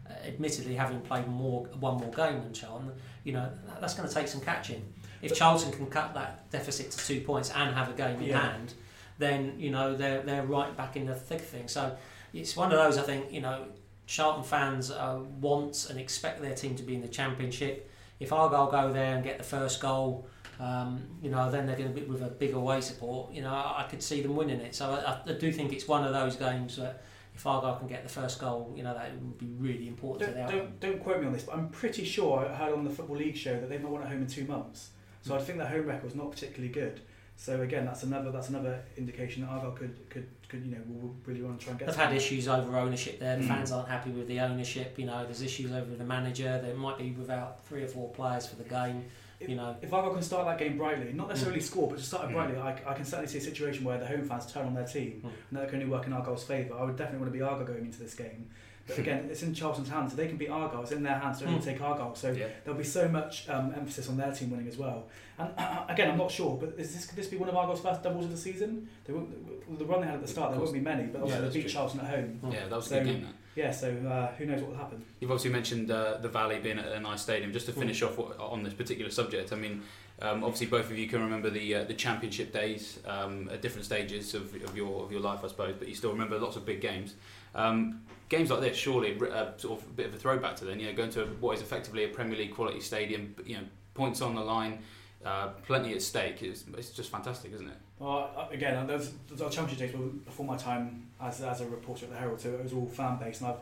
uh, 0.08 0.12
admittedly 0.26 0.74
having 0.74 1.00
played 1.00 1.28
more 1.28 1.66
one 1.78 1.98
more 1.98 2.10
game 2.10 2.42
than 2.42 2.52
Charlton, 2.52 2.90
you 3.24 3.32
know 3.32 3.48
that's 3.80 3.94
going 3.94 4.08
to 4.08 4.14
take 4.14 4.26
some 4.28 4.40
catching. 4.40 4.82
If 5.22 5.34
Charlton 5.34 5.72
can 5.72 5.86
cut 5.86 6.14
that 6.14 6.50
deficit 6.50 6.90
to 6.90 6.98
two 6.98 7.20
points 7.20 7.50
and 7.54 7.74
have 7.74 7.88
a 7.90 7.92
game 7.92 8.16
in 8.20 8.24
Yeah. 8.28 8.40
hand, 8.40 8.74
then 9.18 9.54
you 9.58 9.70
know 9.70 9.96
they're 9.96 10.22
they're 10.22 10.44
right 10.44 10.76
back 10.76 10.96
in 10.96 11.06
the 11.06 11.14
thick 11.14 11.40
of 11.40 11.46
things. 11.46 11.70
So 11.72 11.96
it's 12.34 12.56
one 12.56 12.72
of 12.72 12.78
those 12.78 12.98
I 12.98 13.02
think 13.02 13.32
you 13.32 13.40
know 13.40 13.66
Charlton 14.06 14.42
fans 14.44 14.90
uh, 14.90 15.20
want 15.40 15.88
and 15.90 15.98
expect 15.98 16.42
their 16.42 16.54
team 16.54 16.74
to 16.76 16.82
be 16.82 16.94
in 16.94 17.02
the 17.02 17.08
championship. 17.08 17.90
If 18.18 18.32
Argyle 18.32 18.70
go 18.70 18.92
there 18.92 19.14
and 19.14 19.22
get 19.24 19.38
the 19.38 19.44
first 19.44 19.80
goal, 19.80 20.26
um, 20.58 21.02
you 21.22 21.30
know, 21.30 21.50
then 21.50 21.66
they're 21.66 21.76
going 21.76 21.92
to 21.92 22.00
be 22.00 22.06
with 22.06 22.22
a 22.22 22.28
big 22.28 22.54
away 22.54 22.80
support. 22.80 23.32
You 23.32 23.42
know, 23.42 23.50
I, 23.50 23.82
I 23.84 23.86
could 23.90 24.02
see 24.02 24.22
them 24.22 24.36
winning 24.36 24.60
it. 24.60 24.74
So 24.74 24.90
I, 24.92 25.30
I 25.30 25.32
do 25.34 25.52
think 25.52 25.72
it's 25.72 25.86
one 25.86 26.04
of 26.04 26.12
those 26.12 26.36
games 26.36 26.76
that 26.76 27.02
if 27.34 27.46
Argyle 27.46 27.76
can 27.76 27.86
get 27.88 28.02
the 28.02 28.08
first 28.08 28.40
goal, 28.40 28.72
you 28.74 28.82
know, 28.82 28.94
that 28.94 29.12
would 29.12 29.38
be 29.38 29.52
really 29.58 29.88
important 29.88 30.34
Don't, 30.34 30.46
to 30.46 30.52
their 30.52 30.60
don't, 30.62 30.80
don't 30.80 31.02
quote 31.02 31.20
me 31.20 31.26
on 31.26 31.32
this, 31.32 31.42
but 31.42 31.54
I'm 31.56 31.68
pretty 31.68 32.04
sure 32.04 32.46
I 32.46 32.54
heard 32.54 32.72
on 32.72 32.84
the 32.84 32.90
Football 32.90 33.16
League 33.16 33.36
show 33.36 33.60
that 33.60 33.68
they've 33.68 33.82
not 33.82 33.90
won 33.90 34.02
at 34.02 34.08
home 34.08 34.22
in 34.22 34.26
two 34.26 34.46
months. 34.46 34.90
So 35.20 35.34
I 35.34 35.38
think 35.38 35.58
their 35.58 35.68
home 35.68 35.86
record 35.86 36.06
is 36.06 36.14
not 36.14 36.30
particularly 36.30 36.72
good. 36.72 37.00
So 37.38 37.60
again, 37.60 37.84
that's 37.84 38.02
another 38.04 38.30
that's 38.30 38.48
another 38.48 38.82
indication 38.96 39.42
that 39.42 39.48
Argyle 39.50 39.72
could 39.72 40.08
could, 40.08 40.26
could 40.48 40.64
you 40.64 40.70
know 40.70 40.78
will 40.88 41.14
really 41.26 41.42
want 41.42 41.58
to 41.58 41.64
try 41.64 41.72
and 41.72 41.78
get. 41.78 41.86
They've 41.86 41.94
had 41.96 42.14
issues 42.14 42.48
over 42.48 42.78
ownership 42.78 43.18
there. 43.20 43.36
The 43.36 43.42
Mm. 43.42 43.48
fans 43.48 43.72
aren't 43.72 43.88
happy 43.88 44.08
with 44.10 44.26
the 44.26 44.40
ownership. 44.40 44.98
You 44.98 45.04
know, 45.04 45.22
there's 45.24 45.42
issues 45.42 45.70
over 45.72 45.94
the 45.94 46.04
manager. 46.04 46.58
They 46.64 46.72
might 46.72 46.96
be 46.96 47.10
without 47.10 47.62
three 47.66 47.82
or 47.82 47.88
four 47.88 48.08
players 48.12 48.46
for 48.46 48.56
the 48.56 48.64
game. 48.64 49.04
If, 49.38 49.48
You 49.50 49.56
know, 49.56 49.76
if 49.82 49.92
Argyle 49.92 50.14
can 50.14 50.22
start 50.22 50.46
that 50.46 50.58
game 50.58 50.78
brightly, 50.78 51.12
not 51.12 51.28
necessarily 51.28 51.60
Mm. 51.60 51.64
score, 51.64 51.88
but 51.88 51.96
just 51.96 52.08
start 52.08 52.24
it 52.24 52.28
Mm. 52.30 52.34
brightly, 52.34 52.56
I, 52.56 52.70
I 52.86 52.94
can 52.94 53.04
certainly 53.04 53.30
see 53.30 53.38
a 53.38 53.42
situation 53.42 53.84
where 53.84 53.98
the 53.98 54.06
home 54.06 54.24
fans 54.24 54.50
turn 54.50 54.66
on 54.66 54.74
their 54.74 54.86
team 54.86 55.20
Mm. 55.24 55.30
and 55.50 55.58
that 55.58 55.68
can 55.68 55.80
only 55.80 55.90
work 55.90 56.06
in 56.06 56.12
Argyle's 56.14 56.44
favour. 56.44 56.74
I 56.78 56.84
would 56.84 56.96
definitely 56.96 57.20
want 57.20 57.32
to 57.32 57.38
be 57.38 57.42
Argyle 57.42 57.66
going 57.66 57.84
into 57.84 57.98
this 57.98 58.14
game. 58.14 58.48
But 58.86 58.98
again, 59.04 59.28
it's 59.30 59.42
in 59.42 59.52
Charlton's 59.52 59.88
hands, 59.90 60.12
so 60.12 60.16
they 60.16 60.28
can 60.28 60.38
beat 60.38 60.48
Argyle. 60.48 60.82
It's 60.82 60.92
in 60.92 61.02
their 61.02 61.18
hands 61.18 61.40
to 61.40 61.46
only 61.46 61.58
Mm. 61.58 61.64
take 61.64 61.80
Argyle. 61.82 62.14
So 62.14 62.30
Yeah. 62.30 62.46
there'll 62.64 62.78
be 62.78 62.84
so 62.84 63.08
much 63.08 63.46
um, 63.50 63.74
emphasis 63.76 64.08
on 64.08 64.16
their 64.16 64.32
team 64.32 64.50
winning 64.50 64.68
as 64.68 64.78
well. 64.78 65.04
And 65.38 65.50
again, 65.90 66.10
I'm 66.10 66.16
not 66.18 66.30
sure, 66.30 66.56
but 66.58 66.70
is 66.78 66.94
this 66.94 67.04
could 67.06 67.16
this 67.16 67.26
be 67.26 67.36
one 67.36 67.48
of 67.50 67.56
Argyle's 67.56 67.80
first 67.80 68.02
doubles 68.02 68.24
of 68.24 68.30
the 68.30 68.36
season? 68.38 68.88
They 69.04 69.12
won't, 69.12 69.78
the 69.78 69.84
run 69.84 70.00
they 70.00 70.06
had 70.06 70.14
at 70.16 70.22
the 70.22 70.28
start, 70.28 70.52
there 70.52 70.60
won't 70.60 70.72
be 70.72 70.80
many, 70.80 71.04
but 71.08 71.18
Yeah, 71.18 71.22
obviously 71.24 71.42
that's 71.42 71.52
they 71.54 71.60
beat 71.60 71.66
true. 71.66 71.72
Charlton 71.72 72.00
at 72.00 72.06
home. 72.06 72.40
Yeah, 72.50 72.68
that 72.68 72.70
was 72.76 72.90
a 72.92 72.94
good 73.00 73.06
game. 73.06 73.22
That. 73.24 73.32
Yeah, 73.56 73.70
so 73.70 73.88
uh, 73.88 74.34
who 74.36 74.44
knows 74.44 74.60
what 74.60 74.70
will 74.70 74.76
happen? 74.76 75.02
You've 75.18 75.30
obviously 75.30 75.50
mentioned 75.50 75.90
uh, 75.90 76.18
the 76.18 76.28
Valley 76.28 76.58
being 76.58 76.78
a, 76.78 76.92
a 76.92 77.00
nice 77.00 77.22
stadium. 77.22 77.54
Just 77.54 77.64
to 77.66 77.72
finish 77.72 78.02
off 78.02 78.18
what, 78.18 78.38
on 78.38 78.62
this 78.62 78.74
particular 78.74 79.10
subject, 79.10 79.50
I 79.50 79.56
mean, 79.56 79.82
um, 80.20 80.44
obviously 80.44 80.66
both 80.66 80.90
of 80.90 80.98
you 80.98 81.08
can 81.08 81.22
remember 81.22 81.48
the 81.48 81.76
uh, 81.76 81.84
the 81.84 81.94
championship 81.94 82.52
days 82.52 83.00
um, 83.06 83.48
at 83.50 83.62
different 83.62 83.86
stages 83.86 84.34
of, 84.34 84.54
of 84.62 84.76
your 84.76 85.02
of 85.02 85.10
your 85.10 85.22
life, 85.22 85.40
I 85.42 85.48
suppose. 85.48 85.74
But 85.78 85.88
you 85.88 85.94
still 85.94 86.12
remember 86.12 86.38
lots 86.38 86.56
of 86.56 86.66
big 86.66 86.82
games. 86.82 87.14
Um, 87.54 88.02
games 88.28 88.50
like 88.50 88.60
this, 88.60 88.76
surely, 88.76 89.18
uh, 89.18 89.52
sort 89.56 89.80
of 89.80 89.86
a 89.86 89.92
bit 89.92 90.06
of 90.06 90.14
a 90.14 90.18
throwback 90.18 90.56
to 90.56 90.66
then. 90.66 90.78
You 90.78 90.88
know, 90.88 90.92
going 90.92 91.10
to 91.12 91.24
what 91.40 91.56
is 91.56 91.62
effectively 91.62 92.04
a 92.04 92.08
Premier 92.08 92.36
League 92.36 92.54
quality 92.54 92.80
stadium. 92.80 93.34
You 93.46 93.56
know, 93.56 93.64
points 93.94 94.20
on 94.20 94.34
the 94.34 94.42
line, 94.42 94.80
uh, 95.26 95.48
plenty 95.66 95.92
at 95.92 96.02
stake. 96.02 96.42
It's, 96.42 96.64
it's 96.76 96.90
just 96.90 97.10
fantastic, 97.10 97.52
isn't 97.52 97.68
it? 97.68 97.76
Well, 97.98 98.30
uh, 98.36 98.46
again, 98.50 98.86
those, 98.86 99.12
those 99.28 99.42
our 99.42 99.50
championship 99.50 99.90
days 99.90 99.98
were 99.98 100.06
before 100.06 100.46
my 100.46 100.56
time 100.56 101.08
as, 101.20 101.40
as 101.40 101.60
a 101.60 101.66
reporter 101.66 102.04
at 102.04 102.12
the 102.12 102.16
Herald, 102.16 102.40
so 102.40 102.50
it 102.50 102.62
was 102.62 102.72
all 102.72 102.86
fan 102.86 103.18
based, 103.18 103.40
and 103.40 103.50
I've 103.50 103.60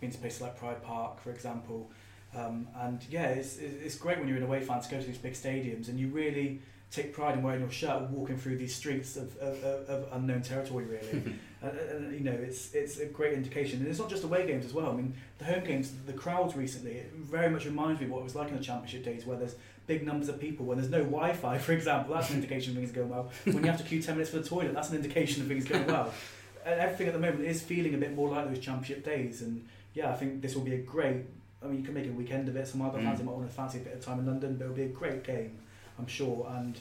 been 0.00 0.10
to 0.10 0.18
places 0.18 0.40
like 0.40 0.58
Pride 0.58 0.82
Park, 0.82 1.20
for 1.20 1.30
example, 1.30 1.90
um, 2.34 2.68
and 2.78 3.04
yeah, 3.10 3.28
it's, 3.30 3.58
it's 3.58 3.96
great 3.96 4.18
when 4.18 4.28
you're 4.28 4.36
an 4.36 4.44
away 4.44 4.60
fan 4.60 4.80
to 4.80 4.90
go 4.90 5.00
to 5.00 5.06
these 5.06 5.18
big 5.18 5.32
stadiums, 5.32 5.88
and 5.88 5.98
you 5.98 6.08
really 6.08 6.60
take 6.90 7.12
pride 7.12 7.36
in 7.36 7.42
wearing 7.42 7.60
your 7.60 7.70
shirt 7.70 8.02
and 8.02 8.10
walking 8.10 8.36
through 8.36 8.56
these 8.56 8.74
streets 8.74 9.16
of, 9.16 9.36
of, 9.38 9.62
of, 9.62 9.88
of 9.88 10.08
unknown 10.12 10.42
territory, 10.42 10.84
really. 10.84 11.08
and, 11.10 11.38
and 11.62 12.12
you 12.12 12.20
know, 12.20 12.32
it's 12.32 12.74
it's 12.74 12.98
a 12.98 13.06
great 13.06 13.32
indication, 13.32 13.80
and 13.80 13.88
it's 13.88 13.98
not 13.98 14.10
just 14.10 14.24
away 14.24 14.46
games 14.46 14.64
as 14.64 14.72
well. 14.72 14.90
I 14.90 14.94
mean, 14.94 15.14
the 15.38 15.44
home 15.44 15.64
games, 15.64 15.92
the 16.06 16.12
crowds 16.12 16.56
recently, 16.56 16.92
it 16.92 17.12
very 17.14 17.48
much 17.48 17.64
reminds 17.64 18.00
me 18.00 18.06
of 18.06 18.12
what 18.12 18.20
it 18.20 18.24
was 18.24 18.34
like 18.34 18.48
in 18.48 18.56
the 18.56 18.62
championship 18.62 19.04
days, 19.04 19.24
where 19.24 19.36
there's 19.36 19.54
big 19.90 20.06
numbers 20.06 20.28
of 20.28 20.38
people. 20.40 20.64
When 20.66 20.78
there's 20.78 20.90
no 20.90 21.02
Wi-Fi, 21.02 21.58
for 21.58 21.72
example, 21.72 22.14
that's 22.14 22.30
an 22.30 22.36
indication 22.36 22.70
of 22.72 22.76
things 22.78 22.92
going 22.92 23.08
well. 23.08 23.30
When 23.44 23.56
you 23.64 23.70
have 23.70 23.78
to 23.78 23.82
queue 23.84 24.00
ten 24.00 24.14
minutes 24.14 24.30
for 24.30 24.38
the 24.38 24.48
toilet, 24.48 24.72
that's 24.72 24.90
an 24.90 24.96
indication 24.96 25.42
of 25.42 25.48
things 25.48 25.64
going 25.66 25.86
well. 25.86 26.12
And 26.64 26.78
everything 26.78 27.08
at 27.08 27.14
the 27.14 27.18
moment 27.18 27.44
is 27.44 27.60
feeling 27.60 27.94
a 27.94 27.98
bit 27.98 28.14
more 28.14 28.28
like 28.28 28.48
those 28.48 28.60
championship 28.60 29.04
days, 29.04 29.42
and 29.42 29.66
yeah, 29.94 30.10
I 30.10 30.14
think 30.14 30.40
this 30.42 30.54
will 30.54 30.62
be 30.62 30.74
a 30.74 30.78
great. 30.94 31.22
I 31.62 31.66
mean, 31.66 31.78
you 31.80 31.84
can 31.84 31.92
make 31.94 32.06
a 32.06 32.12
weekend 32.12 32.48
of 32.48 32.54
it. 32.56 32.68
Some 32.68 32.82
other 32.82 32.98
fans 33.00 33.20
Mm. 33.20 33.24
might 33.26 33.34
want 33.36 33.48
to 33.48 33.54
fancy 33.54 33.78
a 33.78 33.82
bit 33.82 33.94
of 33.94 34.04
time 34.04 34.18
in 34.20 34.26
London, 34.26 34.56
but 34.56 34.64
it'll 34.64 34.76
be 34.76 34.84
a 34.84 34.88
great 35.02 35.24
game, 35.24 35.58
I'm 35.98 36.06
sure. 36.06 36.46
And 36.56 36.78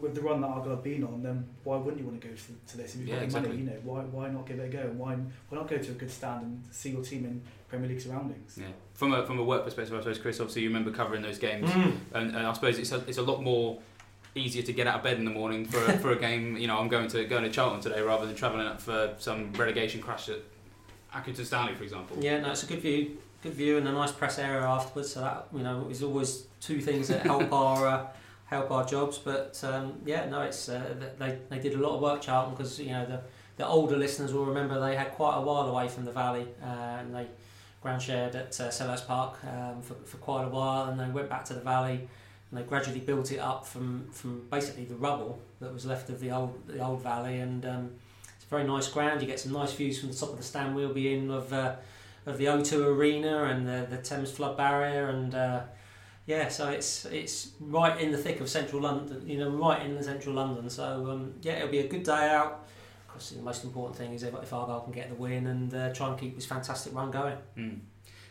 with 0.00 0.14
the 0.14 0.20
run 0.20 0.40
that 0.40 0.48
Argyle 0.48 0.70
have 0.70 0.82
been 0.82 1.04
on, 1.04 1.22
then 1.22 1.46
why 1.64 1.76
wouldn't 1.76 1.98
you 2.00 2.06
want 2.06 2.20
to 2.20 2.28
go 2.28 2.34
to, 2.34 2.72
to 2.72 2.76
this? 2.76 2.94
If 2.94 3.00
you've 3.00 3.08
Yeah, 3.08 3.14
got 3.14 3.18
the 3.20 3.24
exactly. 3.24 3.50
money, 3.50 3.60
you 3.62 3.70
know, 3.70 3.80
why 3.84 4.00
why 4.02 4.28
not 4.30 4.46
give 4.46 4.58
it 4.58 4.64
a 4.64 4.68
go? 4.68 4.80
And 4.80 4.98
why 4.98 5.14
why 5.14 5.58
not 5.58 5.68
go 5.68 5.78
to 5.78 5.90
a 5.90 5.94
good 5.94 6.10
stand 6.10 6.42
and 6.42 6.62
see 6.70 6.90
your 6.90 7.02
team 7.02 7.24
in 7.24 7.42
Premier 7.68 7.88
League 7.88 8.00
surroundings? 8.00 8.58
Yeah. 8.60 8.66
From 8.94 9.12
a 9.12 9.26
from 9.26 9.38
a 9.38 9.44
work 9.44 9.64
perspective, 9.64 9.94
I 9.94 10.00
suppose, 10.00 10.18
Chris. 10.18 10.40
Obviously, 10.40 10.62
you 10.62 10.68
remember 10.68 10.90
covering 10.90 11.22
those 11.22 11.38
games. 11.38 11.68
Mm. 11.70 11.96
and, 12.14 12.36
and 12.36 12.46
I 12.46 12.52
suppose 12.52 12.78
it's 12.78 12.92
a, 12.92 12.98
it's 13.08 13.18
a 13.18 13.22
lot 13.22 13.42
more 13.42 13.78
easier 14.34 14.62
to 14.64 14.72
get 14.72 14.86
out 14.86 14.96
of 14.96 15.02
bed 15.04 15.16
in 15.18 15.24
the 15.24 15.30
morning 15.30 15.64
for 15.64 15.84
a, 15.84 15.98
for 15.98 16.10
a 16.12 16.16
game. 16.18 16.56
You 16.56 16.66
know, 16.66 16.78
I'm 16.78 16.88
going 16.88 17.08
to 17.08 17.24
going 17.24 17.44
to 17.44 17.50
Charlton 17.50 17.80
today 17.80 18.00
rather 18.00 18.26
than 18.26 18.34
travelling 18.34 18.66
up 18.66 18.80
for 18.80 19.14
some 19.18 19.52
relegation 19.52 20.00
crash 20.00 20.28
at 20.28 20.38
Accrington 21.12 21.44
Stanley, 21.44 21.74
for 21.74 21.84
example. 21.84 22.16
Yeah, 22.20 22.40
no, 22.40 22.50
it's 22.50 22.64
a 22.64 22.66
good 22.66 22.80
view, 22.80 23.16
good 23.42 23.54
view, 23.54 23.78
and 23.78 23.86
a 23.86 23.92
nice 23.92 24.10
press 24.12 24.38
area 24.38 24.62
afterwards. 24.62 25.12
So 25.12 25.20
that 25.20 25.46
you 25.54 25.62
know 25.62 25.86
is 25.90 26.02
always 26.02 26.46
two 26.60 26.80
things 26.80 27.08
that 27.08 27.22
help 27.22 27.52
our 27.52 27.86
uh, 27.86 28.06
help 28.54 28.70
our 28.70 28.84
jobs. 28.84 29.18
But 29.18 29.62
um, 29.64 30.00
yeah, 30.04 30.28
no, 30.28 30.42
it's 30.42 30.68
uh, 30.68 30.94
they 31.18 31.38
they 31.50 31.58
did 31.58 31.74
a 31.74 31.78
lot 31.78 31.94
of 31.96 32.00
work, 32.00 32.20
Charlton, 32.22 32.54
because 32.54 32.78
you 32.80 32.90
know 32.90 33.06
the 33.06 33.20
the 33.56 33.66
older 33.66 33.96
listeners 33.96 34.32
will 34.32 34.46
remember 34.46 34.80
they 34.80 34.96
had 34.96 35.12
quite 35.12 35.36
a 35.36 35.40
while 35.40 35.68
away 35.68 35.88
from 35.88 36.04
the 36.04 36.12
valley, 36.12 36.46
uh, 36.62 37.00
and 37.00 37.14
they 37.14 37.26
ground 37.82 38.00
shared 38.00 38.34
at 38.34 38.58
uh, 38.60 38.68
Selhurst 38.68 39.06
Park 39.06 39.38
um, 39.44 39.82
for 39.82 39.94
for 40.04 40.16
quite 40.18 40.44
a 40.44 40.48
while, 40.48 40.88
and 40.88 40.98
they 40.98 41.08
went 41.08 41.28
back 41.28 41.44
to 41.46 41.54
the 41.54 41.60
valley. 41.60 42.08
And 42.50 42.60
they 42.60 42.68
gradually 42.68 43.00
built 43.00 43.32
it 43.32 43.38
up 43.38 43.66
from, 43.66 44.06
from 44.12 44.46
basically 44.50 44.84
the 44.84 44.94
rubble 44.94 45.40
that 45.60 45.72
was 45.72 45.84
left 45.86 46.08
of 46.10 46.20
the 46.20 46.30
old 46.30 46.66
the 46.66 46.80
old 46.80 47.02
valley, 47.02 47.40
and 47.40 47.64
um, 47.66 47.90
it's 48.36 48.44
a 48.44 48.48
very 48.48 48.64
nice 48.64 48.88
ground. 48.88 49.22
You 49.22 49.26
get 49.26 49.40
some 49.40 49.52
nice 49.52 49.72
views 49.72 49.98
from 49.98 50.10
the 50.10 50.14
top 50.14 50.30
of 50.30 50.36
the 50.36 50.42
stand 50.42 50.74
we'll 50.74 50.92
be 50.92 51.14
in 51.14 51.30
of 51.30 51.52
uh, 51.52 51.76
of 52.26 52.38
the 52.38 52.46
O2 52.46 52.86
Arena 52.86 53.44
and 53.44 53.66
the, 53.66 53.86
the 53.90 53.98
Thames 53.98 54.30
Flood 54.30 54.56
Barrier, 54.56 55.08
and 55.08 55.34
uh, 55.34 55.60
yeah, 56.26 56.48
so 56.48 56.70
it's 56.70 57.04
it's 57.06 57.52
right 57.60 58.00
in 58.00 58.10
the 58.10 58.18
thick 58.18 58.40
of 58.40 58.48
central 58.48 58.82
London, 58.82 59.28
you 59.28 59.38
know, 59.38 59.50
right 59.50 59.84
in 59.84 59.94
the 59.94 60.02
central 60.02 60.34
London. 60.34 60.70
So 60.70 61.10
um, 61.10 61.34
yeah, 61.42 61.54
it'll 61.54 61.68
be 61.68 61.80
a 61.80 61.88
good 61.88 62.02
day 62.02 62.30
out. 62.30 62.66
Of 63.06 63.08
course, 63.08 63.30
the 63.30 63.42
most 63.42 63.64
important 63.64 63.96
thing 63.96 64.12
is 64.14 64.22
if, 64.22 64.34
Argyle 64.52 64.80
can 64.80 64.92
get 64.92 65.08
the 65.08 65.14
win 65.14 65.46
and 65.46 65.72
uh, 65.74 65.92
try 65.92 66.08
and 66.08 66.18
keep 66.18 66.34
this 66.34 66.46
fantastic 66.46 66.94
run 66.94 67.10
going. 67.10 67.36
Mm. 67.56 67.78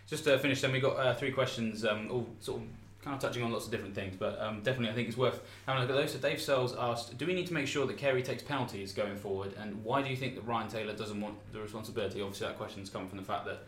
Just 0.08 0.24
to 0.26 0.38
finish, 0.40 0.62
then 0.62 0.72
we 0.72 0.80
got 0.80 0.98
uh, 0.98 1.14
three 1.14 1.32
questions, 1.32 1.86
um, 1.86 2.10
all 2.12 2.28
sort 2.40 2.62
of 2.62 2.68
kind 3.04 3.16
of 3.16 3.22
touching 3.22 3.44
on 3.44 3.52
lots 3.52 3.66
of 3.66 3.72
different 3.72 3.94
things, 3.94 4.16
but 4.18 4.42
um, 4.42 4.62
definitely 4.62 4.90
I 4.90 4.94
think 4.94 5.10
it's 5.10 5.18
worth 5.18 5.42
having 5.68 5.84
a 5.84 5.86
look 5.86 5.96
at 5.96 6.02
those. 6.02 6.14
So 6.14 6.20
Dave 6.20 6.42
Sells 6.42 6.76
asked, 6.76 7.18
"Do 7.18 7.26
we 7.26 7.34
need 7.34 7.48
to 7.48 7.54
make 7.54 7.68
sure 7.68 7.86
that 7.86 7.98
Carey 7.98 8.24
takes 8.24 8.42
penalties 8.42 8.94
going 8.94 9.18
forward, 9.18 9.54
and 9.60 9.84
why 9.84 10.02
do 10.02 10.10
you 10.10 10.16
think 10.16 10.36
that 10.36 10.42
Ryan 10.42 10.68
Taylor 10.68 10.94
doesn't 10.94 11.20
want 11.22 11.36
the 11.52 11.60
responsibility?" 11.60 12.22
Obviously, 12.22 12.48
that 12.48 12.58
question's 12.58 12.90
come 12.90 13.08
from 13.08 13.18
the 13.18 13.24
fact 13.24 13.46
that 13.46 13.64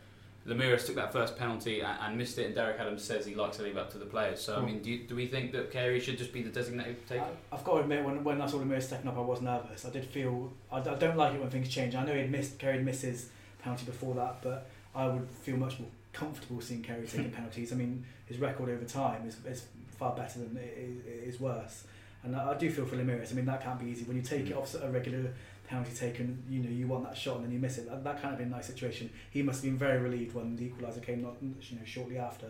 Lameiras 0.48 0.86
took 0.86 0.96
that 0.96 1.12
first 1.12 1.38
penalty 1.38 1.82
and, 1.82 1.98
and 2.02 2.18
missed 2.18 2.38
it, 2.38 2.46
and 2.46 2.56
Derek 2.56 2.80
Adams 2.80 3.04
says 3.04 3.26
he 3.26 3.34
likes 3.34 3.58
to 3.58 3.64
leave 3.64 3.78
it 3.78 3.80
up 3.80 3.92
to 3.94 3.98
the 3.98 4.06
players. 4.06 4.40
So, 4.42 4.56
I 4.56 4.60
Mm. 4.60 4.66
mean, 4.66 4.82
do, 4.82 4.92
you, 4.92 5.00
do 5.08 5.16
we 5.16 5.26
think 5.28 5.52
that 5.54 5.72
Carey 5.72 6.00
should 6.00 6.18
just 6.20 6.32
be 6.32 6.44
the 6.44 6.50
designated 6.52 7.06
taker? 7.08 7.26
I, 7.52 7.56
I've 7.56 7.64
got 7.64 7.76
to 7.76 7.80
admit, 7.82 8.04
when, 8.06 8.24
when 8.24 8.42
I 8.42 8.46
saw 8.46 8.58
Lameiras 8.60 8.84
stepping 8.84 9.08
up, 9.08 9.18
I 9.18 9.22
was 9.22 9.42
nervous. 9.42 9.86
I 9.86 9.90
did 9.90 10.06
feel 10.06 10.52
I 10.72 10.80
don't 10.82 11.18
like 11.18 11.34
it 11.34 11.40
when 11.42 11.50
things 11.50 11.70
change. 11.70 11.96
I 11.96 12.06
know 12.06 12.14
he'd 12.14 12.32
missed 12.32 12.60
Carey 12.60 12.80
missed 12.82 13.02
his 13.02 13.30
penalty 13.64 13.86
before 13.86 14.14
that, 14.16 14.42
but 14.44 14.68
I 14.94 15.08
would 15.08 15.28
feel 15.42 15.58
much 15.58 15.80
more 15.80 15.90
comfortable 16.14 16.62
seeing 16.62 16.84
Carey 16.84 17.08
taking 17.08 17.32
penalties. 17.32 17.74
I 17.74 17.76
mean, 17.76 18.06
his 18.28 18.38
record 18.38 18.70
over 18.70 18.86
time 18.86 19.28
is, 19.28 19.38
is 19.46 19.66
far 19.98 20.16
better 20.16 20.40
than 20.40 20.58
it 20.58 20.78
is, 20.78 20.98
it 21.06 21.28
is 21.28 21.40
worse. 21.40 21.86
And 22.24 22.36
I, 22.36 22.52
I 22.52 22.54
do 22.56 22.70
feel 22.70 22.86
for 22.86 22.96
Lameiras. 22.98 23.32
I 23.32 23.36
mean, 23.36 23.46
that 23.46 23.64
can't 23.64 23.80
be 23.80 23.88
easy 23.88 24.04
when 24.06 24.16
you 24.18 24.22
take 24.24 24.48
it 24.50 24.56
off 24.56 24.76
a 24.76 24.90
regular 24.92 25.32
penalty 25.68 25.94
taken. 25.94 26.44
You 26.50 26.62
know, 26.62 26.70
you 26.70 26.88
want 26.88 27.04
that 27.06 27.18
shot 27.18 27.38
and 27.38 27.46
then 27.46 27.52
you 27.52 27.60
miss 27.60 27.78
it. 27.78 27.90
That, 27.90 28.04
that 28.04 28.22
can't 28.22 28.32
have 28.32 28.38
been 28.38 28.48
a 28.48 28.56
nice 28.56 28.68
situation. 28.68 29.10
He 29.32 29.42
must 29.42 29.64
have 29.64 29.72
been 29.72 29.78
very 29.78 30.00
relieved 30.00 30.36
when 30.36 30.56
the 30.56 30.70
equaliser 30.70 31.04
came, 31.04 31.22
not 31.22 31.36
you 31.42 31.78
know, 31.78 31.86
shortly 31.86 32.18
after. 32.18 32.48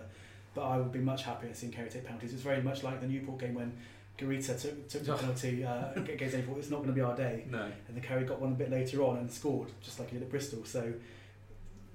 But 0.54 0.64
I 0.64 0.78
would 0.78 0.92
be 0.92 1.00
much 1.00 1.24
happier 1.24 1.54
seeing 1.54 1.72
Carey 1.72 1.90
take 1.90 2.06
penalties. 2.06 2.34
It's 2.34 2.42
very 2.42 2.62
much 2.62 2.84
like 2.84 3.02
the 3.02 3.08
Newport 3.08 3.40
game 3.40 3.56
when 3.56 3.74
Garita 4.18 4.60
took, 4.60 4.88
took 4.88 5.04
the 5.04 5.14
penalty 5.18 5.66
uh, 5.66 5.92
against 5.96 6.36
April. 6.36 6.58
It's 6.58 6.70
not 6.70 6.78
going 6.78 6.90
to 6.90 6.94
be 6.94 7.02
our 7.02 7.16
day. 7.16 7.46
No. 7.50 7.64
And 7.64 7.96
then 7.96 8.02
Carey 8.02 8.24
got 8.24 8.40
one 8.40 8.54
a 8.54 8.56
bit 8.56 8.72
later 8.72 9.04
on 9.04 9.18
and 9.18 9.32
scored, 9.32 9.70
just 9.82 10.00
like 10.00 10.10
he 10.10 10.16
did 10.16 10.24
at 10.24 10.30
Bristol. 10.30 10.64
So 10.64 10.94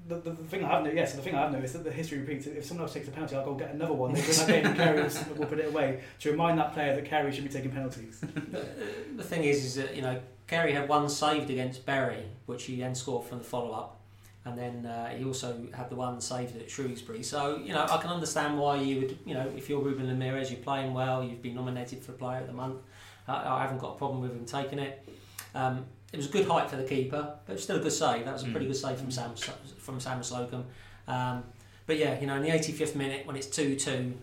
the, 0.09 0.17
the, 0.17 0.31
the 0.31 0.45
thing 0.45 0.65
I 0.65 0.69
have 0.69 0.83
noticed, 0.83 0.97
yes, 0.97 1.13
the 1.15 1.23
thing 1.23 1.35
I 1.35 1.43
have 1.43 1.53
noticed 1.53 1.73
that 1.75 1.85
the 1.85 1.93
history 1.93 2.19
repeats. 2.19 2.47
If 2.47 2.65
someone 2.65 2.85
else 2.85 2.95
takes 2.95 3.09
a 3.09 3.11
penalty, 3.11 3.37
I'll 3.37 3.45
go 3.45 3.55
get 3.55 3.75
another 3.75 3.95
one. 3.95 4.13
They 4.13 4.21
win 4.21 4.31
that 4.31 4.47
game 4.47 4.67
and 4.67 4.77
Carey 4.77 5.03
will, 5.03 5.35
will 5.39 5.47
put 5.47 5.59
it 5.59 5.69
away 5.69 6.03
to 6.21 6.31
remind 6.31 6.59
that 6.59 6.73
player 6.75 6.95
that 6.95 7.05
Carey 7.05 7.33
should 7.33 7.45
be 7.45 7.51
taking 7.51 7.71
penalties. 7.71 8.21
the, 8.21 8.67
the 9.17 9.23
thing 9.23 9.45
is, 9.45 9.65
is 9.65 9.75
that 9.77 9.95
you 9.95 10.03
know 10.03 10.21
Carey 10.51 10.73
had 10.73 10.89
one 10.89 11.09
saved 11.09 11.49
against 11.49 11.87
Bury, 11.87 12.25
which 12.47 12.65
he 12.65 12.75
then 12.81 12.97
scored 12.97 13.25
from 13.25 13.39
the 13.39 13.45
follow 13.45 13.71
up, 13.71 14.01
and 14.45 14.59
then 14.59 14.85
uh, 14.85 15.11
he 15.11 15.25
also 15.25 15.57
had 15.73 15.89
the 15.89 15.95
one 15.95 16.21
saved 16.21 16.57
at 16.57 16.69
Shrewsbury. 16.69 17.23
So 17.23 17.59
you 17.65 17.73
know 17.73 17.87
I 17.89 17.99
can 17.99 18.11
understand 18.11 18.59
why 18.59 18.81
you 18.81 19.01
would, 19.01 19.19
you 19.25 19.35
know, 19.35 19.49
if 19.57 19.69
you're 19.69 19.81
Ruben 19.81 20.09
Lameiras, 20.09 20.51
you're 20.51 20.59
playing 20.59 20.93
well, 20.93 21.23
you've 21.23 21.41
been 21.41 21.55
nominated 21.55 22.03
for 22.03 22.11
Player 22.11 22.41
of 22.41 22.49
the 22.49 22.53
Month. 22.53 22.81
I, 23.29 23.59
I 23.59 23.63
haven't 23.63 23.79
got 23.79 23.95
a 23.95 23.99
problem 23.99 24.23
with 24.23 24.33
him 24.33 24.45
taking 24.45 24.81
it. 24.81 25.09
Um, 25.55 25.87
it 26.13 26.17
was 26.17 26.27
a 26.27 26.33
good 26.33 26.49
height 26.49 26.69
for 26.69 26.75
the 26.75 26.85
keeper, 26.85 27.37
but 27.47 27.53
it 27.53 27.55
was 27.55 27.63
still 27.63 27.77
a 27.77 27.81
good 27.81 27.93
save. 27.93 28.25
That 28.25 28.33
was 28.33 28.43
a 28.43 28.49
pretty 28.49 28.67
good 28.67 28.77
save 28.77 28.99
from 28.99 29.13
Sam 29.13 29.37
from 29.79 30.01
Sam 30.01 30.19
Slocombe. 30.19 30.65
Um, 31.07 31.45
but 31.87 31.97
yeah, 31.97 32.19
you 32.19 32.27
know, 32.27 32.35
in 32.35 32.43
the 32.43 32.51
85th 32.51 32.97
minute 32.97 33.25
when 33.25 33.37
it's 33.37 33.47
two-two, 33.47 34.15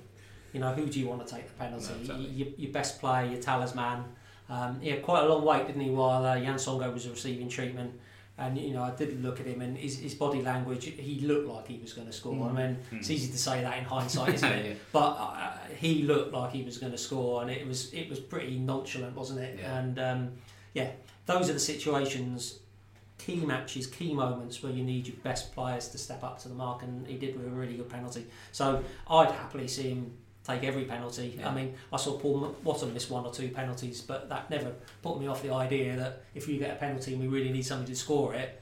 you 0.52 0.60
know, 0.60 0.74
who 0.74 0.88
do 0.88 1.00
you 1.00 1.08
want 1.08 1.26
to 1.26 1.34
take 1.34 1.48
the 1.48 1.54
penalty? 1.54 1.94
No, 1.94 2.00
exactly. 2.02 2.26
your, 2.32 2.48
your 2.58 2.72
best 2.74 3.00
player, 3.00 3.30
your 3.32 3.42
talisman. 3.42 4.04
Um, 4.50 4.80
he 4.80 4.89
had 4.89 5.02
quite 5.04 5.24
a 5.24 5.28
long 5.28 5.43
wait, 5.43 5.68
didn't 5.68 5.82
he, 5.82 5.89
while 5.89 6.26
uh, 6.26 6.36
Yann 6.36 6.56
Songo'o 6.56 6.93
was 6.93 7.08
receiving 7.08 7.50
treatment. 7.50 7.91
And 8.39 8.58
you 8.58 8.74
know, 8.74 8.84
I 8.84 8.91
did 8.91 9.22
look 9.24 9.39
at 9.39 9.48
him, 9.48 9.62
and 9.62 9.76
his, 9.76 9.98
his 9.98 10.14
body 10.14 10.43
language. 10.43 10.86
He 10.86 11.22
looked 11.22 11.48
like 11.48 11.68
he 11.68 11.80
was 11.80 11.93
going 11.93 12.06
to 12.06 12.14
score. 12.14 12.36
Mm. 12.36 12.50
I 12.50 12.54
mean, 12.54 12.78
it's 12.91 13.10
easy 13.10 13.32
to 13.32 13.38
say 13.38 13.62
that 13.62 13.80
in 13.80 13.84
hindsight, 13.84 14.36
isn't 14.36 14.52
it? 14.52 14.66
Yeah. 14.68 14.74
But 14.91 15.18
uh, 15.20 15.52
he 15.76 16.04
looked 16.04 16.34
like 16.34 16.52
he 16.52 16.62
was 16.64 16.78
going 16.78 16.91
to 16.91 16.98
score, 17.00 17.41
and 17.41 17.50
it 17.50 17.68
was 17.68 17.91
it 17.93 18.10
was 18.10 18.20
pretty 18.20 18.60
nonchalant, 18.60 19.16
wasn't 19.16 19.39
it? 19.39 19.60
Yeah. 19.60 19.80
And 19.80 20.00
um, 20.00 20.32
yeah, 20.74 20.91
those 21.26 21.50
are 21.50 21.54
the 21.54 21.60
situations, 21.60 22.60
key 23.18 23.38
matches, 23.38 23.88
key 23.88 24.14
moments 24.14 24.62
where 24.62 24.72
you 24.72 24.84
need 24.84 25.08
your 25.08 25.18
best 25.24 25.54
players 25.56 25.88
to 25.89 25.98
step 25.98 26.24
up 26.24 26.39
to 26.43 26.50
the 26.50 26.56
mark, 26.56 26.84
and 26.84 27.08
he 27.08 27.18
did 27.18 27.36
with 27.36 27.48
a 27.48 27.50
really 27.50 27.76
good 27.76 27.89
penalty. 27.89 28.28
So 28.52 28.84
I'd 29.10 29.32
happily 29.32 29.68
see 29.68 29.89
him 29.89 30.12
take 30.48 30.64
every 30.64 30.86
penalty. 30.86 31.36
Yeah. 31.38 31.50
I 31.50 31.54
mean, 31.54 31.74
I 31.91 31.98
saw 31.98 32.18
Paul 32.18 32.56
Wotton 32.64 32.93
miss 32.93 33.10
one 33.10 33.26
or 33.26 33.34
two 33.34 33.50
penalties, 33.50 34.02
but 34.02 34.30
that 34.30 34.50
never 34.50 34.72
put 35.02 35.20
me 35.20 35.28
off 35.28 35.41
the 35.43 35.52
idea 35.54 35.95
that 35.98 36.22
if 36.34 36.48
you 36.48 36.58
get 36.58 36.72
a 36.72 36.76
penalty 36.76 37.14
and 37.14 37.22
we 37.22 37.28
really 37.28 37.52
need 37.52 37.64
somebody 37.66 37.91
to 37.93 37.98
score 38.00 38.34
it, 38.34 38.62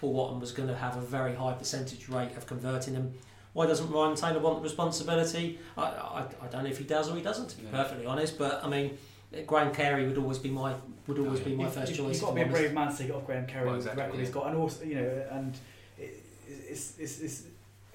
Paul 0.00 0.14
Wotton 0.14 0.40
was 0.40 0.52
going 0.52 0.68
to 0.68 0.74
have 0.76 0.96
a 0.96 1.00
very 1.00 1.34
high 1.34 1.52
percentage 1.52 2.08
rate 2.08 2.36
of 2.36 2.46
converting 2.46 2.94
them. 2.94 3.12
Why 3.52 3.66
doesn't 3.66 3.90
Ryan 3.90 4.14
Taylor 4.16 4.40
want 4.40 4.56
the 4.56 4.62
responsibility? 4.62 5.58
I, 5.76 5.82
I, 5.82 6.24
I 6.42 6.46
don't 6.48 6.64
know 6.64 6.70
if 6.70 6.78
he 6.78 6.84
does 6.84 7.10
or 7.10 7.16
he 7.16 7.22
doesn't, 7.22 7.48
to 7.50 7.56
be 7.56 7.64
Yeah. 7.64 7.70
perfectly 7.82 8.06
honest. 8.06 8.36
But 8.38 8.62
I 8.64 8.68
mean, 8.68 8.98
Graham 9.46 9.72
Carey 9.74 10.06
would 10.06 10.18
always 10.18 10.38
be 10.38 10.50
my 10.50 10.74
would 11.06 11.18
always 11.18 11.40
be 11.40 11.54
my 11.54 11.64
You've- 11.64 11.74
first 11.74 11.88
you've, 11.90 11.98
choice. 11.98 12.14
You've 12.16 12.22
got 12.22 12.28
to 12.30 12.34
be 12.34 12.40
a 12.40 12.44
I'm 12.44 12.50
honest. 12.50 12.62
brave 12.62 12.74
man 12.74 12.90
to 12.92 12.98
take 12.98 13.08
it 13.08 13.14
off 13.14 13.26
Graham 13.26 13.46
Carey 13.46 13.64
Well, 13.66 13.76
with 13.76 13.84
the 13.84 13.90
exactly, 13.92 14.18
record 14.18 14.20
he's 14.26 14.34
got, 14.34 14.46
and 14.48 14.56
also 14.56 14.84
you 14.84 14.94
know, 14.96 15.26
and 15.30 15.54
it, 15.98 16.24
it's, 16.46 16.98
it's, 16.98 17.20
it's, 17.20 17.42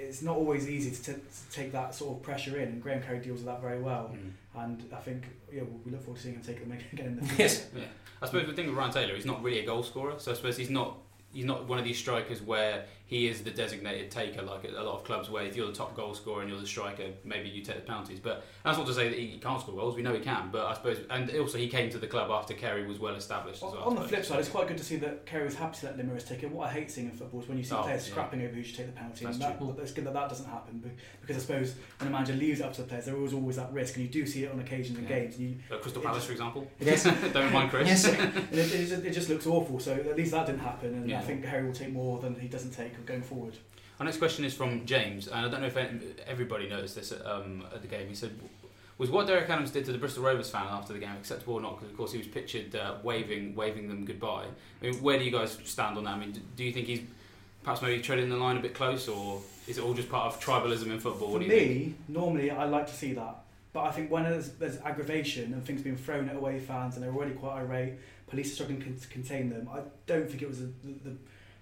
it's 0.10 0.22
not 0.22 0.36
always 0.38 0.70
easy 0.70 0.92
to, 0.92 1.14
t- 1.14 1.20
to 1.22 1.52
take 1.56 1.72
that 1.72 1.94
sort 1.96 2.18
of 2.18 2.24
pressure 2.24 2.58
in, 2.58 2.70
and 2.70 2.84
Graham 2.84 3.02
Carey 3.02 3.20
deals 3.20 3.38
with 3.40 3.46
that 3.48 3.62
very 3.62 3.82
well. 3.82 4.12
Mm. 4.14 4.32
And 4.64 4.84
I 4.94 4.98
think 4.98 5.24
yeah, 5.52 5.62
we- 5.64 5.80
we 5.86 5.92
look 5.92 6.02
forward 6.04 6.18
to 6.18 6.24
seeing 6.24 6.36
him 6.36 6.42
take 6.42 6.60
them 6.60 6.72
again 6.94 7.06
in 7.08 7.16
the 7.18 7.22
future. 7.26 7.44
Yes. 7.44 7.68
Yeah, 7.76 7.84
I 8.22 8.26
suppose 8.26 8.48
the 8.48 8.54
thing 8.54 8.68
with 8.68 8.76
Ryan 8.76 8.92
Taylor, 8.92 9.16
he's 9.16 9.26
not 9.26 9.42
really 9.44 9.60
a 9.60 9.66
goal 9.66 9.84
scorer. 9.84 10.16
So 10.18 10.32
I 10.32 10.36
suppose 10.36 10.58
he's 10.58 10.70
not 10.70 10.98
he's 11.34 11.46
not 11.46 11.66
one 11.68 11.80
of 11.80 11.86
these 11.86 11.98
strikers 11.98 12.42
where 12.42 12.86
he 13.12 13.28
is 13.28 13.44
the 13.44 13.52
designated 13.52 14.10
taker, 14.10 14.42
like 14.42 14.64
a 14.64 14.82
lot 14.82 14.96
of 14.96 15.04
clubs 15.04 15.30
where 15.30 15.44
if 15.44 15.54
you're 15.54 15.68
the 15.68 15.74
top 15.74 15.94
goal 15.98 16.14
scorer 16.14 16.42
and 16.42 16.50
you're 16.50 16.62
the 16.62 16.66
striker, 16.66 17.04
maybe 17.26 17.50
you 17.50 17.62
take 17.62 17.76
the 17.76 17.82
penalties. 17.82 18.22
But 18.22 18.46
that's 18.64 18.78
not 18.78 18.88
to 18.88 18.94
say 18.94 19.10
that 19.10 19.20
he 19.20 19.38
can't 19.38 19.60
score 19.60 19.76
goals. 19.76 19.98
We 19.98 20.02
know 20.02 20.14
he 20.14 20.22
can. 20.22 20.48
But 20.50 20.66
I 20.68 20.74
suppose, 20.76 21.00
and 21.10 21.30
also 21.38 21.58
he 21.58 21.68
came 21.68 21.90
to 21.90 21.98
the 21.98 22.08
club 22.08 22.32
after 22.32 22.54
Carey 22.54 22.88
was 22.88 23.00
well 23.00 23.16
established 23.16 23.58
as 23.64 23.74
well. 23.74 23.84
on 23.84 23.96
the 23.96 24.02
flip 24.02 24.24
side, 24.24 24.40
it's 24.40 24.48
quite 24.48 24.70
good 24.70 24.78
to 24.78 24.84
see 24.86 24.96
that 24.96 25.26
Carey 25.26 25.44
was 25.44 25.56
happy 25.56 25.78
to 25.82 25.88
let 25.88 25.98
Lameiras 25.98 26.26
take 26.26 26.42
it. 26.44 26.52
What 26.52 26.70
I 26.70 26.72
hate 26.72 26.90
seeing 26.90 27.08
in 27.10 27.14
football 27.14 27.42
is 27.42 27.50
when 27.50 27.58
you 27.58 27.66
see 27.66 27.76
Oh, 27.76 27.84
players 27.84 28.08
yeah. 28.08 28.12
scrapping 28.14 28.42
over 28.44 28.56
who 28.56 28.64
should 28.64 28.78
take 28.78 28.86
the 28.88 28.94
penalty. 28.94 29.26
That's 29.26 29.36
and 29.38 29.44
that, 29.44 29.58
true. 29.60 29.76
it's 29.82 29.92
good 29.92 30.06
that 30.06 30.14
that 30.14 30.30
doesn't 30.30 30.50
happen 30.50 30.82
because 31.20 31.36
I 31.36 31.40
suppose 31.42 31.76
when 32.00 32.08
a 32.08 32.12
manager 32.14 32.34
leaves 32.34 32.62
it 32.62 32.64
up 32.64 32.72
to 32.76 32.82
the 32.84 32.88
players, 32.88 33.04
there 33.06 33.22
is 33.26 33.34
always 33.34 33.58
that 33.58 33.74
risk, 33.74 33.98
and 33.98 34.06
you 34.06 34.10
do 34.12 34.26
see 34.26 34.46
it 34.46 34.52
on 34.54 34.60
occasions 34.62 34.98
in 34.98 35.04
Yeah. 35.04 35.10
games. 35.20 35.36
And 35.36 35.50
you, 35.50 35.58
Uh, 35.70 35.78
Crystal 35.80 36.02
Palace, 36.02 36.20
just- 36.20 36.28
for 36.28 36.32
example. 36.32 36.72
Yes. 36.80 37.04
Don't 37.34 37.52
mind 37.52 37.72
Chris. 37.72 37.88
Yes. 37.90 38.06
and 38.08 38.38
it, 38.54 38.74
it, 38.74 38.88
just, 38.88 39.04
it 39.04 39.12
just 39.12 39.28
looks 39.30 39.46
awful. 39.48 39.82
So 39.82 39.92
at 39.94 40.16
least 40.16 40.32
that 40.32 40.46
didn't 40.46 40.62
happen, 40.62 40.94
and 40.94 41.10
Yeah. 41.10 41.20
I 41.20 41.24
think 41.24 41.44
Harry 41.44 41.66
will 41.66 41.74
take 41.74 41.92
more 41.92 42.20
than 42.20 42.40
he 42.40 42.48
doesn't 42.48 42.72
take 42.72 42.94
going 43.06 43.22
forward. 43.22 43.56
Our 44.00 44.06
next 44.06 44.18
question 44.18 44.46
is 44.46 44.54
from 44.54 44.86
James, 44.86 45.28
and 45.28 45.46
I 45.46 45.50
don't 45.50 45.62
know 45.62 45.68
if 45.68 45.78
everybody 46.26 46.68
noticed 46.68 46.96
this 46.96 47.12
at, 47.12 47.24
um, 47.26 47.64
at 47.74 47.82
the 47.82 47.88
game. 47.88 48.08
He 48.08 48.16
said, 48.16 48.32
"Was 48.98 49.12
what 49.12 49.28
Derek 49.28 49.50
Adams 49.50 49.70
did 49.70 49.86
to 49.86 49.92
the 49.92 50.00
Bristol 50.00 50.24
Rovers 50.24 50.50
fan 50.50 50.66
after 50.70 50.92
the 50.92 51.00
game 51.00 51.12
acceptable 51.12 51.54
or 51.54 51.62
not?" 51.62 51.76
Because 51.76 51.92
of 51.92 51.98
course 51.98 52.12
he 52.12 52.18
was 52.18 52.28
pictured 52.28 52.76
uh, 52.76 52.96
waving, 53.04 53.54
waving 53.54 53.88
them 53.88 54.04
goodbye. 54.06 54.46
I 54.82 54.86
mean, 54.86 54.96
where 55.04 55.20
do 55.20 55.26
you 55.26 55.32
guys 55.32 55.58
stand 55.66 55.98
on 55.98 56.06
that? 56.06 56.16
I 56.16 56.20
mean, 56.20 56.42
do, 56.56 56.64
you 56.64 56.74
think 56.74 56.88
he's 56.88 57.02
perhaps 57.64 57.84
maybe 57.84 58.02
treading 58.02 58.30
the 58.30 58.38
line 58.38 58.58
a 58.58 58.60
bit 58.60 58.74
close, 58.74 59.08
or 59.08 59.42
is 59.68 59.78
it 59.78 59.84
all 59.84 59.94
just 59.94 60.10
part 60.10 60.34
of 60.34 60.40
tribalism 60.42 60.88
in 60.88 61.00
football? 61.00 61.34
For 61.34 61.42
you 61.42 61.50
think? 61.50 61.70
me, 61.70 61.94
normally 62.08 62.50
I 62.50 62.66
like 62.66 62.88
to 62.88 62.96
see 62.96 63.14
that, 63.14 63.36
but 63.74 63.84
I 63.84 63.92
think 63.92 64.10
when 64.10 64.24
there's, 64.24 64.54
there's 64.54 64.78
aggravation 64.80 65.54
and 65.54 65.64
things 65.64 65.82
being 65.82 65.96
thrown 65.96 66.28
at 66.28 66.36
away 66.36 66.60
fans 66.60 66.96
and 66.96 67.04
they're 67.04 67.14
already 67.14 67.34
quite 67.34 67.60
irate, 67.60 67.94
police 68.28 68.52
are 68.52 68.56
struggling 68.56 68.98
to 69.00 69.08
contain 69.10 69.50
them. 69.50 69.70
I 69.72 69.82
don't 70.08 70.28
think 70.28 70.42
it 70.42 70.48
was 70.48 70.60
the, 70.60 70.72
the, 70.84 71.16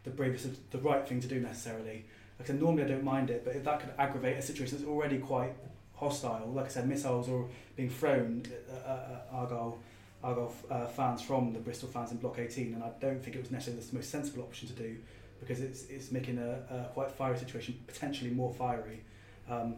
the 0.10 0.16
bravest, 0.16 0.72
the 0.72 0.78
right 0.80 1.07
thing 1.07 1.20
to 1.22 1.28
do 1.28 1.39
necessarily. 1.39 2.05
Like 2.38 2.45
I 2.45 2.47
said, 2.47 2.62
normally 2.62 2.84
I 2.84 2.88
don't 2.88 3.03
mind 3.03 3.30
it, 3.30 3.43
but 3.45 3.55
if 3.55 3.64
that 3.64 3.80
could 3.80 3.91
aggravate 3.97 4.38
a 4.38 4.41
situation 4.41 4.78
that's 4.78 4.89
already 4.89 5.18
quite 5.18 5.53
hostile, 5.95 6.51
like 6.53 6.66
I 6.66 6.70
said, 6.70 6.88
missiles 6.88 7.30
or 7.30 7.47
being 7.76 7.89
thrown 7.89 8.43
at, 8.45 8.89
at, 8.89 8.97
at 8.97 9.28
Argyle, 9.32 9.78
Argyle 10.24 10.53
uh, 10.72 10.86
fans 10.88 11.22
from 11.22 11.53
the 11.53 11.60
Bristol 11.60 11.89
fans 11.89 12.12
in 12.12 12.18
Block 12.18 12.39
18, 12.39 12.74
and 12.74 12.84
I 12.84 12.91
don't 12.99 13.22
think 13.24 13.36
it 13.36 13.41
was 13.41 13.51
necessarily 13.51 13.84
the 13.84 13.95
most 13.95 14.10
sensible 14.10 14.43
option 14.43 14.68
to 14.68 14.74
do 14.74 14.97
because 15.39 15.62
it's, 15.62 15.86
it's 15.86 16.12
making 16.12 16.38
a, 16.38 16.51
a 16.74 16.89
quite 16.93 17.12
fiery 17.12 17.38
situation 17.38 17.80
potentially 17.88 18.32
more 18.32 18.53
fiery. 18.53 19.01
Um, 19.49 19.76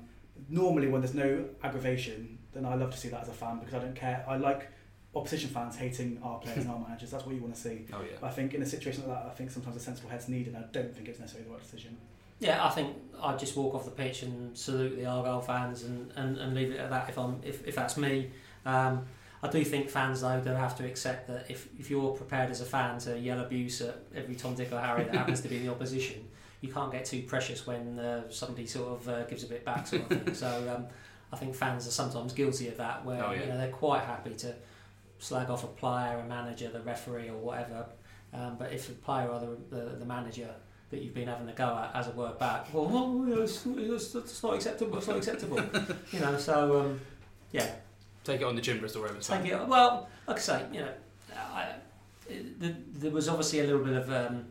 normally, 0.49 0.87
when 0.87 1.01
there's 1.01 1.13
no 1.13 1.45
aggravation, 1.63 2.37
then 2.53 2.65
I 2.65 2.75
love 2.75 2.91
to 2.91 2.97
see 2.97 3.09
that 3.09 3.21
as 3.21 3.29
a 3.29 3.33
fan 3.33 3.59
because 3.59 3.73
I 3.73 3.79
don't 3.79 3.95
care. 3.95 4.25
I 4.27 4.37
like 4.37 4.67
opposition 5.13 5.49
fans 5.49 5.75
hating 5.75 6.19
our 6.23 6.39
players 6.39 6.59
and 6.63 6.69
our 6.71 6.79
managers. 6.79 7.11
That's 7.11 7.25
what 7.25 7.35
you 7.35 7.41
want 7.41 7.53
to 7.55 7.59
see. 7.61 7.85
Oh 7.93 7.97
yeah. 8.01 8.17
But 8.21 8.27
I 8.27 8.31
think 8.31 8.53
in 8.53 8.61
a 8.61 8.65
situation 8.65 9.07
like 9.07 9.17
that, 9.23 9.29
I 9.31 9.33
think 9.33 9.51
sometimes 9.51 9.75
a 9.75 9.79
sensible 9.79 10.09
head's 10.09 10.29
needed, 10.29 10.53
and 10.55 10.63
I 10.63 10.67
don't 10.71 10.93
think 10.95 11.07
it's 11.07 11.19
necessarily 11.19 11.47
the 11.49 11.53
right 11.55 11.63
decision. 11.63 11.97
Yeah, 12.39 12.65
I 12.65 12.69
think 12.69 12.95
I'd 13.21 13.37
just 13.37 13.55
walk 13.55 13.75
off 13.75 13.85
the 13.85 13.91
pitch 13.91 14.23
and 14.23 14.57
salute 14.57 14.95
the 14.97 15.05
Argyle 15.05 15.41
fans 15.41 15.83
and, 15.83 16.11
and, 16.15 16.37
and 16.37 16.55
leave 16.55 16.71
it 16.71 16.79
at 16.79 16.89
that 16.89 17.07
if 17.09 17.17
I'm 17.19 17.39
if, 17.43 17.67
if 17.67 17.75
that's 17.75 17.97
me. 17.97 18.31
Um, 18.65 19.05
I 19.43 19.47
do 19.49 19.63
think 19.63 19.89
fans 19.89 20.21
though 20.21 20.39
don't 20.39 20.55
have 20.55 20.75
to 20.77 20.85
accept 20.85 21.27
that 21.27 21.45
if, 21.49 21.67
if 21.79 21.89
you're 21.89 22.11
prepared 22.11 22.49
as 22.51 22.61
a 22.61 22.65
fan 22.65 22.99
to 22.99 23.17
yell 23.19 23.39
abuse 23.41 23.81
at 23.81 23.99
every 24.15 24.35
Tom, 24.35 24.55
Dick 24.55 24.71
or 24.71 24.79
Harry 24.79 25.03
that 25.03 25.15
happens 25.15 25.41
to 25.41 25.47
be 25.49 25.57
in 25.57 25.65
the 25.65 25.71
opposition, 25.75 26.27
you 26.61 26.71
can't 26.71 26.91
get 26.91 27.05
too 27.05 27.23
precious 27.23 27.67
when 27.67 27.99
uh, 27.99 28.29
somebody 28.29 28.65
sort 28.67 28.89
of 28.89 29.09
uh, 29.09 29.23
gives 29.25 29.43
a 29.43 29.47
bit 29.47 29.65
back 29.65 29.85
sort 29.87 30.03
of 30.03 30.07
thing. 30.23 30.33
So 30.33 30.73
um, 30.75 30.85
I 31.33 31.37
think 31.37 31.53
fans 31.55 31.87
are 31.87 31.91
sometimes 31.91 32.33
guilty 32.33 32.67
of 32.69 32.77
that 32.77 33.03
where 33.05 33.23
Oh, 33.23 33.31
yeah. 33.31 33.41
you 33.41 33.45
know 33.47 33.57
they're 33.57 33.69
quite 33.71 34.03
happy 34.03 34.33
to 34.35 34.55
slag 35.21 35.49
off 35.49 35.63
a 35.63 35.67
player, 35.67 36.19
a 36.19 36.27
manager, 36.27 36.69
the 36.69 36.81
referee 36.81 37.29
or 37.29 37.37
whatever. 37.37 37.85
Um, 38.33 38.55
but 38.57 38.73
if 38.73 38.87
the 38.87 38.93
player 38.93 39.27
or 39.27 39.39
the, 39.39 39.75
the, 39.75 39.81
the 39.97 40.05
manager 40.05 40.49
that 40.89 41.01
you've 41.01 41.13
been 41.13 41.27
having 41.27 41.47
a 41.47 41.53
go 41.53 41.77
at 41.77 41.95
as 41.95 42.07
a 42.07 42.11
word 42.11 42.37
back. 42.37 42.73
Well, 42.73 42.85
well 42.85 43.41
it's, 43.41 43.65
it's, 43.65 44.43
not 44.43 44.55
acceptable. 44.55 44.97
It's 44.97 45.07
not 45.07 45.17
acceptable. 45.17 45.61
you 46.11 46.19
know, 46.19 46.37
so 46.37 46.81
um, 46.81 46.99
yeah, 47.51 47.69
Take 48.23 48.41
it 48.41 48.43
on 48.43 48.55
the 48.55 48.61
chin, 48.61 48.79
Bristol 48.79 49.01
Rovers. 49.01 49.27
take 49.27 49.45
it. 49.45 49.67
Well, 49.67 50.07
like 50.27 50.37
I 50.37 50.39
say, 50.39 50.65
you 50.71 50.81
know, 50.81 50.91
I, 51.35 51.69
it, 52.29 52.59
the, 52.59 52.75
there 52.93 53.11
was 53.11 53.27
obviously 53.27 53.61
a 53.61 53.63
little 53.63 53.83
bit 53.83 53.93
of 53.93 54.11
um, 54.11 54.45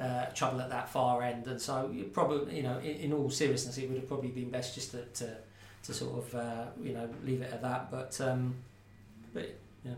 uh, 0.00 0.26
trouble 0.34 0.60
at 0.60 0.70
that 0.70 0.88
far 0.88 1.22
end, 1.22 1.46
and 1.46 1.60
so 1.60 1.88
you 1.92 2.04
probably, 2.04 2.56
you 2.56 2.64
know, 2.64 2.78
in, 2.78 2.96
in 2.96 3.12
all 3.12 3.30
seriousness, 3.30 3.78
it 3.78 3.88
would 3.88 3.98
have 3.98 4.08
probably 4.08 4.30
been 4.30 4.50
best 4.50 4.74
just 4.74 4.90
to 4.90 5.04
to, 5.04 5.36
to 5.84 5.94
sort 5.94 6.18
of 6.18 6.34
uh, 6.34 6.64
you 6.82 6.94
know 6.94 7.08
leave 7.24 7.42
it 7.42 7.52
at 7.52 7.62
that. 7.62 7.92
But 7.92 8.20
um, 8.20 8.56
but 9.32 9.54
He, 9.84 9.94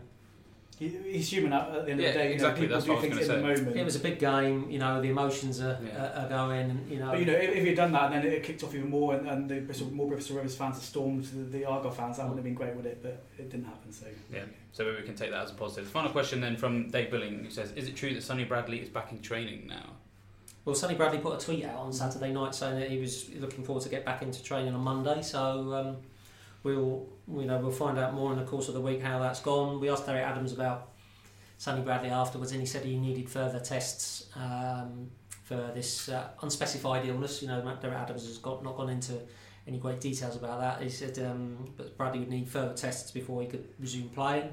he's 0.79 1.29
human 1.31 1.53
at, 1.53 1.69
at 1.69 1.85
the 1.85 1.91
end 1.91 2.01
Yeah, 2.01 2.07
of 2.09 2.13
the 2.13 2.19
day. 2.19 2.33
exactly, 2.33 2.67
know, 2.67 2.73
that's 2.73 2.85
people 2.85 2.95
what 2.95 3.01
do 3.01 3.07
I 3.07 3.09
was 3.09 3.17
things 3.17 3.29
in 3.29 3.41
gonna 3.41 3.55
the 3.55 3.61
moment. 3.61 3.77
it 3.77 3.83
was 3.85 3.95
a 3.95 3.99
big 3.99 4.19
game. 4.19 4.69
You 4.69 4.79
know, 4.79 5.01
the 5.01 5.09
emotions 5.09 5.61
are, 5.61 5.79
Yeah. 5.83 6.03
are, 6.03 6.25
are 6.25 6.29
going. 6.29 6.69
And, 6.71 6.91
you 6.91 6.99
know, 6.99 7.11
But 7.11 7.19
you 7.19 7.25
know, 7.25 7.33
if, 7.33 7.49
if 7.49 7.63
he'd 7.63 7.75
done 7.75 7.91
that, 7.93 8.11
and 8.11 8.23
then 8.23 8.31
it 8.31 8.43
kicked 8.43 8.63
off 8.63 8.75
even 8.75 8.89
more, 8.89 9.15
and, 9.15 9.27
and 9.27 9.49
the 9.49 9.61
Bristol, 9.61 9.89
more 9.91 10.07
Bristol 10.09 10.37
Rovers 10.37 10.55
fans 10.55 10.75
had 10.75 10.83
stormed 10.83 11.23
the, 11.25 11.57
the 11.59 11.65
Argyle 11.65 11.91
fans. 11.91 12.17
That 12.17 12.23
wouldn't 12.23 12.39
have 12.39 12.43
been 12.45 12.53
great, 12.55 12.75
would 12.75 12.85
it? 12.85 12.99
But 13.01 13.23
it 13.37 13.49
didn't 13.49 13.65
happen. 13.65 13.91
So 13.91 14.05
Yeah. 14.31 14.43
So 14.73 14.83
maybe 14.83 14.97
we 14.97 15.03
can 15.03 15.15
take 15.15 15.31
that 15.31 15.43
as 15.43 15.51
a 15.51 15.53
positive. 15.53 15.87
Final 15.89 16.11
question 16.11 16.41
then 16.41 16.57
from 16.57 16.89
Dave 16.89 17.09
Billing, 17.09 17.45
who 17.45 17.49
says, 17.49 17.71
"Is 17.73 17.87
it 17.87 17.95
true 17.95 18.13
that 18.13 18.23
Sonny 18.23 18.43
Bradley 18.43 18.79
is 18.79 18.89
back 18.89 19.11
in 19.11 19.21
training 19.21 19.67
now?" 19.67 19.91
Well, 20.65 20.73
Sonny 20.75 20.95
Bradley 20.95 21.19
put 21.19 21.41
a 21.41 21.45
tweet 21.45 21.63
out 21.63 21.77
on 21.77 21.93
Saturday 21.93 22.33
night 22.33 22.55
saying 22.55 22.79
that 22.79 22.89
he 22.89 22.97
was 22.97 23.29
looking 23.35 23.63
forward 23.63 23.83
to 23.83 23.89
get 23.89 24.03
back 24.03 24.23
into 24.23 24.41
training 24.43 24.73
on 24.73 24.81
Monday. 24.81 25.21
So 25.21 25.73
um, 25.73 25.97
we'll, 26.65 27.07
you 27.31 27.45
know, 27.45 27.57
we'll 27.59 27.71
find 27.71 27.97
out 27.97 28.13
more 28.13 28.33
in 28.33 28.39
the 28.39 28.43
course 28.45 28.67
of 28.67 28.73
the 28.73 28.81
week 28.81 29.01
how 29.01 29.19
that's 29.19 29.39
gone. 29.39 29.79
We 29.79 29.89
asked 29.89 30.05
Derek 30.05 30.23
Adams 30.25 30.51
about 30.51 30.89
Sonny 31.57 31.81
Bradley 31.81 32.09
afterwards, 32.09 32.51
and 32.51 32.59
he 32.59 32.67
said 32.67 32.83
he 32.83 32.97
needed 32.97 33.29
further 33.29 33.59
tests 33.59 34.27
um, 34.35 35.09
for 35.43 35.71
this 35.73 36.09
uh, 36.09 36.27
unspecified 36.41 37.05
illness. 37.07 37.41
You 37.41 37.47
know, 37.47 37.61
Derek 37.81 37.97
Adams 37.97 38.25
has 38.25 38.39
got 38.39 38.63
not 38.63 38.75
gone 38.75 38.89
into 38.89 39.13
any 39.67 39.77
great 39.77 40.01
details 40.01 40.35
about 40.35 40.59
that. 40.59 40.81
He 40.81 40.89
said 40.89 41.17
um, 41.19 41.73
but 41.77 41.97
Bradley 41.97 42.19
would 42.19 42.29
need 42.29 42.49
further 42.49 42.73
tests 42.73 43.11
before 43.11 43.41
he 43.41 43.47
could 43.47 43.69
resume 43.79 44.09
playing. 44.09 44.49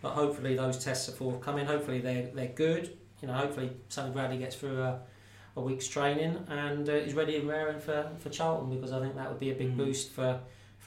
But 0.00 0.12
hopefully 0.12 0.56
those 0.56 0.82
tests 0.82 1.08
are 1.08 1.12
forthcoming. 1.12 1.66
Hopefully 1.66 2.00
they're 2.00 2.28
they're 2.34 2.54
good. 2.54 2.96
You 3.20 3.26
know, 3.28 3.34
hopefully 3.34 3.72
Sonny 3.88 4.12
Bradley 4.12 4.38
gets 4.38 4.54
through 4.54 4.80
a, 4.80 5.00
a 5.56 5.60
week's 5.60 5.88
training 5.88 6.38
and 6.48 6.88
uh, 6.88 6.92
is 6.92 7.14
ready 7.14 7.36
and 7.36 7.48
raring 7.48 7.80
for, 7.80 8.08
for 8.20 8.28
Charlton 8.30 8.70
because 8.72 8.92
I 8.92 9.00
think 9.00 9.16
that 9.16 9.28
would 9.28 9.40
be 9.40 9.50
a 9.50 9.54
big 9.54 9.72
Mm. 9.74 9.76
boost 9.76 10.10
for 10.12 10.38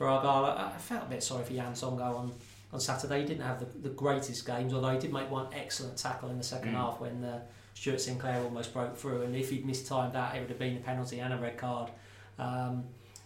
for 0.01 0.07
Argyle. 0.07 0.45
I, 0.45 0.77
felt 0.79 1.03
a 1.03 1.09
bit 1.09 1.21
sorry 1.21 1.43
for 1.43 1.53
Yann 1.53 1.73
Songo'o 1.73 2.17
on 2.17 2.31
on 2.73 2.79
Saturday. 2.79 3.21
He 3.21 3.27
didn't 3.27 3.43
have 3.43 3.59
the, 3.59 3.65
the 3.87 3.93
greatest 3.93 4.47
games, 4.47 4.73
although 4.73 4.93
he 4.93 4.97
did 4.97 5.13
make 5.13 5.29
one 5.29 5.45
excellent 5.53 5.95
tackle 5.97 6.29
in 6.29 6.37
the 6.39 6.43
second 6.43 6.71
Mm. 6.71 6.77
half 6.77 6.99
when 6.99 7.23
uh, 7.23 7.41
Stuart 7.75 8.01
Sinclair 8.01 8.41
almost 8.41 8.73
broke 8.73 8.97
through. 8.97 9.21
And 9.23 9.35
if 9.35 9.51
he'd 9.51 9.65
mistimed 9.65 10.13
that, 10.13 10.35
it 10.35 10.39
would 10.39 10.49
have 10.49 10.57
been 10.57 10.77
a 10.77 10.79
penalty 10.79 11.19
and 11.19 11.33
a 11.33 11.37
red 11.37 11.57
card. 11.57 11.91
Um, 12.39 12.85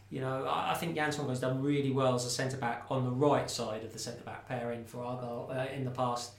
you 0.10 0.20
know, 0.20 0.46
I, 0.46 0.72
I 0.72 0.74
think 0.74 0.96
Jan 0.96 1.12
Songo's 1.12 1.40
done 1.40 1.62
really 1.62 1.92
well 1.92 2.16
as 2.16 2.26
a 2.26 2.30
centre 2.30 2.58
back 2.58 2.88
on 2.90 3.06
the 3.06 3.12
right 3.12 3.50
side 3.50 3.84
of 3.84 3.94
the 3.94 4.00
centre 4.00 4.24
back 4.24 4.46
pairing 4.50 4.84
for 4.84 5.02
Argyle 5.02 5.52
uh, 5.52 5.74
in 5.74 5.86
the 5.86 5.92
past. 5.92 6.34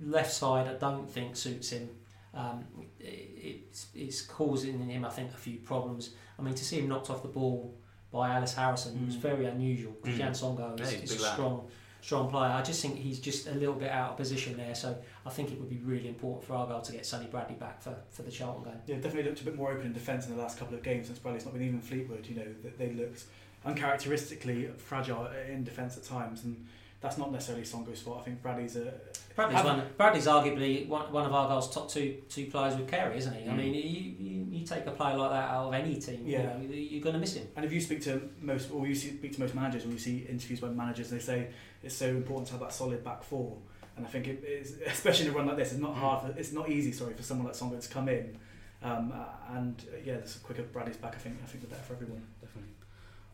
Left 0.00 0.32
side, 0.32 0.68
I 0.68 0.74
don't 0.74 1.10
think 1.10 1.34
suits 1.36 1.70
him. 1.70 1.88
Um, 2.34 2.64
it, 3.00 3.64
it's, 3.70 3.86
it's 3.94 4.22
causing 4.22 4.78
him, 4.88 5.04
I 5.04 5.10
think, 5.10 5.30
a 5.32 5.36
few 5.38 5.56
problems. 5.58 6.10
I 6.38 6.42
mean, 6.42 6.54
to 6.54 6.64
see 6.64 6.78
him 6.78 6.88
knocked 6.88 7.10
off 7.10 7.22
the 7.22 7.28
ball 7.28 7.74
by 8.10 8.36
Ellis 8.36 8.54
Harrison 8.54 9.04
was 9.06 9.16
Mm. 9.16 9.20
very 9.20 9.46
unusual 9.46 9.92
because 10.02 10.16
Mm. 10.16 10.20
Yann 10.20 10.32
Songo'o 10.32 10.80
is, 10.80 10.90
he's 10.90 11.00
a 11.00 11.14
is 11.14 11.20
a 11.20 11.24
lad. 11.24 11.32
strong, 11.34 11.68
strong 12.00 12.30
player. 12.30 12.50
I 12.52 12.62
just 12.62 12.80
think 12.80 12.96
he's 12.96 13.18
just 13.18 13.48
a 13.48 13.52
little 13.54 13.74
bit 13.74 13.90
out 13.90 14.10
of 14.12 14.16
position 14.16 14.56
there. 14.56 14.74
So 14.74 14.96
I 15.24 15.30
think 15.30 15.50
it 15.52 15.58
would 15.58 15.68
be 15.68 15.78
really 15.78 16.08
important 16.08 16.44
for 16.44 16.54
Argyle 16.54 16.80
to 16.82 16.92
get 16.92 17.04
Sonny 17.04 17.26
Bradley 17.26 17.56
back 17.56 17.82
for, 17.82 17.96
for 18.10 18.22
the 18.22 18.30
Charlton 18.30 18.64
game. 18.64 18.80
Yeah, 18.86 18.96
definitely 18.96 19.24
looked 19.24 19.40
a 19.40 19.44
bit 19.44 19.56
more 19.56 19.72
open 19.72 19.86
in 19.86 19.92
defence 19.92 20.26
in 20.26 20.36
the 20.36 20.40
last 20.40 20.56
couple 20.58 20.74
of 20.76 20.82
games 20.82 21.08
since 21.08 21.18
Bradley's 21.18 21.44
not 21.44 21.54
been 21.54 21.62
even 21.64 21.80
Fleetwood. 21.80 22.26
You 22.26 22.36
know, 22.36 22.46
they 22.78 22.92
looked 22.92 23.24
uncharacteristically 23.64 24.68
fragile 24.76 25.26
in 25.50 25.64
defence 25.64 25.96
at 25.96 26.04
times, 26.04 26.44
and 26.44 26.64
that's 27.06 27.18
not 27.18 27.30
necessarily 27.32 27.64
Songo's 27.64 28.00
fault. 28.02 28.18
I 28.20 28.24
think 28.24 28.42
Bradley's 28.42 28.76
a 28.76 28.92
Bradley's, 29.36 29.64
one, 29.64 29.82
Bradley's 29.96 30.26
arguably 30.26 30.88
one, 30.88 31.12
one 31.12 31.24
of 31.26 31.32
Argyle's 31.32 31.72
top 31.72 31.88
two 31.90 32.16
two 32.28 32.46
players 32.46 32.74
with 32.76 32.88
Carey, 32.88 33.16
isn't 33.18 33.34
he? 33.34 33.48
I 33.48 33.52
Mm. 33.52 33.56
mean, 33.56 33.74
you, 33.74 33.80
you, 33.82 34.46
you 34.58 34.66
take 34.66 34.86
a 34.86 34.90
player 34.90 35.16
like 35.16 35.30
that 35.30 35.50
out 35.50 35.66
of 35.68 35.74
any 35.74 35.96
team, 36.00 36.22
Yeah. 36.26 36.56
you 36.58 36.68
know, 36.68 36.74
you're 36.74 37.02
going 37.02 37.12
to 37.14 37.20
miss 37.20 37.34
him. 37.34 37.46
And 37.54 37.64
if 37.64 37.72
you 37.72 37.80
speak 37.80 38.00
to 38.02 38.28
most, 38.40 38.70
or 38.72 38.86
you 38.86 38.94
speak 38.94 39.32
to 39.34 39.40
most 39.40 39.54
managers, 39.54 39.84
or 39.84 39.88
you 39.90 39.98
see 39.98 40.26
interviews 40.28 40.60
by 40.60 40.68
managers, 40.68 41.10
they 41.10 41.18
say 41.20 41.48
it's 41.82 41.94
so 41.94 42.06
important 42.08 42.46
to 42.48 42.52
have 42.54 42.60
that 42.62 42.72
solid 42.72 43.04
back 43.04 43.22
four. 43.22 43.56
And 43.96 44.04
I 44.06 44.08
think 44.08 44.26
it 44.26 44.42
is, 44.44 44.78
especially 44.86 45.26
in 45.26 45.32
a 45.32 45.36
run 45.36 45.46
like 45.46 45.56
this, 45.58 45.72
it's 45.72 45.80
not 45.80 45.94
hard. 45.94 46.18
For, 46.34 46.38
it's 46.40 46.52
not 46.52 46.68
easy. 46.70 46.90
Sorry 46.92 47.14
for 47.14 47.22
someone 47.22 47.46
like 47.46 47.56
Songo'o 47.56 47.80
to 47.80 47.88
come 47.88 48.08
in. 48.08 48.36
Um, 48.82 49.12
and 49.54 49.84
uh, 49.92 49.96
yeah, 50.04 50.16
the 50.18 50.38
quicker 50.42 50.62
Bradley's 50.64 50.96
back, 50.98 51.14
I 51.14 51.18
think 51.18 51.36
I 51.42 51.46
think 51.46 51.62
the 51.62 51.68
better 51.68 51.82
for 51.82 51.94
everyone. 51.94 52.22
Definitely. 52.42 52.72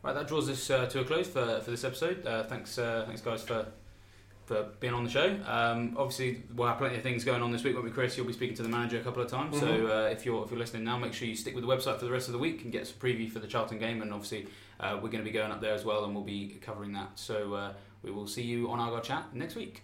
Right, 0.03 0.13
that 0.13 0.27
draws 0.27 0.49
us 0.49 0.69
uh, 0.69 0.85
to 0.87 0.99
a 0.99 1.05
close 1.05 1.27
for, 1.27 1.61
for 1.61 1.71
this 1.71 1.83
episode. 1.85 2.25
Uh, 2.25 2.43
thanks, 2.43 2.77
uh, 2.77 3.03
thanks 3.07 3.21
guys 3.21 3.41
for 3.43 3.67
for 4.45 4.67
being 4.81 4.93
on 4.93 5.05
the 5.05 5.09
show. 5.09 5.39
Um, 5.47 5.95
obviously, 5.97 6.43
we'll 6.53 6.67
have 6.67 6.77
plenty 6.77 6.97
of 6.97 7.01
things 7.01 7.23
going 7.23 7.41
on 7.41 7.53
this 7.53 7.63
week. 7.63 7.75
Won't 7.75 7.85
we, 7.85 7.91
Chris? 7.91 8.17
You'll 8.17 8.25
be 8.27 8.33
speaking 8.33 8.57
to 8.57 8.63
the 8.63 8.67
manager 8.67 8.97
a 8.97 9.01
couple 9.01 9.21
of 9.23 9.29
times. 9.29 9.57
So 9.57 9.65
Mhm. 9.65 9.89
uh, 9.89 10.09
if 10.11 10.25
you're 10.25 10.43
if 10.43 10.51
you're 10.51 10.59
listening 10.59 10.83
now, 10.83 10.97
make 10.97 11.13
sure 11.13 11.29
you 11.29 11.35
stick 11.37 11.55
with 11.55 11.63
the 11.65 11.69
website 11.73 11.97
for 11.97 12.03
the 12.03 12.11
rest 12.11 12.27
of 12.27 12.33
the 12.33 12.39
week 12.39 12.63
and 12.63 12.71
get 12.73 12.85
some 12.85 12.97
preview 12.97 13.31
for 13.31 13.39
the 13.39 13.47
Charlton 13.47 13.79
game. 13.79 14.01
And 14.01 14.11
obviously, 14.11 14.47
uh, 14.81 14.95
we're 15.01 15.07
going 15.09 15.23
to 15.23 15.29
be 15.29 15.31
going 15.31 15.49
up 15.53 15.61
there 15.61 15.73
as 15.73 15.85
well, 15.85 16.03
and 16.03 16.13
we'll 16.13 16.25
be 16.25 16.57
covering 16.61 16.91
that. 16.91 17.11
So 17.17 17.53
uh, 17.53 17.73
we 18.01 18.11
will 18.11 18.27
see 18.27 18.41
you 18.41 18.69
on 18.69 18.81
Argyle 18.81 18.99
Chat 18.99 19.33
next 19.33 19.55
week. 19.55 19.83